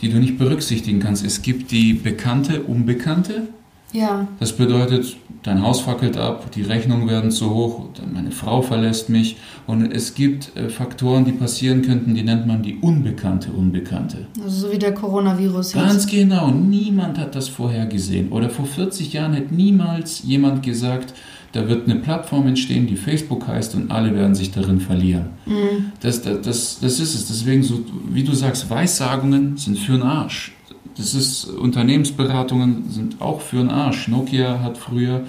die 0.00 0.10
du 0.10 0.18
nicht 0.18 0.38
berücksichtigen 0.38 1.00
kannst. 1.00 1.24
Es 1.24 1.42
gibt 1.42 1.70
die 1.70 1.94
bekannte, 1.94 2.62
unbekannte. 2.62 3.48
Ja. 3.92 4.28
Das 4.40 4.52
bedeutet, 4.52 5.16
dein 5.42 5.62
Haus 5.62 5.80
fackelt 5.80 6.16
ab, 6.16 6.50
die 6.52 6.62
Rechnungen 6.62 7.08
werden 7.08 7.30
zu 7.30 7.50
hoch, 7.50 7.86
meine 8.12 8.30
Frau 8.30 8.60
verlässt 8.60 9.08
mich. 9.08 9.36
Und 9.66 9.90
es 9.92 10.14
gibt 10.14 10.54
äh, 10.56 10.68
Faktoren, 10.68 11.24
die 11.24 11.32
passieren 11.32 11.82
könnten, 11.82 12.14
die 12.14 12.22
nennt 12.22 12.46
man 12.46 12.62
die 12.62 12.76
unbekannte 12.76 13.52
Unbekannte. 13.52 14.26
Also 14.42 14.66
so 14.66 14.72
wie 14.72 14.78
der 14.78 14.92
Coronavirus. 14.92 15.72
Jetzt. 15.72 15.82
Ganz 15.82 16.06
genau. 16.06 16.50
Niemand 16.50 17.18
hat 17.18 17.34
das 17.34 17.48
vorher 17.48 17.86
gesehen. 17.86 18.32
Oder 18.32 18.50
vor 18.50 18.66
40 18.66 19.12
Jahren 19.12 19.32
hätte 19.32 19.54
niemals 19.54 20.22
jemand 20.24 20.62
gesagt, 20.62 21.14
da 21.56 21.68
wird 21.68 21.88
eine 21.88 21.98
Plattform 22.00 22.46
entstehen, 22.46 22.86
die 22.86 22.96
Facebook 22.96 23.48
heißt 23.48 23.74
und 23.76 23.90
alle 23.90 24.14
werden 24.14 24.34
sich 24.34 24.50
darin 24.50 24.78
verlieren. 24.78 25.28
Mhm. 25.46 25.92
Das, 26.00 26.20
das, 26.20 26.42
das, 26.42 26.80
das 26.80 27.00
ist 27.00 27.14
es. 27.14 27.28
Deswegen, 27.28 27.62
so, 27.62 27.80
wie 28.10 28.24
du 28.24 28.34
sagst, 28.34 28.68
Weissagungen 28.68 29.56
sind 29.56 29.78
für 29.78 29.92
den 29.92 30.02
Arsch. 30.02 30.52
Das 30.98 31.14
ist, 31.14 31.46
Unternehmensberatungen 31.46 32.90
sind 32.90 33.22
auch 33.22 33.40
für 33.40 33.56
den 33.56 33.70
Arsch. 33.70 34.06
Nokia 34.08 34.60
hat 34.60 34.76
früher 34.76 35.24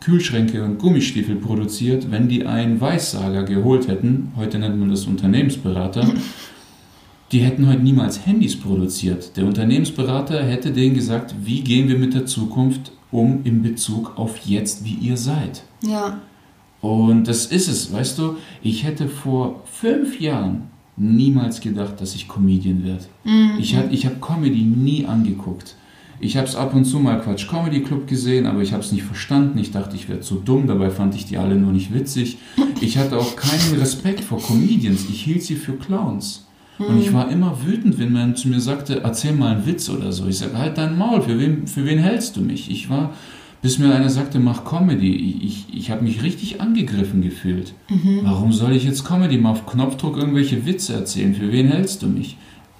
Kühlschränke 0.00 0.62
und 0.62 0.78
Gummistiefel 0.78 1.36
produziert. 1.36 2.10
Wenn 2.10 2.28
die 2.28 2.44
einen 2.44 2.78
Weissager 2.82 3.44
geholt 3.44 3.88
hätten, 3.88 4.32
heute 4.36 4.58
nennt 4.58 4.78
man 4.78 4.90
das 4.90 5.06
Unternehmensberater, 5.06 6.12
die 7.32 7.38
hätten 7.38 7.68
heute 7.68 7.80
niemals 7.80 8.26
Handys 8.26 8.54
produziert. 8.54 9.34
Der 9.38 9.46
Unternehmensberater 9.46 10.44
hätte 10.44 10.72
denen 10.72 10.94
gesagt, 10.94 11.34
wie 11.42 11.62
gehen 11.62 11.88
wir 11.88 11.98
mit 11.98 12.12
der 12.12 12.26
Zukunft 12.26 12.92
um 13.14 13.44
in 13.44 13.62
Bezug 13.62 14.18
auf 14.18 14.38
jetzt, 14.38 14.84
wie 14.84 14.94
ihr 14.94 15.16
seid. 15.16 15.62
Ja. 15.82 16.18
Und 16.80 17.28
das 17.28 17.46
ist 17.46 17.68
es, 17.68 17.92
weißt 17.92 18.18
du, 18.18 18.36
ich 18.60 18.82
hätte 18.84 19.08
vor 19.08 19.62
fünf 19.64 20.20
Jahren 20.20 20.64
niemals 20.96 21.60
gedacht, 21.60 22.00
dass 22.00 22.16
ich 22.16 22.28
Comedian 22.28 22.84
werde. 22.84 23.04
Mhm. 23.22 23.52
Ich 23.58 23.76
habe 23.76 23.88
ich 23.94 24.04
hab 24.04 24.20
Comedy 24.20 24.62
nie 24.62 25.06
angeguckt. 25.06 25.76
Ich 26.18 26.36
habe 26.36 26.46
es 26.46 26.56
ab 26.56 26.74
und 26.74 26.84
zu 26.84 26.98
mal 26.98 27.20
Quatsch 27.20 27.48
Comedy 27.48 27.82
Club 27.82 28.08
gesehen, 28.08 28.46
aber 28.46 28.62
ich 28.62 28.72
habe 28.72 28.82
es 28.82 28.90
nicht 28.90 29.04
verstanden. 29.04 29.58
Ich 29.58 29.70
dachte, 29.70 29.94
ich 29.94 30.08
werde 30.08 30.22
zu 30.22 30.36
dumm, 30.36 30.66
dabei 30.66 30.90
fand 30.90 31.14
ich 31.14 31.24
die 31.24 31.38
alle 31.38 31.54
nur 31.54 31.72
nicht 31.72 31.94
witzig. 31.94 32.38
Ich 32.80 32.98
hatte 32.98 33.16
auch 33.16 33.36
keinen 33.36 33.78
Respekt 33.78 34.24
vor 34.24 34.42
Comedians. 34.42 35.06
Ich 35.08 35.22
hielt 35.22 35.42
sie 35.42 35.56
für 35.56 35.74
Clowns. 35.74 36.43
Und 36.78 37.00
ich 37.00 37.12
war 37.12 37.30
immer 37.30 37.56
wütend, 37.64 37.98
wenn 37.98 38.12
man 38.12 38.34
zu 38.34 38.48
mir 38.48 38.60
sagte, 38.60 39.02
erzähl 39.02 39.32
mal 39.32 39.54
einen 39.54 39.66
Witz 39.66 39.88
oder 39.88 40.10
so. 40.12 40.26
Ich 40.26 40.38
sage, 40.38 40.58
halt 40.58 40.76
dein 40.76 40.98
Maul, 40.98 41.22
für 41.22 41.38
wen, 41.38 41.66
für 41.66 41.84
wen 41.84 41.98
hältst 41.98 42.36
du 42.36 42.40
mich? 42.40 42.70
Ich 42.70 42.90
war, 42.90 43.12
bis 43.62 43.78
mir 43.78 43.94
einer 43.94 44.10
sagte, 44.10 44.40
mach 44.40 44.64
Comedy. 44.64 45.14
Ich, 45.14 45.44
ich, 45.44 45.66
ich 45.76 45.90
habe 45.90 46.02
mich 46.02 46.22
richtig 46.22 46.60
angegriffen 46.60 47.22
gefühlt. 47.22 47.74
Mhm. 47.88 48.20
Warum 48.24 48.52
soll 48.52 48.74
ich 48.74 48.84
jetzt 48.84 49.04
Comedy 49.04 49.38
mal 49.38 49.50
auf 49.50 49.66
Knopfdruck 49.66 50.16
irgendwelche 50.16 50.66
Witze 50.66 50.94
erzählen? 50.94 51.34
Für 51.34 51.52
wen 51.52 51.68
hältst 51.68 52.02
du 52.02 52.08
mich? 52.08 52.36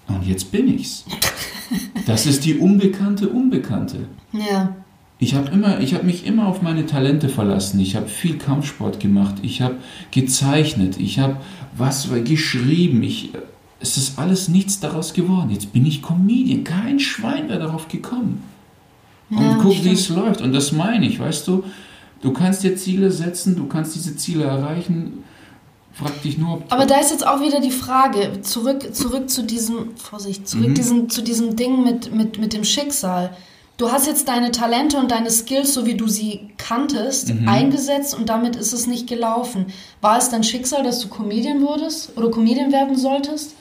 Und 0.09 0.27
jetzt 0.27 0.51
bin 0.51 0.73
ich's. 0.75 1.05
Das 2.07 2.27
ist 2.27 2.45
die 2.45 2.59
unbekannte 2.59 3.31
Unbekannte. 3.31 4.01
Ja. 4.33 4.77
Ich 5.19 5.35
habe 5.35 5.51
immer, 5.51 5.81
ich 5.81 5.95
habe 5.95 6.05
mich 6.05 6.27
immer 6.27 6.47
auf 6.47 6.61
meine 6.61 6.85
Talente 6.85 7.31
verlassen. 7.31 7.81
Ich 7.81 7.97
habe 7.97 8.09
viel 8.09 8.37
Kampfsport 8.37 9.01
gemacht. 9.01 9.37
Ich 9.41 9.63
habe 9.63 9.77
gezeichnet. 10.11 11.01
Ich 11.01 11.19
habe 11.19 11.37
was 11.77 12.11
geschrieben. 12.25 13.03
Ich 13.03 13.31
es 13.85 13.99
ist 13.99 14.19
alles 14.19 14.49
nichts 14.49 14.81
daraus 14.81 15.13
geworden. 15.13 15.51
Jetzt 15.51 15.73
bin 15.75 15.85
ich 15.85 16.01
Comedian. 16.01 16.65
Kein 16.65 16.99
Schwein 16.99 17.51
wäre 17.51 17.59
darauf 17.59 17.87
gekommen. 17.87 18.43
Und 19.29 19.43
ja, 19.43 19.59
guck, 19.61 19.85
wie 19.85 19.93
es 19.93 20.09
läuft. 20.09 20.41
Und 20.41 20.55
das 20.55 20.73
meine 20.73 21.07
ich, 21.07 21.21
weißt 21.21 21.47
du, 21.49 21.65
du 22.23 22.33
kannst 22.33 22.63
dir 22.63 22.77
Ziele 22.77 23.11
setzen, 23.11 23.57
du 23.57 23.67
kannst 23.67 23.95
diese 23.95 24.17
Ziele 24.17 24.45
erreichen. 24.45 25.23
Frag 25.93 26.23
dich 26.23 26.39
nur, 26.39 26.55
ob 26.55 26.73
Aber 26.73 26.87
da 26.87 26.99
ist 26.99 27.11
jetzt 27.11 27.27
auch 27.27 27.41
wieder 27.43 27.61
die 27.61 27.71
Frage, 27.71 28.41
zurück, 28.41 28.95
zurück 28.95 29.29
zu 29.29 29.45
diesem, 29.45 29.97
Vorsicht, 29.97 30.49
zurück 30.49 30.71
mhm. 30.71 30.75
diesen, 30.75 31.11
zu 31.11 31.23
diesem 31.23 31.55
Ding 31.55 31.85
mit, 31.85 32.13
mit, 32.13 32.39
mit 32.39 32.55
dem 32.55 32.65
Schicksal. 32.65 33.37
Du 33.77 33.93
hast 33.93 34.07
jetzt 34.07 34.29
deine 34.29 34.51
Talente 34.51 34.97
und 34.97 35.11
deine 35.11 35.31
Skills, 35.31 35.75
so 35.75 35.85
wie 35.85 35.95
du 35.95 36.09
sie 36.09 36.49
kanntest, 36.57 37.35
mhm. 37.35 37.47
eingesetzt 37.49 38.15
und 38.15 38.31
damit 38.31 38.57
ist 38.57 38.73
es 38.73 38.87
nicht 38.87 39.09
gelaufen. 39.09 39.67
War 40.01 40.17
es 40.17 40.31
dein 40.31 40.43
Schicksal, 40.43 40.83
dass 40.83 41.01
du 41.01 41.09
Comedian 41.09 41.61
wurdest 41.61 42.17
oder 42.17 42.31
Comedian 42.31 42.73
werden 42.73 42.97
solltest? 42.97 43.55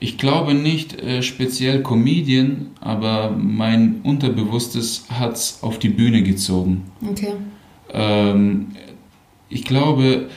Ich 0.00 0.16
glaube 0.16 0.54
nicht 0.54 1.00
äh, 1.00 1.22
speziell 1.22 1.82
Comedian, 1.82 2.68
aber 2.80 3.30
mein 3.30 4.00
Unterbewusstes 4.04 5.06
hat 5.10 5.34
es 5.34 5.58
auf 5.62 5.78
die 5.78 5.88
Bühne 5.88 6.22
gezogen. 6.22 6.84
Okay. 7.04 7.34
Ähm, 7.92 8.68
ich 9.48 9.64
glaube, 9.64 10.28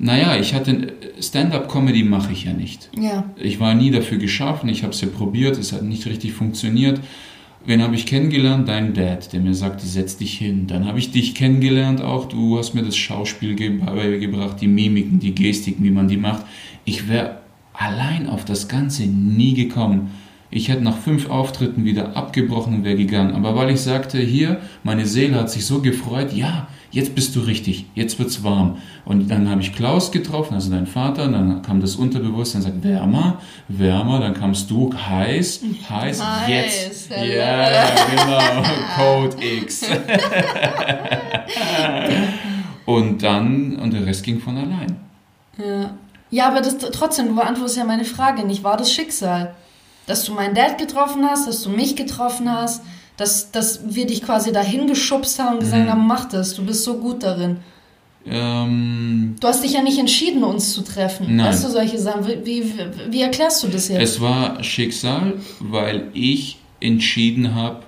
Naja, 0.00 0.36
ich 0.36 0.54
hatte 0.54 0.92
Stand-up-Comedy 1.20 2.04
mache 2.04 2.32
ich 2.32 2.44
ja 2.44 2.52
nicht. 2.52 2.88
Ja. 2.96 3.24
Ich 3.36 3.58
war 3.58 3.74
nie 3.74 3.90
dafür 3.90 4.18
geschaffen, 4.18 4.68
ich 4.68 4.82
habe 4.84 4.92
es 4.92 5.00
ja 5.00 5.08
probiert, 5.08 5.58
es 5.58 5.72
hat 5.72 5.82
nicht 5.82 6.06
richtig 6.06 6.32
funktioniert. 6.32 7.00
Wen 7.66 7.82
habe 7.82 7.96
ich 7.96 8.06
kennengelernt? 8.06 8.68
Dein 8.68 8.94
Dad, 8.94 9.32
der 9.32 9.40
mir 9.40 9.54
sagte, 9.54 9.86
setz 9.86 10.16
dich 10.16 10.38
hin. 10.38 10.68
Dann 10.68 10.86
habe 10.86 11.00
ich 11.00 11.10
dich 11.10 11.34
kennengelernt 11.34 12.00
auch. 12.00 12.26
Du 12.26 12.56
hast 12.56 12.74
mir 12.74 12.82
das 12.84 12.96
Schauspiel 12.96 13.56
ge 13.56 13.70
beigebracht, 13.70 14.60
die 14.60 14.68
Mimiken, 14.68 15.18
die 15.18 15.34
Gestiken, 15.34 15.84
wie 15.84 15.90
man 15.90 16.06
die 16.06 16.16
macht. 16.16 16.44
Ich 16.84 17.08
wäre 17.08 17.40
allein 17.78 18.28
auf 18.28 18.44
das 18.44 18.68
Ganze 18.68 19.04
nie 19.04 19.54
gekommen. 19.54 20.10
Ich 20.50 20.68
hätte 20.68 20.82
nach 20.82 20.96
fünf 20.96 21.28
Auftritten 21.28 21.84
wieder 21.84 22.16
abgebrochen 22.16 22.74
und 22.76 22.84
wäre 22.84 22.96
gegangen. 22.96 23.34
Aber 23.34 23.54
weil 23.54 23.70
ich 23.70 23.82
sagte, 23.82 24.18
hier, 24.18 24.60
meine 24.82 25.04
Seele 25.04 25.36
hat 25.36 25.50
sich 25.50 25.66
so 25.66 25.82
gefreut, 25.82 26.32
ja, 26.32 26.68
jetzt 26.90 27.14
bist 27.14 27.36
du 27.36 27.40
richtig, 27.40 27.84
jetzt 27.94 28.18
wird's 28.18 28.42
warm. 28.42 28.78
Und 29.04 29.30
dann 29.30 29.50
habe 29.50 29.60
ich 29.60 29.74
Klaus 29.74 30.10
getroffen, 30.10 30.54
also 30.54 30.70
dein 30.70 30.86
Vater, 30.86 31.28
dann 31.28 31.60
kam 31.60 31.82
das 31.82 31.96
Unterbewusstsein, 31.96 32.62
sagt 32.62 32.82
wärmer, 32.82 33.42
wärmer, 33.68 34.20
dann 34.20 34.32
kamst 34.32 34.70
du, 34.70 34.90
heiß, 34.94 35.64
heiß, 35.90 36.24
Heiß, 36.24 36.48
jetzt. 36.48 37.10
ja. 37.10 37.70
Ja, 37.70 37.90
genau, 38.10 38.68
Code 38.96 39.36
X. 39.44 39.82
und 42.86 43.22
dann, 43.22 43.76
und 43.76 43.92
der 43.92 44.06
Rest 44.06 44.24
ging 44.24 44.40
von 44.40 44.56
allein. 44.56 44.96
Ja. 45.58 45.90
Ja, 46.30 46.48
aber 46.48 46.60
das 46.60 46.76
trotzdem, 46.78 47.28
du 47.28 47.34
beantwortest 47.36 47.76
ja 47.78 47.84
meine 47.84 48.04
Frage 48.04 48.44
nicht. 48.46 48.62
War 48.64 48.76
das 48.76 48.92
Schicksal? 48.92 49.54
Dass 50.06 50.24
du 50.24 50.32
meinen 50.32 50.54
Dad 50.54 50.78
getroffen 50.78 51.24
hast, 51.28 51.46
dass 51.48 51.62
du 51.62 51.70
mich 51.70 51.96
getroffen 51.96 52.50
hast, 52.52 52.82
dass, 53.16 53.50
dass 53.50 53.80
wir 53.94 54.06
dich 54.06 54.22
quasi 54.22 54.52
dahin 54.52 54.86
geschubst 54.86 55.38
haben 55.38 55.54
und 55.54 55.60
gesagt 55.60 55.84
Mhm. 55.86 55.90
haben, 55.90 56.06
mach 56.06 56.26
das, 56.26 56.54
du 56.54 56.64
bist 56.64 56.84
so 56.84 56.98
gut 56.98 57.22
darin. 57.22 57.58
Ähm, 58.26 59.36
Du 59.40 59.48
hast 59.48 59.62
dich 59.64 59.72
ja 59.72 59.82
nicht 59.82 59.98
entschieden, 59.98 60.44
uns 60.44 60.72
zu 60.74 60.82
treffen. 60.82 61.36
Nein. 61.36 61.46
Weißt 61.46 61.64
du, 61.64 61.68
solche 61.70 61.98
Sachen. 61.98 62.26
Wie, 62.26 62.44
wie, 62.44 62.74
wie 63.10 63.22
erklärst 63.22 63.62
du 63.62 63.68
das 63.68 63.88
jetzt? 63.88 64.00
Es 64.02 64.20
war 64.20 64.62
Schicksal, 64.62 65.34
weil 65.60 66.08
ich 66.12 66.58
entschieden 66.80 67.54
habe, 67.54 67.82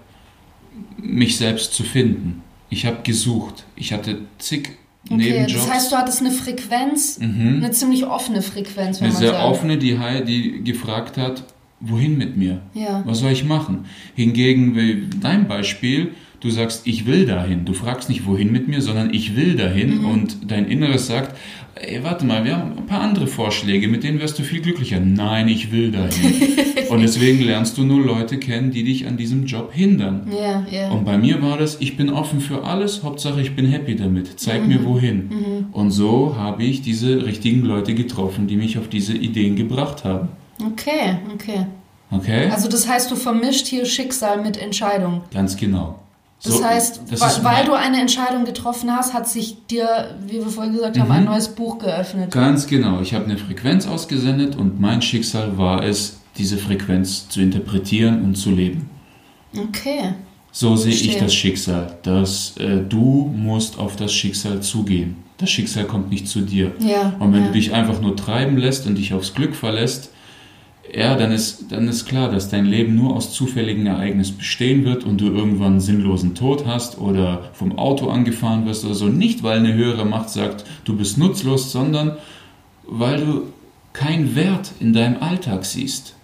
mich 0.96 1.36
selbst 1.36 1.74
zu 1.74 1.82
finden. 1.82 2.42
Ich 2.70 2.86
habe 2.86 2.98
gesucht. 3.02 3.64
Ich 3.76 3.92
hatte 3.92 4.18
zig 4.38 4.78
okay, 5.06 5.16
Nebenjobs. 5.16 5.52
das 5.54 5.70
heißt, 5.70 5.92
du 5.92 5.96
hattest 5.96 6.20
eine 6.20 6.30
Frequenz, 6.30 7.18
Mhm. 7.18 7.56
eine 7.62 7.70
ziemlich 7.70 8.04
offene 8.04 8.42
Frequenz, 8.42 9.00
wenn 9.00 9.06
Eine 9.06 9.12
man 9.14 9.22
sehr 9.22 9.32
sagt. 9.32 9.44
offene, 9.44 9.78
die, 9.78 9.96
die 10.26 10.62
gefragt 10.64 11.16
hat, 11.16 11.44
wohin 11.80 12.18
mit 12.18 12.36
mir? 12.36 12.60
Ja. 12.74 13.02
Was 13.06 13.20
soll 13.20 13.32
ich 13.32 13.44
machen? 13.44 13.86
Hingegen, 14.14 14.76
wie 14.76 15.04
dein 15.20 15.48
Beispiel, 15.48 16.12
du 16.40 16.50
sagst, 16.50 16.86
ich 16.86 17.06
will 17.06 17.26
dahin. 17.26 17.64
Du 17.64 17.72
fragst 17.72 18.08
nicht, 18.08 18.26
wohin 18.26 18.52
mit 18.52 18.68
mir, 18.68 18.82
sondern 18.82 19.12
ich 19.14 19.36
will 19.36 19.56
dahin. 19.56 19.98
Mhm. 19.98 20.04
Und 20.06 20.36
dein 20.50 20.66
Inneres 20.66 21.06
sagt, 21.06 21.36
ey, 21.80 22.02
warte 22.02 22.24
mal, 22.24 22.44
wir 22.44 22.56
haben 22.56 22.72
ein 22.76 22.86
paar 22.86 23.00
andere 23.00 23.26
Vorschläge, 23.26 23.88
mit 23.88 24.04
denen 24.04 24.20
wärst 24.20 24.38
du 24.38 24.42
viel 24.42 24.60
glücklicher. 24.60 25.00
Nein, 25.00 25.48
ich 25.48 25.72
will 25.72 25.90
dahin. 25.90 26.34
Und 26.90 27.02
deswegen 27.02 27.40
lernst 27.42 27.78
du 27.78 27.84
nur 27.84 28.04
Leute 28.04 28.38
kennen, 28.38 28.70
die 28.70 28.84
dich 28.84 29.06
an 29.06 29.16
diesem 29.16 29.46
Job 29.46 29.72
hindern. 29.72 30.30
Ja, 30.30 30.66
ja. 30.70 30.90
Und 30.90 31.04
bei 31.04 31.16
mir 31.16 31.40
war 31.42 31.56
das, 31.56 31.80
ich 31.80 31.96
bin 31.96 32.10
offen 32.10 32.40
für 32.40 32.64
alles, 32.64 33.02
Hauptsache 33.02 33.40
ich 33.40 33.54
bin 33.54 33.66
happy 33.66 33.96
damit. 33.96 34.40
Zeig 34.40 34.66
mir 34.66 34.84
wohin. 34.84 35.66
Und 35.72 35.90
so 35.90 36.36
habe 36.36 36.64
ich 36.64 36.82
diese 36.82 37.24
richtigen 37.24 37.62
Leute 37.62 37.94
getroffen, 37.94 38.46
die 38.46 38.56
mich 38.56 38.78
auf 38.78 38.88
diese 38.88 39.14
Ideen 39.14 39.56
gebracht 39.56 40.04
haben. 40.04 40.28
Okay, 40.64 41.18
okay. 41.32 41.66
Okay? 42.10 42.50
Also 42.50 42.68
das 42.68 42.88
heißt, 42.88 43.10
du 43.10 43.16
vermischt 43.16 43.66
hier 43.66 43.84
Schicksal 43.86 44.42
mit 44.42 44.56
Entscheidung. 44.56 45.22
Ganz 45.32 45.56
genau. 45.56 46.00
Das 46.42 46.54
So, 46.54 46.64
heißt, 46.64 47.00
das 47.10 47.44
weil, 47.44 47.66
du 47.66 47.74
eine 47.74 48.00
Entscheidung 48.00 48.46
getroffen 48.46 48.90
hast, 48.90 49.12
hat 49.12 49.28
sich 49.28 49.58
dir, 49.66 50.16
wie 50.26 50.34
wir 50.38 50.46
vorhin 50.48 50.72
gesagt 50.72 50.98
haben, 50.98 51.08
Mhm. 51.08 51.14
ein 51.14 51.24
neues 51.24 51.48
Buch 51.48 51.78
geöffnet. 51.78 52.30
Ganz 52.30 52.66
genau. 52.66 53.00
Ich 53.02 53.12
habe 53.12 53.26
eine 53.26 53.36
Frequenz 53.36 53.86
ausgesendet 53.86 54.56
und 54.56 54.80
mein 54.80 55.02
Schicksal 55.02 55.58
war 55.58 55.84
es, 55.84 56.18
diese 56.38 56.56
Frequenz 56.56 57.28
zu 57.28 57.40
interpretieren 57.42 58.24
und 58.24 58.36
zu 58.36 58.50
leben. 58.50 58.88
Okay. 59.54 60.14
So 60.52 60.76
sehe 60.76 60.92
ich 60.92 61.18
das 61.18 61.34
Schicksal, 61.34 61.98
dass 62.02 62.56
äh, 62.56 62.78
du 62.88 63.30
musst 63.36 63.78
auf 63.78 63.96
das 63.96 64.12
Schicksal 64.12 64.60
zugehen. 64.60 65.16
Das 65.36 65.50
Schicksal 65.50 65.84
kommt 65.84 66.10
nicht 66.10 66.26
zu 66.26 66.40
dir. 66.40 66.72
Ja. 66.80 67.14
Und 67.18 67.32
wenn 67.32 67.42
ja. 67.42 67.46
du 67.48 67.52
dich 67.52 67.72
einfach 67.72 68.00
nur 68.00 68.16
treiben 68.16 68.56
lässt 68.56 68.86
und 68.86 68.96
dich 68.96 69.12
aufs 69.14 69.34
Glück 69.34 69.54
verlässt, 69.54 70.10
ja, 70.94 71.14
dann 71.16 71.32
ist, 71.32 71.70
dann 71.70 71.88
ist 71.88 72.06
klar, 72.06 72.30
dass 72.30 72.48
dein 72.48 72.66
Leben 72.66 72.96
nur 72.96 73.14
aus 73.14 73.32
zufälligen 73.32 73.86
Ereignissen 73.86 74.38
bestehen 74.38 74.84
wird 74.84 75.04
und 75.04 75.20
du 75.20 75.26
irgendwann 75.26 75.72
einen 75.72 75.80
sinnlosen 75.80 76.34
Tod 76.34 76.66
hast 76.66 76.98
oder 76.98 77.50
vom 77.52 77.78
Auto 77.78 78.08
angefahren 78.08 78.66
wirst 78.66 78.84
oder 78.84 78.94
so. 78.94 79.06
Nicht, 79.06 79.42
weil 79.42 79.58
eine 79.58 79.74
höhere 79.74 80.04
Macht 80.04 80.30
sagt, 80.30 80.64
du 80.84 80.96
bist 80.96 81.18
nutzlos, 81.18 81.70
sondern 81.70 82.16
weil 82.86 83.24
du 83.24 83.42
keinen 83.92 84.34
Wert 84.34 84.72
in 84.80 84.92
deinem 84.92 85.22
Alltag 85.22 85.64
siehst. 85.64 86.14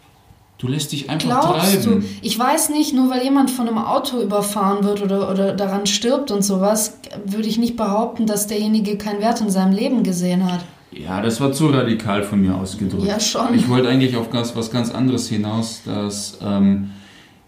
Du 0.58 0.68
lässt 0.68 0.92
dich 0.92 1.10
einfach 1.10 1.28
Glaubst 1.28 1.84
du? 1.84 1.90
treiben. 1.90 2.18
Ich 2.22 2.38
weiß 2.38 2.70
nicht, 2.70 2.94
nur 2.94 3.10
weil 3.10 3.22
jemand 3.22 3.50
von 3.50 3.68
einem 3.68 3.78
Auto 3.78 4.22
überfahren 4.22 4.84
wird 4.84 5.02
oder, 5.02 5.30
oder 5.30 5.52
daran 5.52 5.86
stirbt 5.86 6.30
und 6.30 6.42
sowas, 6.42 6.98
würde 7.26 7.46
ich 7.46 7.58
nicht 7.58 7.76
behaupten, 7.76 8.26
dass 8.26 8.46
derjenige 8.46 8.96
keinen 8.96 9.20
Wert 9.20 9.40
in 9.42 9.50
seinem 9.50 9.72
Leben 9.72 10.02
gesehen 10.02 10.50
hat. 10.50 10.64
Ja, 11.02 11.20
das 11.20 11.40
war 11.40 11.52
zu 11.52 11.66
radikal 11.68 12.22
von 12.22 12.40
mir 12.40 12.54
ausgedrückt. 12.54 13.04
Ja, 13.04 13.20
schon. 13.20 13.54
Ich 13.54 13.68
wollte 13.68 13.88
eigentlich 13.88 14.16
auf 14.16 14.30
ganz, 14.30 14.56
was 14.56 14.70
ganz 14.70 14.90
anderes 14.90 15.28
hinaus, 15.28 15.82
dass 15.84 16.38
ähm, 16.42 16.90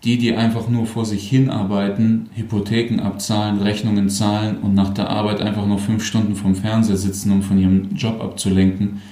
die, 0.05 0.19
die 0.19 0.35
einfach 0.35 0.69
nur 0.69 0.87
vor 0.87 1.05
sich 1.05 1.29
hinarbeiten, 1.29 2.29
Hypotheken 2.35 3.01
abzahlen, 3.03 3.61
Rechnungen 3.61 4.09
zahlen 4.11 4.59
und 4.59 4.75
nach 4.75 4.91
der 4.95 5.11
Arbeit 5.11 5.41
einfach 5.41 5.67
nur 5.67 5.79
fünf 5.79 6.05
Stunden 6.05 6.37
vom 6.37 6.55
Fernseher 6.55 6.97
sitzen, 6.97 7.33
um 7.33 7.43
von 7.43 7.59
ihrem 7.59 7.95
Job 7.95 8.23
abzulenken, 8.23 9.03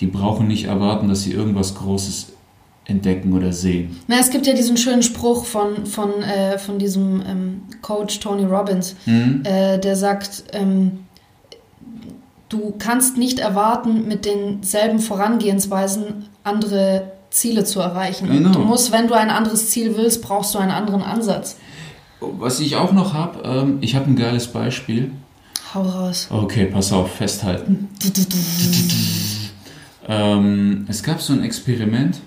die 0.00 0.06
brauchen 0.06 0.46
nicht 0.48 0.64
erwarten, 0.64 1.08
dass 1.08 1.22
sie 1.24 1.32
irgendwas 1.32 1.74
Großes 1.74 2.32
entdecken 2.86 3.34
oder 3.34 3.52
sehen. 3.52 3.96
Na, 4.08 4.16
es 4.18 4.30
gibt 4.30 4.46
ja 4.46 4.54
diesen 4.54 4.76
schönen 4.76 5.02
Spruch 5.02 5.44
von, 5.44 5.84
von, 5.84 6.22
äh, 6.22 6.58
von 6.58 6.78
diesem 6.78 7.22
ähm, 7.26 7.60
Coach 7.82 8.18
Tony 8.20 8.44
Robbins, 8.44 8.96
Mhm. 9.06 9.42
äh, 9.44 9.78
der 9.78 9.94
sagt, 9.96 10.44
ähm, 10.52 11.00
du 12.50 12.74
kannst 12.78 13.16
nicht 13.16 13.38
erwarten, 13.38 14.06
mit 14.06 14.26
denselben 14.26 14.98
Vorangehensweisen 14.98 16.26
andere 16.44 17.12
Ziele 17.30 17.64
zu 17.64 17.80
erreichen. 17.80 18.28
Genau. 18.28 18.50
Du 18.50 18.58
musst, 18.58 18.92
wenn 18.92 19.06
du 19.08 19.14
ein 19.14 19.30
anderes 19.30 19.70
Ziel 19.70 19.96
willst, 19.96 20.20
brauchst 20.20 20.54
du 20.54 20.58
einen 20.58 20.72
anderen 20.72 21.02
Ansatz. 21.02 21.56
Was 22.20 22.60
ich 22.60 22.76
auch 22.76 22.92
noch 22.92 23.14
habe, 23.14 23.42
ähm, 23.44 23.78
ich 23.80 23.94
habe 23.94 24.06
ein 24.10 24.16
geiles 24.16 24.48
Beispiel. 24.48 25.10
Hau 25.72 25.82
raus. 25.82 26.26
Okay, 26.30 26.66
pass 26.66 26.92
auf, 26.92 27.12
festhalten. 27.14 27.88
Ähm, 30.08 30.86
es 30.88 31.02
gab 31.02 31.20
so 31.20 31.32
ein 31.32 31.42
Experiment, 31.44 32.20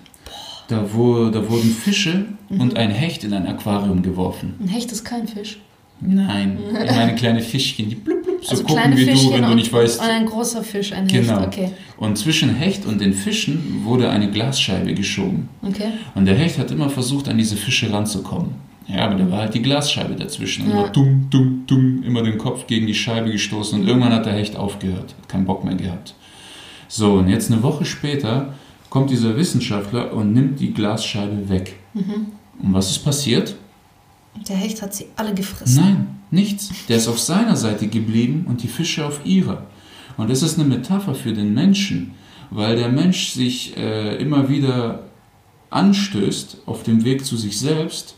da, 0.68 0.84
wo, 0.92 1.28
da 1.28 1.48
wurden 1.50 1.70
Fische 1.70 2.24
Mhm. 2.48 2.60
und 2.60 2.76
ein 2.76 2.90
Hecht 2.90 3.24
in 3.24 3.32
ein 3.34 3.46
Aquarium 3.46 4.02
geworfen. 4.02 4.54
Ein 4.60 4.68
Hecht 4.68 4.90
ist 4.92 5.04
kein 5.04 5.26
Fisch. 5.28 5.60
Nein, 6.00 6.58
ich 6.84 6.90
meine 6.90 7.14
kleine 7.14 7.40
Fischchen, 7.40 7.88
die 7.88 7.94
blub, 7.94 8.22
blub, 8.22 8.23
so 8.44 8.50
also 8.52 8.64
gucken 8.64 8.96
wie 8.96 9.04
du, 9.04 9.10
Fischchen 9.12 9.32
wenn 9.32 9.42
du 9.42 9.48
und, 9.50 9.56
nicht 9.56 9.72
weißt. 9.72 10.00
und 10.00 10.06
ein 10.06 10.26
großer 10.26 10.62
Fisch, 10.62 10.92
ein 10.92 11.06
Genau. 11.06 11.38
Hecht. 11.40 11.46
Okay. 11.48 11.70
Und 11.96 12.18
zwischen 12.18 12.50
Hecht 12.54 12.84
und 12.86 13.00
den 13.00 13.12
Fischen 13.14 13.82
wurde 13.84 14.10
eine 14.10 14.30
Glasscheibe 14.30 14.94
geschoben. 14.94 15.48
okay. 15.62 15.92
Und 16.14 16.26
der 16.26 16.34
Hecht 16.36 16.58
hat 16.58 16.70
immer 16.70 16.90
versucht, 16.90 17.28
an 17.28 17.38
diese 17.38 17.56
Fische 17.56 17.92
ranzukommen. 17.92 18.50
Ja, 18.86 19.06
aber 19.06 19.14
da 19.14 19.30
war 19.30 19.38
halt 19.40 19.54
die 19.54 19.62
Glasscheibe 19.62 20.14
dazwischen. 20.14 20.66
Und 20.66 20.70
Ja. 20.72 20.80
immer 20.82 20.88
dumm, 20.90 21.26
dumm, 21.30 21.62
dumm, 21.66 22.02
immer 22.02 22.22
den 22.22 22.36
Kopf 22.36 22.66
gegen 22.66 22.86
die 22.86 22.94
Scheibe 22.94 23.30
gestoßen. 23.32 23.80
Und 23.80 23.88
irgendwann 23.88 24.12
hat 24.12 24.26
der 24.26 24.34
Hecht 24.34 24.56
aufgehört, 24.56 25.14
hat 25.18 25.28
keinen 25.28 25.46
Bock 25.46 25.64
mehr 25.64 25.74
gehabt. 25.74 26.14
So, 26.88 27.14
und 27.14 27.28
jetzt 27.28 27.50
eine 27.50 27.62
Woche 27.62 27.86
später 27.86 28.52
kommt 28.90 29.08
dieser 29.10 29.36
Wissenschaftler 29.38 30.12
und 30.12 30.34
nimmt 30.34 30.60
die 30.60 30.74
Glasscheibe 30.74 31.48
weg. 31.48 31.76
Mhm. 31.94 32.26
Und 32.62 32.74
was 32.74 32.90
ist 32.90 32.98
passiert? 32.98 33.56
Der 34.48 34.56
Hecht 34.56 34.82
hat 34.82 34.92
sie 34.94 35.06
alle 35.16 35.32
gefressen. 35.32 35.82
Nein, 35.82 36.06
nichts. 36.34 36.70
Der 36.88 36.98
ist 36.98 37.08
auf 37.08 37.18
seiner 37.18 37.56
Seite 37.56 37.88
geblieben 37.88 38.46
und 38.48 38.62
die 38.62 38.68
Fische 38.68 39.06
auf 39.06 39.24
ihrer. 39.24 39.66
Und 40.16 40.30
das 40.30 40.42
ist 40.42 40.58
eine 40.58 40.68
Metapher 40.68 41.14
für 41.14 41.32
den 41.32 41.54
Menschen, 41.54 42.12
weil 42.50 42.76
der 42.76 42.88
Mensch 42.88 43.30
sich 43.30 43.76
äh, 43.76 44.16
immer 44.16 44.48
wieder 44.48 45.04
anstößt 45.70 46.58
auf 46.66 46.82
dem 46.82 47.04
Weg 47.04 47.24
zu 47.24 47.36
sich 47.36 47.58
selbst, 47.58 48.16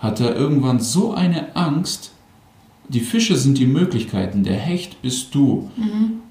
hat 0.00 0.20
er 0.20 0.34
irgendwann 0.34 0.80
so 0.80 1.12
eine 1.12 1.54
Angst, 1.56 2.12
die 2.88 3.00
Fische 3.00 3.36
sind 3.36 3.58
die 3.58 3.66
Möglichkeiten, 3.66 4.44
der 4.44 4.56
Hecht 4.56 5.02
bist 5.02 5.34
du. 5.34 5.70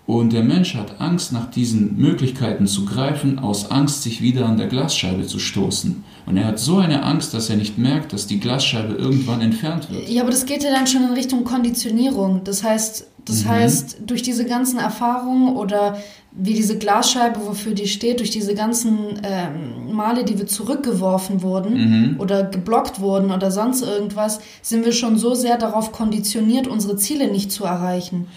Und 0.07 0.31
der 0.31 0.41
Mensch 0.43 0.73
hat 0.75 1.01
Angst, 1.01 1.33
nach 1.33 1.51
diesen 1.51 1.97
Möglichkeiten 1.97 2.65
zu 2.65 2.85
greifen, 2.85 3.39
aus 3.39 3.69
Angst, 3.71 4.03
sich 4.03 4.21
wieder 4.21 4.45
an 4.45 4.55
der 4.57 4.67
Glasscheibe 4.67 5.27
zu 5.27 5.37
stoßen. 5.37 6.01
Und 6.25 6.37
er 6.37 6.45
hat 6.45 6.59
so 6.59 6.77
eine 6.77 7.03
Angst, 7.03 7.33
dass 7.33 7.49
er 7.49 7.57
nicht 7.57 7.77
merkt, 7.77 8.13
dass 8.13 8.25
die 8.25 8.39
Glasscheibe 8.39 8.93
irgendwann 8.93 9.41
entfernt 9.41 9.91
wird. 9.91 10.07
Ja, 10.07 10.21
aber 10.21 10.31
das 10.31 10.45
geht 10.45 10.63
ja 10.63 10.71
dann 10.71 10.87
schon 10.87 11.03
in 11.03 11.11
Richtung 11.11 11.43
Konditionierung. 11.43 12.41
Das 12.45 12.63
heißt, 12.63 13.05
das 13.25 13.43
Mhm. 13.43 13.49
heißt, 13.49 13.97
durch 14.07 14.21
diese 14.21 14.45
ganzen 14.45 14.79
Erfahrungen 14.79 15.57
oder 15.57 15.97
wie 16.31 16.53
diese 16.53 16.77
Glasscheibe, 16.77 17.41
wofür 17.45 17.73
die 17.73 17.87
steht, 17.87 18.19
durch 18.21 18.29
diese 18.29 18.55
ganzen 18.55 19.19
ähm, 19.23 19.91
Male, 19.93 20.23
die 20.23 20.37
wir 20.37 20.47
zurückgeworfen 20.47 21.41
wurden 21.41 21.73
Mhm. 22.13 22.19
oder 22.21 22.43
geblockt 22.45 23.01
wurden 23.01 23.31
oder 23.31 23.51
sonst 23.51 23.81
irgendwas, 23.81 24.39
sind 24.61 24.85
wir 24.85 24.93
schon 24.93 25.17
so 25.17 25.33
sehr 25.35 25.57
darauf 25.57 25.91
konditioniert, 25.91 26.67
unsere 26.67 26.95
Ziele 26.95 27.29
nicht 27.29 27.51
zu 27.51 27.65
erreichen. 27.65 28.27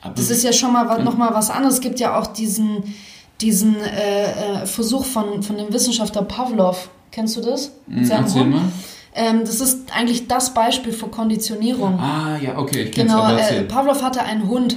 Aber 0.00 0.14
Das 0.14 0.30
ist 0.30 0.44
ja 0.44 0.52
schon 0.52 0.72
mal 0.72 0.88
was, 0.88 1.02
noch 1.02 1.16
mal 1.16 1.32
was 1.34 1.50
anderes. 1.50 1.74
Es 1.74 1.80
gibt 1.80 2.00
ja 2.00 2.18
auch 2.18 2.28
diesen, 2.28 2.94
diesen 3.40 3.76
äh, 3.80 4.62
äh, 4.62 4.66
Versuch 4.66 5.04
von, 5.04 5.42
von 5.42 5.56
dem 5.56 5.72
Wissenschaftler 5.72 6.22
Pavlov. 6.22 6.90
Kennst 7.10 7.36
du 7.36 7.40
das? 7.40 7.72
Hm, 7.88 8.10
erzähl 8.10 8.44
mal. 8.44 8.62
Ähm, 9.14 9.40
das 9.40 9.60
ist 9.60 9.94
eigentlich 9.96 10.28
das 10.28 10.54
Beispiel 10.54 10.92
für 10.92 11.08
Konditionierung. 11.08 11.98
Ah, 11.98 12.38
ja, 12.40 12.58
okay, 12.58 12.84
ich 12.84 12.92
Genau, 12.92 13.22
aber 13.22 13.40
äh. 13.40 13.62
Pavlov 13.64 14.02
hatte 14.02 14.22
einen 14.22 14.48
Hund 14.48 14.76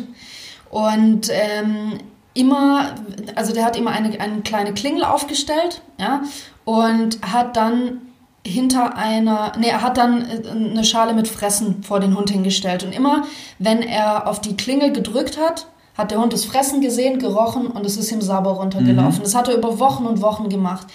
und 0.69 1.30
ähm, 1.30 1.99
immer, 2.34 2.95
also 3.36 3.53
der 3.53 3.65
hat 3.65 3.78
immer 3.78 3.91
eine, 3.91 4.19
eine 4.19 4.41
kleine 4.41 4.74
Klingel 4.74 5.03
aufgestellt, 5.03 5.82
ja, 5.99 6.24
und 6.63 7.19
hat 7.22 7.57
dann 7.57 8.01
hinter 8.45 8.97
einer, 8.97 9.53
nee, 9.59 9.67
er 9.67 9.81
hat 9.81 9.97
dann 9.97 10.21
äh, 10.21 10.49
eine 10.49 10.83
Schale 10.83 11.13
mit 11.13 11.27
Fressen 11.27 11.83
vor 11.83 11.99
den 11.99 12.17
Hund 12.17 12.29
hingestellt 12.29 12.83
und 12.83 12.93
immer, 12.93 13.23
wenn 13.59 13.81
er 13.81 14.27
auf 14.27 14.41
die 14.41 14.57
Klingel 14.57 14.91
gedrückt 14.91 15.37
hat, 15.39 15.67
hat 15.97 16.11
der 16.11 16.19
Hund 16.19 16.33
das 16.33 16.45
Fressen 16.45 16.81
gesehen, 16.81 17.19
gerochen 17.19 17.67
und 17.67 17.85
es 17.85 17.97
ist 17.97 18.11
ihm 18.11 18.21
sauber 18.21 18.51
runtergelaufen. 18.51 19.23
Das 19.23 19.35
hat 19.35 19.49
er 19.49 19.55
über 19.55 19.77
Wochen 19.79 20.05
und 20.05 20.21
Wochen 20.21 20.49
gemacht. 20.49 20.87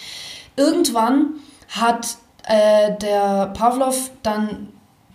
Irgendwann 0.56 1.34
hat 1.68 2.16
äh, 2.46 2.96
der 3.00 3.48
Pavlov 3.54 4.10
dann 4.22 4.68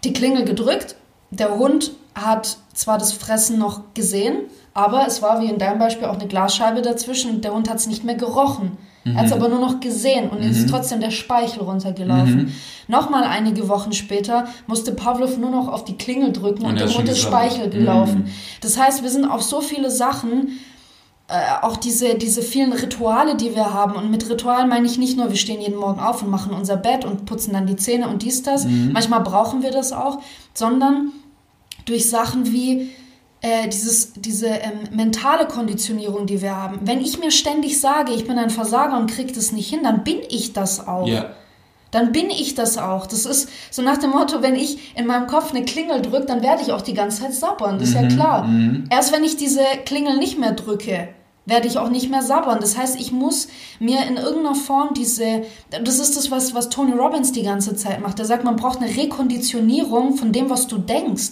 die 0.04 0.14
Klingel 0.14 0.46
gedrückt. 0.46 0.96
Der 1.32 1.58
Hund 1.58 1.92
hat 2.14 2.58
zwar 2.74 2.98
das 2.98 3.14
Fressen 3.14 3.58
noch 3.58 3.94
gesehen, 3.94 4.44
aber 4.74 5.08
es 5.08 5.22
war 5.22 5.42
wie 5.42 5.50
in 5.50 5.58
deinem 5.58 5.80
Beispiel 5.80 6.08
auch 6.08 6.16
eine 6.16 6.28
Glasscheibe 6.28 6.82
dazwischen 6.82 7.32
und 7.32 7.44
der 7.44 7.54
Hund 7.54 7.70
hat 7.70 7.78
es 7.78 7.88
nicht 7.88 8.04
mehr 8.04 8.16
gerochen. 8.16 8.78
Er 9.04 9.16
hat 9.16 9.26
es 9.26 9.32
aber 9.32 9.50
nur 9.50 9.60
noch 9.60 9.80
gesehen 9.80 10.30
und 10.30 10.42
es 10.42 10.60
ist 10.60 10.70
trotzdem 10.70 11.00
der 11.00 11.12
Speichel 11.12 11.64
runtergelaufen. 11.64 12.54
Nochmal 12.88 13.24
einige 13.24 13.68
Wochen 13.68 13.94
später 13.94 14.48
musste 14.68 14.92
Pavlov 14.92 15.38
nur 15.38 15.50
noch 15.50 15.68
auf 15.68 15.84
die 15.86 15.98
Klingel 15.98 16.32
drücken 16.32 16.64
und, 16.64 16.74
Und 16.74 16.78
er 16.78 16.88
schon 16.88 17.00
Hund 17.00 17.10
ist. 17.10 17.20
Speichel 17.20 17.70
gelaufen. 17.70 18.32
Das 18.62 18.78
heißt, 18.78 19.02
wir 19.02 19.10
sind 19.10 19.26
auf 19.26 19.42
so 19.42 19.62
viele 19.62 19.90
Sachen 19.90 20.60
äh, 21.28 21.64
auch 21.64 21.78
diese, 21.78 22.16
diese 22.16 22.42
vielen 22.42 22.74
Rituale, 22.74 23.36
die 23.36 23.56
wir 23.56 23.74
haben. 23.74 23.96
Und 23.96 24.12
mit 24.12 24.30
Ritualen 24.30 24.68
meine 24.68 24.86
ich 24.86 24.98
nicht 24.98 25.18
nur, 25.18 25.30
wir 25.30 25.38
stehen 25.38 25.62
jeden 25.62 25.78
Morgen 25.78 26.02
auf 26.02 26.22
und 26.22 26.30
machen 26.30 26.54
unser 26.54 26.76
Bett 26.76 27.06
und 27.06 27.26
putzen 27.26 27.54
dann 27.54 27.66
die 27.68 27.78
Zähne 27.78 28.10
und 28.10 28.22
dies, 28.22 28.44
das. 28.44 28.66
Manchmal 28.92 29.22
brauchen 29.22 29.64
wir 29.64 29.72
das 29.72 29.94
auch, 29.94 30.22
sondern 30.54 31.12
durch 31.86 32.10
Sachen 32.10 32.52
wie 32.52 32.90
äh, 33.42 33.68
dieses, 33.68 34.14
diese 34.14 34.48
ähm, 34.48 34.90
mentale 34.92 35.48
Konditionierung, 35.48 36.28
die 36.28 36.42
wir 36.42 36.56
haben. 36.56 36.80
Wenn 36.84 37.02
ich 37.02 37.20
mir 37.20 37.32
ständig 37.32 37.82
sage, 37.82 38.14
ich 38.14 38.28
bin 38.28 38.38
ein 38.38 38.50
Versager 38.50 38.98
und 38.98 39.10
kriege 39.10 39.34
das 39.34 39.52
nicht 39.52 39.70
hin, 39.70 39.82
dann 39.84 40.04
bin 40.04 40.18
ich 40.30 40.54
das 40.54 40.88
auch 40.88 41.08
Ja, 41.08 41.32
dann 41.92 42.14
bin 42.14 42.30
ich 42.30 42.56
das 42.56 42.78
auch. 42.78 43.06
Das 43.06 43.26
ist 43.26 43.50
so 43.70 43.82
nach 43.82 43.98
dem 43.98 44.12
Motto, 44.12 44.42
wenn 44.42 44.56
ich 44.56 44.98
in 44.98 45.06
meinem 45.06 45.28
Kopf 45.28 45.54
eine 45.54 45.66
Klingel 45.66 46.02
drücke, 46.02 46.26
dann 46.26 46.42
werde 46.42 46.62
ich 46.62 46.72
auch 46.72 46.82
die 46.82 46.94
ganze 46.94 47.22
Zeit 47.22 47.34
sabbern. 47.34 47.80
Das 47.80 47.90
ist 47.90 47.96
ja 47.96 48.08
klar. 48.08 48.50
Erst 48.90 49.14
wenn 49.14 49.24
ich 49.24 49.36
diese 49.36 49.64
Klingel 49.86 50.18
nicht 50.18 50.40
mehr 50.40 50.54
drücke, 50.54 51.10
werde 51.46 51.68
ich 51.68 51.78
auch 51.78 51.90
nicht 51.90 52.10
mehr 52.10 52.22
sabbern. 52.22 52.60
Das 52.62 52.78
heißt, 52.78 53.00
ich 53.00 53.12
muss 53.12 53.50
mir 53.80 54.06
in 54.08 54.16
irgendeiner 54.16 54.56
Form 54.56 54.94
diese, 54.94 55.44
das 55.70 56.00
ist 56.00 56.16
das, 56.16 56.32
was, 56.32 56.56
was 56.56 56.70
Tony 56.70 56.94
Robbins 56.94 57.34
die 57.34 57.44
ganze 57.44 57.76
Zeit 57.76 58.00
macht. 58.00 58.20
Er 58.20 58.26
sagt, 58.26 58.46
man 58.46 58.56
braucht 58.56 58.82
eine 58.82 58.96
Rekonditionierung 58.96 60.16
von 60.16 60.32
dem, 60.32 60.50
was 60.50 60.68
du 60.68 60.78
denkst. 60.78 61.32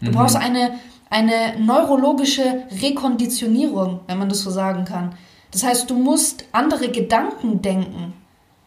Du 0.00 0.10
brauchst 0.10 0.36
eine, 0.36 0.78
eine 1.10 1.58
neurologische 1.60 2.64
Rekonditionierung, 2.82 4.00
wenn 4.06 4.18
man 4.18 4.28
das 4.28 4.40
so 4.40 4.50
sagen 4.50 4.84
kann. 4.84 5.14
Das 5.50 5.62
heißt, 5.64 5.88
du 5.88 5.94
musst 5.96 6.44
andere 6.52 6.88
Gedanken 6.88 7.62
denken. 7.62 8.12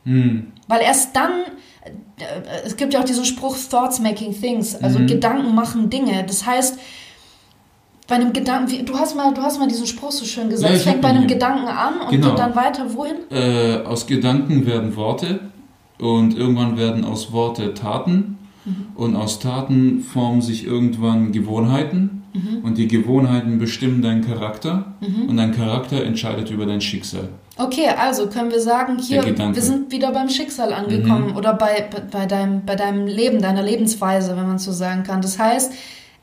Weil 0.05 0.81
erst 0.81 1.13
dann, 1.17 1.31
äh, 2.17 2.23
es 2.65 2.77
gibt 2.77 2.93
ja 2.93 3.01
auch 3.01 3.05
diesen 3.05 3.25
Spruch, 3.25 3.57
Thoughts 3.69 3.99
making 3.99 4.31
things, 4.39 4.73
also 4.75 4.99
Gedanken 4.99 5.53
machen 5.53 5.89
Dinge. 5.89 6.23
Das 6.25 6.45
heißt, 6.45 6.79
bei 8.07 8.15
einem 8.15 8.31
Gedanken, 8.31 8.85
du 8.85 8.97
hast 8.97 9.17
mal, 9.17 9.33
du 9.33 9.41
hast 9.41 9.59
mal 9.59 9.67
diesen 9.67 9.85
Spruch 9.85 10.11
so 10.11 10.23
schön 10.23 10.47
gesagt, 10.49 10.71
Ja, 10.71 10.77
es 10.77 10.83
fängt 10.83 11.01
bei 11.01 11.09
einem. 11.09 11.27
Gedanken 11.27 11.67
an 11.67 11.95
und 11.99 12.11
Genau. 12.11 12.29
geht 12.29 12.39
dann 12.39 12.55
weiter 12.55 12.93
wohin? 12.95 13.17
äh, 13.31 13.83
aus 13.83 14.07
Gedanken 14.07 14.65
werden 14.65 14.95
Worte 14.95 15.41
und 15.99 16.38
irgendwann 16.38 16.77
werden 16.77 17.03
aus 17.03 17.33
Worte 17.33 17.73
Taten 17.73 18.38
und 18.95 19.15
aus 19.17 19.39
Taten 19.39 20.01
formen 20.03 20.41
sich 20.41 20.65
irgendwann 20.65 21.33
Gewohnheiten 21.33 22.23
und 22.63 22.77
die 22.77 22.88
Gewohnheiten 22.88 23.59
bestimmen 23.59 24.01
deinen 24.01 24.25
Charakter 24.25 24.95
und 25.27 25.38
dein 25.38 25.55
Charakter 25.55 26.03
entscheidet 26.03 26.49
über 26.49 26.65
dein 26.65 26.81
Schicksal. 26.81 27.29
Okay, 27.57 27.88
also 27.97 28.27
können 28.27 28.51
wir 28.51 28.61
sagen, 28.61 28.99
hier, 28.99 29.23
wir 29.23 29.61
sind 29.61 29.91
wieder 29.91 30.11
beim 30.11 30.29
Schicksal 30.29 30.73
angekommen 30.73 31.35
oder 31.35 31.53
bei, 31.53 31.89
bei, 32.11 32.25
deinem, 32.27 32.65
bei 32.65 32.75
deinem 32.75 33.07
Leben, 33.07 33.41
deiner 33.41 33.63
Lebensweise, 33.63 34.38
wenn 34.38 34.47
man 34.47 34.59
so 34.59 34.71
sagen 34.71 35.03
kann. 35.03 35.21
Das 35.21 35.39
heißt, 35.39 35.73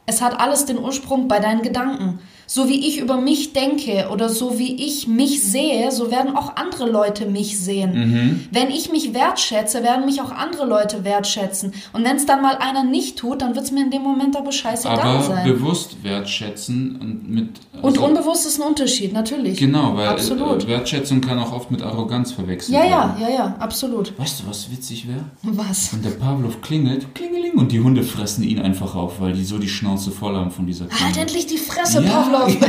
es 0.06 0.22
hat 0.22 0.38
alles 0.38 0.66
den 0.66 0.78
Ursprung 0.78 1.28
bei 1.28 1.40
deinen 1.40 1.62
Gedanken. 1.62 2.20
So 2.46 2.68
wie 2.68 2.86
ich 2.86 2.98
über 2.98 3.16
mich 3.20 3.52
denke 3.52 4.08
oder 4.12 4.28
so 4.28 4.58
wie 4.58 4.74
ich 4.84 5.08
mich 5.08 5.42
sehe, 5.42 5.90
so 5.92 6.10
werden 6.10 6.36
auch 6.36 6.56
andere 6.56 6.88
Leute 6.90 7.26
mich 7.26 7.58
sehen. 7.58 8.46
Wenn 8.50 8.70
ich 8.70 8.90
mich 8.92 9.14
wertschätze, 9.14 9.82
werden 9.82 10.04
mich 10.04 10.20
auch 10.20 10.30
andere 10.30 10.66
Leute 10.66 11.04
wertschätzen. 11.04 11.72
Und 11.92 12.04
wenn 12.04 12.16
es 12.16 12.26
dann 12.26 12.42
mal 12.42 12.56
einer 12.56 12.84
nicht 12.84 13.18
tut, 13.18 13.42
dann 13.42 13.54
wird 13.54 13.64
es 13.64 13.70
mir 13.72 13.82
in 13.84 13.90
dem 13.90 14.02
Moment 14.02 14.36
aber 14.36 14.52
scheißegal 14.52 14.98
Aber 15.00 15.22
sein. 15.22 15.44
bewusst 15.46 16.02
wertschätzen 16.02 16.96
und 17.00 17.28
mit 17.30 17.48
Und 17.82 17.96
also- 17.96 18.04
unbewusst 18.06 18.46
ist 18.46 18.60
ein 18.60 18.66
Unterschied, 18.68 19.12
natürlich. 19.12 19.58
Genau, 19.58 19.96
weil 19.96 20.08
Absolut. 20.08 20.64
äh, 20.64 20.68
Wertschätzung 20.68 21.20
kann 21.20 21.38
auch 21.38 21.52
oft 21.52 21.70
mit 21.70 21.82
Arroganz 21.82 22.32
verwechselt 22.32 22.74
Ja, 22.76 22.84
werden. 22.84 23.10
ja, 23.20 23.28
ja, 23.28 23.34
ja, 23.34 23.56
absolut. 23.58 24.16
Weißt 24.18 24.40
du, 24.40 24.48
was 24.48 24.70
witzig 24.70 25.08
wäre? 25.08 25.24
Was? 25.42 25.92
Wenn 25.92 26.02
der 26.02 26.10
Pavlov 26.10 26.60
klingelt, 26.62 27.14
klingeling, 27.54 27.58
und 27.58 27.72
die 27.72 27.80
Hunde 27.80 28.02
fressen 28.02 28.42
ihn 28.44 28.58
einfach 28.58 28.94
auf, 28.94 29.20
weil 29.20 29.32
die 29.32 29.44
so 29.44 29.58
die 29.58 29.68
Schnauze 29.68 30.10
voll 30.10 30.34
haben 30.36 30.50
von 30.50 30.66
dieser 30.66 30.84
Halt 30.86 30.92
Klingel. 30.92 31.18
endlich 31.22 31.46
die 31.46 31.58
Fresse, 31.58 32.02
Ja. 32.02 32.10
Pavlov. 32.22 32.56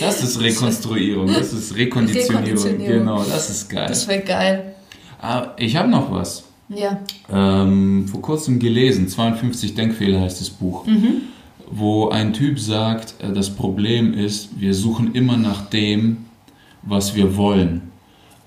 Das 0.00 0.22
ist 0.22 0.40
Rekonstruierung, 0.40 1.26
das 1.26 1.52
ist 1.52 1.74
Rekonditionierung. 1.76 2.44
Rekonditionierung. 2.44 2.98
Genau, 3.00 3.24
das 3.24 3.50
ist 3.50 3.68
geil. 3.68 3.86
Das 3.88 4.06
wäre 4.06 4.20
geil. 4.22 4.74
Ah, 5.20 5.48
ich 5.56 5.74
habe 5.74 5.88
noch 5.88 6.12
was. 6.12 6.44
Ja. 6.68 7.00
Ähm, 7.32 8.06
vor 8.06 8.22
kurzem 8.22 8.60
gelesen, 8.60 9.08
52 9.08 9.74
Denkfehler 9.74 10.20
heißt 10.20 10.40
das 10.40 10.50
Buch, 10.50 10.86
Mhm. 10.86 11.22
wo 11.68 12.10
ein 12.10 12.32
Typ 12.32 12.60
sagt, 12.60 13.14
äh, 13.20 13.32
das 13.32 13.50
Problem 13.50 14.14
ist, 14.14 14.50
wir 14.60 14.72
suchen 14.72 15.14
immer 15.14 15.36
nach 15.36 15.62
dem, 15.68 16.18
was 16.82 17.16
wir 17.16 17.36
wollen. 17.36 17.82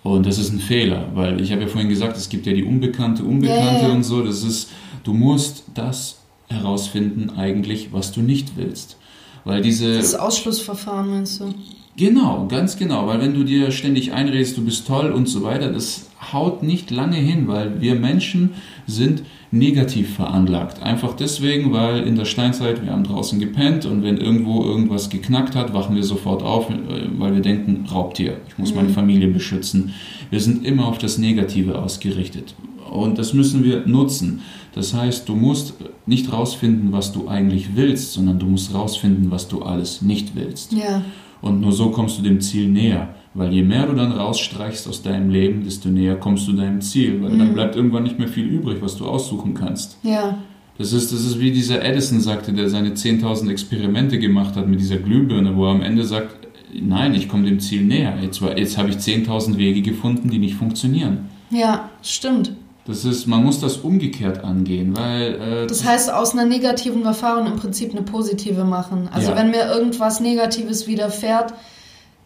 Und 0.04 0.26
das 0.26 0.38
ist 0.38 0.54
ein 0.54 0.60
Fehler, 0.60 1.08
weil 1.16 1.42
ich 1.42 1.52
habe 1.52 1.64
ja 1.64 1.68
vorhin 1.68 1.90
gesagt, 1.90 2.16
es 2.16 2.30
gibt 2.30 2.46
ja 2.46 2.54
die 2.54 2.64
Unbekannte, 2.64 3.24
Unbekannte 3.26 3.88
ja. 3.88 3.92
und 3.92 4.04
so. 4.04 4.24
Das 4.24 4.42
ist, 4.44 4.70
du 5.04 5.14
musst 5.14 5.64
das 5.74 6.20
herausfinden 6.48 7.32
eigentlich, 7.38 7.94
was 7.94 8.12
du 8.12 8.22
nicht 8.22 8.58
willst. 8.58 8.98
Weil 9.44 9.62
diese 9.62 9.98
Das 9.98 10.16
Ausschlussverfahren 10.16 11.10
meinst 11.10 11.40
du? 11.40 11.54
Genau, 11.98 12.48
ganz 12.48 12.78
genau, 12.78 13.06
weil 13.08 13.20
wenn 13.20 13.34
du 13.34 13.44
dir 13.44 13.72
ständig 13.72 14.14
einredest, 14.14 14.58
du 14.58 14.64
bist 14.64 14.88
toll 14.88 15.12
und 15.12 15.28
so 15.28 15.44
weiter, 15.44 15.72
das 15.72 16.10
haut 16.32 16.64
nicht 16.64 16.90
lange 16.90 17.18
hin, 17.18 17.48
weil 17.48 17.82
wir 17.82 17.96
Menschen 17.96 18.52
sind 18.88 19.24
negativ 19.52 20.16
veranlagt. 20.16 20.82
Einfach 20.82 21.14
deswegen, 21.14 21.74
weil 21.74 22.04
in 22.04 22.16
der 22.16 22.24
Steinzeit 22.26 22.82
wir 22.84 22.92
haben 22.92 23.04
draußen 23.04 23.40
gepennt 23.40 23.86
und 23.86 24.04
wenn 24.04 24.18
irgendwo 24.18 24.64
irgendwas 24.64 25.10
geknackt 25.10 25.56
hat, 25.56 25.74
wachen 25.74 25.96
wir 25.96 26.04
sofort 26.04 26.42
auf, 26.42 26.70
äh, 26.70 26.74
weil 27.18 27.34
wir 27.34 27.42
denken, 27.42 27.86
Raubtier, 27.92 28.38
ich 28.48 28.58
muss 28.58 28.74
meine 28.74 28.90
Familie 28.90 29.28
beschützen. 29.28 29.94
Wir 30.30 30.40
sind 30.40 30.66
immer 30.66 30.88
auf 30.88 30.98
das 30.98 31.18
Negative 31.18 31.78
ausgerichtet 31.78 32.56
und 32.90 33.18
das 33.18 33.34
müssen 33.34 33.64
wir 33.64 33.86
nutzen. 33.86 34.42
Das 34.74 34.94
heißt, 34.94 35.28
du 35.28 35.36
musst 35.36 35.74
nicht 36.06 36.32
rausfinden, 36.32 36.92
was 36.92 37.12
du 37.12 37.28
eigentlich 37.28 37.76
willst, 37.76 38.14
sondern 38.14 38.40
du 38.40 38.46
musst 38.46 38.74
rausfinden, 38.74 39.30
was 39.32 39.48
du 39.48 39.64
alles 39.64 40.02
nicht 40.02 40.36
willst. 40.36 40.74
Ja. 40.74 41.04
Und 41.42 41.60
nur 41.60 41.72
so 41.72 41.90
kommst 41.90 42.18
du 42.20 42.22
dem 42.22 42.40
Ziel 42.40 42.70
näher. 42.70 43.16
Weil 43.34 43.54
je 43.54 43.64
mehr 43.64 43.86
du 43.86 43.94
dann 43.94 44.12
rausstreichst 44.12 44.88
aus 44.88 45.02
deinem 45.02 45.30
Leben, 45.30 45.64
desto 45.64 45.90
näher 45.90 46.16
kommst 46.16 46.48
du 46.48 46.54
deinem 46.54 46.82
Ziel. 46.82 47.22
Weil 47.22 47.38
dann 47.38 47.54
bleibt 47.54 47.76
irgendwann 47.76 48.04
nicht 48.04 48.20
mehr 48.20 48.28
viel 48.28 48.46
übrig, 48.46 48.78
was 48.82 48.98
du 48.98 49.06
aussuchen 49.06 49.54
kannst. 49.54 49.98
Ja. 50.04 50.38
Das 50.78 50.94
ist, 50.94 51.14
das 51.14 51.26
ist 51.26 51.40
wie 51.40 51.52
dieser 51.52 51.84
Edison 51.84 52.20
sagte, 52.20 52.54
der 52.54 52.70
seine 52.70 52.92
10.000 52.92 53.50
Experimente 53.50 54.20
gemacht 54.20 54.56
hat 54.56 54.68
mit 54.68 54.80
dieser 54.80 54.98
Glühbirne, 54.98 55.56
wo 55.56 55.66
er 55.66 55.72
am 55.72 55.82
Ende 55.82 56.04
sagt, 56.04 56.48
nein, 56.74 57.14
ich 57.14 57.30
komme 57.30 57.46
dem 57.46 57.60
Ziel 57.60 57.84
näher. 57.84 58.18
Jetzt, 58.22 58.42
jetzt 58.42 58.78
habe 58.78 58.90
ich 58.90 58.96
10.000 58.96 59.58
Wege 59.58 59.82
gefunden, 59.82 60.30
die 60.30 60.40
nicht 60.40 60.56
funktionieren. 60.56 61.30
Ja, 61.50 61.90
stimmt. 62.02 62.54
Das 62.92 63.06
ist, 63.06 63.26
man 63.26 63.42
muss 63.42 63.62
das 63.62 63.78
umgekehrt 63.78 64.44
angehen, 64.44 64.98
weil 64.98 65.64
äh, 65.64 65.68
Das 65.68 65.86
heißt, 65.86 66.12
aus 66.12 66.34
einer 66.34 66.44
negativen 66.46 67.06
Erfahrung 67.06 67.48
im 67.48 67.56
Prinzip 67.56 67.92
eine 67.92 68.02
positive 68.02 68.66
machen. 68.66 69.08
Also 69.14 69.32
Ja. 69.32 69.38
wenn 69.38 69.50
mir 69.50 69.66
irgendwas 69.72 70.20
Negatives 70.20 70.88
widerfährt, 70.88 71.54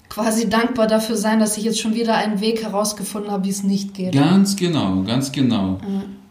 quasi 0.09 0.49
dankbar 0.49 0.87
dafür 0.87 1.17
sein, 1.17 1.39
dass 1.39 1.55
ich 1.57 1.63
jetzt 1.65 1.79
schon 1.79 1.93
wieder 1.93 2.15
einen 2.15 2.41
Weg 2.41 2.63
herausgefunden 2.63 3.31
habe, 3.31 3.45
wie 3.45 3.49
es 3.51 3.61
nicht 3.63 3.93
geht. 3.93 4.13
Ganz 4.13 4.55
genau, 4.55 5.03
ganz 5.05 5.31
genau. 5.31 5.77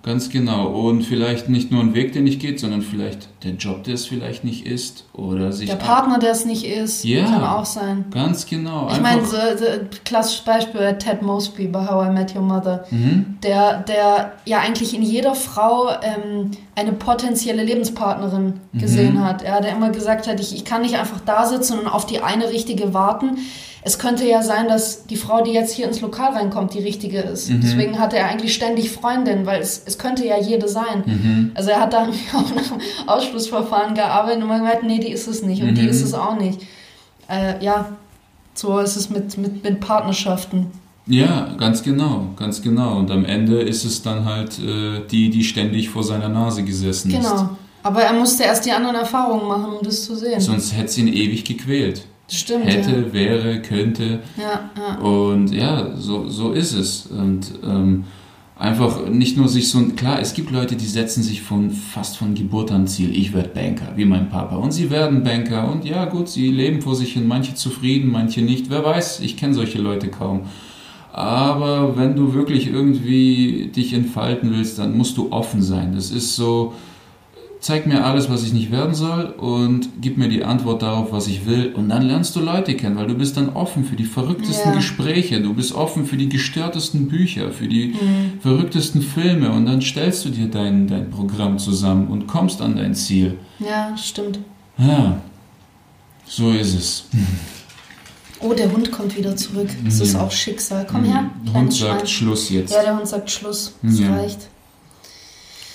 Ganz 0.04 0.28
genau. 0.28 0.66
Und 0.66 1.02
vielleicht 1.02 1.48
nicht 1.48 1.70
nur 1.72 1.80
ein 1.80 1.94
Weg, 1.94 2.12
der 2.12 2.20
nicht 2.20 2.38
geht, 2.38 2.60
sondern 2.60 2.82
vielleicht 2.82 3.28
der 3.42 3.52
Job, 3.52 3.84
der 3.84 3.94
es 3.94 4.04
vielleicht 4.06 4.44
nicht 4.44 4.66
ist. 4.66 5.06
Oder 5.14 5.50
sich. 5.50 5.68
Der 5.70 5.76
Partner, 5.76 6.18
der 6.18 6.32
es 6.32 6.44
nicht 6.44 6.66
ist, 6.66 7.04
Ja. 7.04 7.24
kann 7.24 7.42
auch 7.42 7.64
sein. 7.64 8.04
Ganz 8.10 8.44
genau. 8.44 8.90
Ich 8.92 9.00
meine, 9.00 9.24
so, 9.24 9.36
so, 9.56 9.64
klassisches 10.04 10.44
Beispiel 10.44 10.92
Ted 10.98 11.22
Mosby 11.22 11.68
bei 11.68 11.86
How 11.88 12.06
I 12.08 12.10
Met 12.10 12.34
Your 12.36 12.42
Mother. 12.42 12.84
Mhm. 12.90 13.38
Der, 13.42 13.78
der 13.80 14.32
ja 14.44 14.58
eigentlich 14.58 14.94
in 14.94 15.02
jeder 15.02 15.34
Frau 15.34 15.88
ähm, 16.02 16.50
eine 16.74 16.92
potenzielle 16.92 17.64
Lebenspartnerin 17.64 18.60
Mhm. 18.72 18.78
gesehen 18.78 19.24
hat. 19.24 19.42
Er, 19.42 19.62
der 19.62 19.72
immer 19.74 19.88
gesagt 19.90 20.26
hat, 20.28 20.38
ich, 20.38 20.54
ich 20.54 20.64
kann 20.66 20.82
nicht 20.82 20.96
einfach 20.96 21.20
da 21.24 21.46
sitzen 21.46 21.78
und 21.78 21.86
auf 21.86 22.04
die 22.04 22.20
eine 22.20 22.50
richtige 22.50 22.92
warten. 22.92 23.38
Es 23.86 23.98
könnte 23.98 24.26
ja 24.26 24.42
sein, 24.42 24.66
dass 24.66 25.04
die 25.06 25.16
Frau, 25.16 25.42
die 25.42 25.50
jetzt 25.52 25.74
hier 25.74 25.86
ins 25.86 26.00
Lokal 26.00 26.32
reinkommt, 26.32 26.72
die 26.72 26.78
richtige 26.78 27.20
ist. 27.20 27.50
Mhm. 27.50 27.60
Deswegen 27.60 27.98
hatte 27.98 28.16
er 28.16 28.28
eigentlich 28.28 28.54
ständig 28.54 28.90
Freundinnen, 28.90 29.44
weil 29.44 29.60
es, 29.60 29.82
es 29.84 29.98
könnte 29.98 30.26
ja 30.26 30.38
jede 30.40 30.68
sein. 30.68 31.02
Mhm. 31.04 31.50
Also 31.54 31.68
er 31.70 31.80
hat 31.80 31.92
dann 31.92 32.08
auch 32.34 32.54
nach 32.54 32.66
dem 32.68 32.78
Ausschlussverfahren 33.06 33.94
gearbeitet 33.94 34.42
und 34.42 34.48
man 34.48 34.60
gemerkt, 34.60 34.84
nee, 34.84 34.98
die 35.00 35.10
ist 35.10 35.26
es 35.28 35.42
nicht 35.42 35.62
und 35.62 35.74
die 35.76 35.82
Mhm. 35.82 35.88
ist 35.88 36.02
es 36.02 36.14
auch 36.14 36.38
nicht. 36.38 36.62
Äh, 37.28 37.62
ja, 37.62 37.90
so 38.54 38.78
ist 38.78 38.96
es 38.96 39.10
mit, 39.10 39.36
mit, 39.38 39.62
mit 39.62 39.80
Partnerschaften. 39.80 40.66
Ja, 41.06 41.54
ganz 41.58 41.82
genau, 41.82 42.28
ganz 42.36 42.62
genau. 42.62 42.96
Und 42.96 43.10
am 43.10 43.26
Ende 43.26 43.60
ist 43.60 43.84
es 43.84 44.00
dann 44.02 44.24
halt 44.24 44.58
äh, 44.58 45.00
die, 45.10 45.28
die 45.28 45.44
ständig 45.44 45.90
vor 45.90 46.02
seiner 46.02 46.30
Nase 46.30 46.62
gesessen 46.64 47.10
Genau. 47.10 47.50
Aber 47.82 48.00
er 48.02 48.14
musste 48.14 48.44
erst 48.44 48.64
die 48.64 48.72
anderen 48.72 48.96
Erfahrungen 48.96 49.46
machen, 49.46 49.74
um 49.76 49.84
das 49.84 50.04
zu 50.04 50.16
sehen. 50.16 50.38
ist. 50.38 50.46
Sonst 50.46 50.72
hätte 50.74 50.86
es 50.86 50.96
ihn 50.96 51.08
ewig 51.08 51.44
gequält. 51.44 52.06
Stimmt. 52.28 52.66
Hätte, 52.66 53.12
wäre, 53.12 53.60
könnte. 53.60 54.20
Ja, 54.36 54.42
ja. 54.42 54.70
ja. 54.76 54.98
Und 54.98 55.52
ja, 55.52 55.96
so, 55.96 56.28
so 56.28 56.52
ist 56.52 56.72
es. 56.72 57.06
Und 57.06 57.52
ähm, 57.62 58.04
einfach 58.56 59.08
nicht 59.08 59.36
nur 59.36 59.48
sich 59.48 59.68
so 59.68 59.78
ein. 59.78 59.94
Klar, 59.96 60.20
es 60.20 60.32
gibt 60.32 60.50
Leute, 60.50 60.76
die 60.76 60.86
setzen 60.86 61.22
sich 61.22 61.42
von 61.42 61.70
fast 61.70 62.16
von 62.16 62.34
Geburt 62.34 62.72
an 62.72 62.86
Ziel. 62.86 63.14
Ich 63.14 63.34
werde 63.34 63.50
Banker, 63.50 63.92
wie 63.96 64.06
mein 64.06 64.30
Papa. 64.30 64.56
Und 64.56 64.72
sie 64.72 64.90
werden 64.90 65.22
Banker. 65.22 65.70
Und 65.70 65.84
ja, 65.84 66.06
gut, 66.06 66.28
sie 66.28 66.48
leben 66.48 66.80
vor 66.80 66.96
sich 66.96 67.12
hin. 67.12 67.26
Manche 67.26 67.54
zufrieden, 67.54 68.10
manche 68.10 68.40
nicht. 68.40 68.70
Wer 68.70 68.84
weiß, 68.84 69.20
ich 69.20 69.36
kenne 69.36 69.54
solche 69.54 69.78
Leute 69.78 70.08
kaum. 70.08 70.42
Aber 71.12 71.96
wenn 71.96 72.16
du 72.16 72.34
wirklich 72.34 72.66
irgendwie 72.66 73.70
dich 73.74 73.92
entfalten 73.92 74.50
willst, 74.50 74.78
dann 74.78 74.96
musst 74.96 75.16
du 75.16 75.30
offen 75.30 75.62
sein. 75.62 75.94
Das 75.94 76.10
ist 76.10 76.34
so, 76.34 76.74
zeig 77.64 77.86
mir 77.86 78.04
alles, 78.04 78.28
was 78.28 78.42
ich 78.44 78.52
nicht 78.52 78.70
werden 78.70 78.94
soll 78.94 79.24
und 79.24 79.88
gib 80.02 80.18
mir 80.18 80.28
die 80.28 80.44
Antwort 80.44 80.82
darauf, 80.82 81.12
was 81.12 81.28
ich 81.28 81.46
will. 81.46 81.72
Und 81.74 81.88
dann 81.88 82.02
lernst 82.02 82.36
du 82.36 82.40
Leute 82.40 82.74
kennen, 82.76 82.96
weil 82.96 83.06
du 83.06 83.14
bist 83.14 83.38
dann 83.38 83.48
offen 83.48 83.84
für 83.86 83.96
die 83.96 84.04
verrücktesten 84.04 84.72
Ja. 84.72 84.76
Gespräche, 84.76 85.40
du 85.40 85.54
bist 85.54 85.72
offen 85.74 86.04
für 86.04 86.18
die 86.18 86.28
gestörtesten 86.28 87.08
Bücher, 87.08 87.50
für 87.52 87.66
die 87.66 87.94
verrücktesten 88.40 89.00
Filme 89.00 89.50
und 89.50 89.64
dann 89.64 89.80
stellst 89.80 90.26
du 90.26 90.28
dir 90.28 90.48
dein, 90.48 90.86
dein 90.88 91.08
Programm 91.10 91.58
zusammen 91.58 92.08
und 92.08 92.26
kommst 92.26 92.60
an 92.60 92.76
dein 92.76 92.94
Ziel. 92.94 93.38
ja, 93.58 93.96
stimmt. 93.96 94.40
Ja, 94.76 95.18
so 96.26 96.50
ist 96.50 96.74
es. 96.74 97.04
Oh, 98.40 98.52
der 98.52 98.70
Hund 98.72 98.92
kommt 98.92 99.16
wieder 99.16 99.34
zurück. 99.36 99.68
Das 99.84 100.00
ist 100.00 100.12
Ja. 100.12 100.20
auch 100.20 100.30
Schicksal. 100.30 100.86
Komm 100.90 101.04
her, 101.04 101.30
Der 101.46 101.52
kleines 101.52 101.54
Hund 101.54 101.72
sagt 101.72 102.00
Schwein. 102.00 102.06
Schluss 102.08 102.50
jetzt. 102.50 102.74
Ja, 102.74 102.82
der 102.82 102.96
Hund 102.98 103.08
sagt 103.08 103.30
Schluss. 103.30 103.74
Das 103.82 103.98
Ja. 104.00 104.14
reicht. 104.14 104.48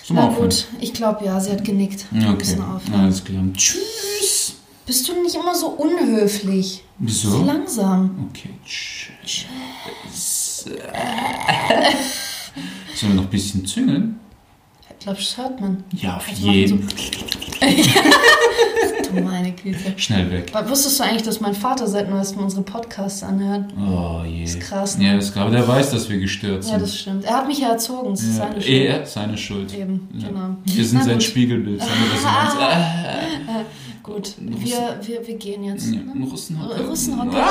Wir 0.10 0.16
Na 0.16 0.28
aufhören? 0.28 0.50
gut, 0.50 0.68
ich 0.82 0.94
glaube 0.94 1.26
ja, 1.26 1.40
sie 1.40 1.52
hat 1.52 1.64
genickt. 1.64 2.06
Ja, 2.12 2.32
okay. 2.34 2.58
Alles 2.94 3.24
klar. 3.24 3.44
Tschüss. 3.54 4.56
Bist 4.86 5.08
du 5.08 5.22
nicht 5.22 5.36
immer 5.36 5.54
so 5.54 5.68
unhöflich? 5.68 6.84
Wieso? 6.98 7.44
Langsam. 7.44 8.28
Okay, 8.30 8.50
tschüss. 8.66 9.46
Sollen 12.96 13.12
wir 13.14 13.16
noch 13.16 13.24
ein 13.24 13.30
bisschen 13.30 13.66
züngeln? 13.66 14.20
Ich 15.00 15.06
glaube, 15.06 15.20
das 15.20 15.38
hört 15.38 15.62
man. 15.62 15.84
Ja, 15.94 16.18
auf 16.18 16.28
Also 16.28 16.48
jeden. 16.52 16.88
Du 19.12 19.22
meine 19.22 19.52
Güte. 19.54 19.94
Schnell 19.98 20.30
weg. 20.32 20.52
Aber 20.54 20.70
Wusstest 20.70 21.00
du 21.00 21.04
eigentlich, 21.04 21.24
dass 21.24 21.40
mein 21.42 21.56
Vater 21.56 21.88
seit 21.88 22.08
neuestem 22.12 22.44
unsere 22.44 22.62
Podcasts 22.62 23.24
anhört? 23.24 23.66
Oh 23.80 24.22
je. 24.24 24.44
ist 24.44 24.60
krass, 24.60 25.00
ne? 25.00 25.06
Ja, 25.08 25.18
ist 25.18 25.34
klar. 25.34 25.46
Aber 25.48 25.56
der 25.56 25.68
weiß, 25.68 25.90
dass 25.90 26.08
wir 26.10 26.20
gestört 26.20 26.64
sind. 26.64 26.74
Ja, 26.74 26.78
das 26.80 26.96
stimmt. 27.00 27.26
Er 27.26 27.38
hat 27.38 27.48
mich 27.48 27.58
ja 27.58 27.70
erzogen. 27.70 28.12
Das 28.12 28.22
ist 28.22 28.38
Ja, 28.38 28.46
seine 28.46 28.62
Schuld. 28.62 28.68
Er, 28.70 29.06
seine 29.08 29.38
Schuld. 29.38 29.74
Eben, 29.74 30.08
Ja. 30.14 30.28
genau. 30.28 30.58
Wir 30.64 30.86
sind 30.86 31.00
Na 31.00 31.06
sein 31.06 31.14
gut. 31.16 31.24
Spiegelbild. 31.24 31.82
Seine 31.82 31.92
Resonanz. 32.14 32.54
Gut, 34.04 34.16
Russen- 34.38 34.62
wir, 34.66 35.00
wir, 35.04 35.28
wir 35.28 35.36
gehen 35.38 35.64
jetzt. 35.64 35.88
Ja, 35.92 36.00
Ne? 36.02 36.26
Russenhocker. 36.32 36.82
Russenhocker. 36.88 37.38
Ah! 37.44 37.48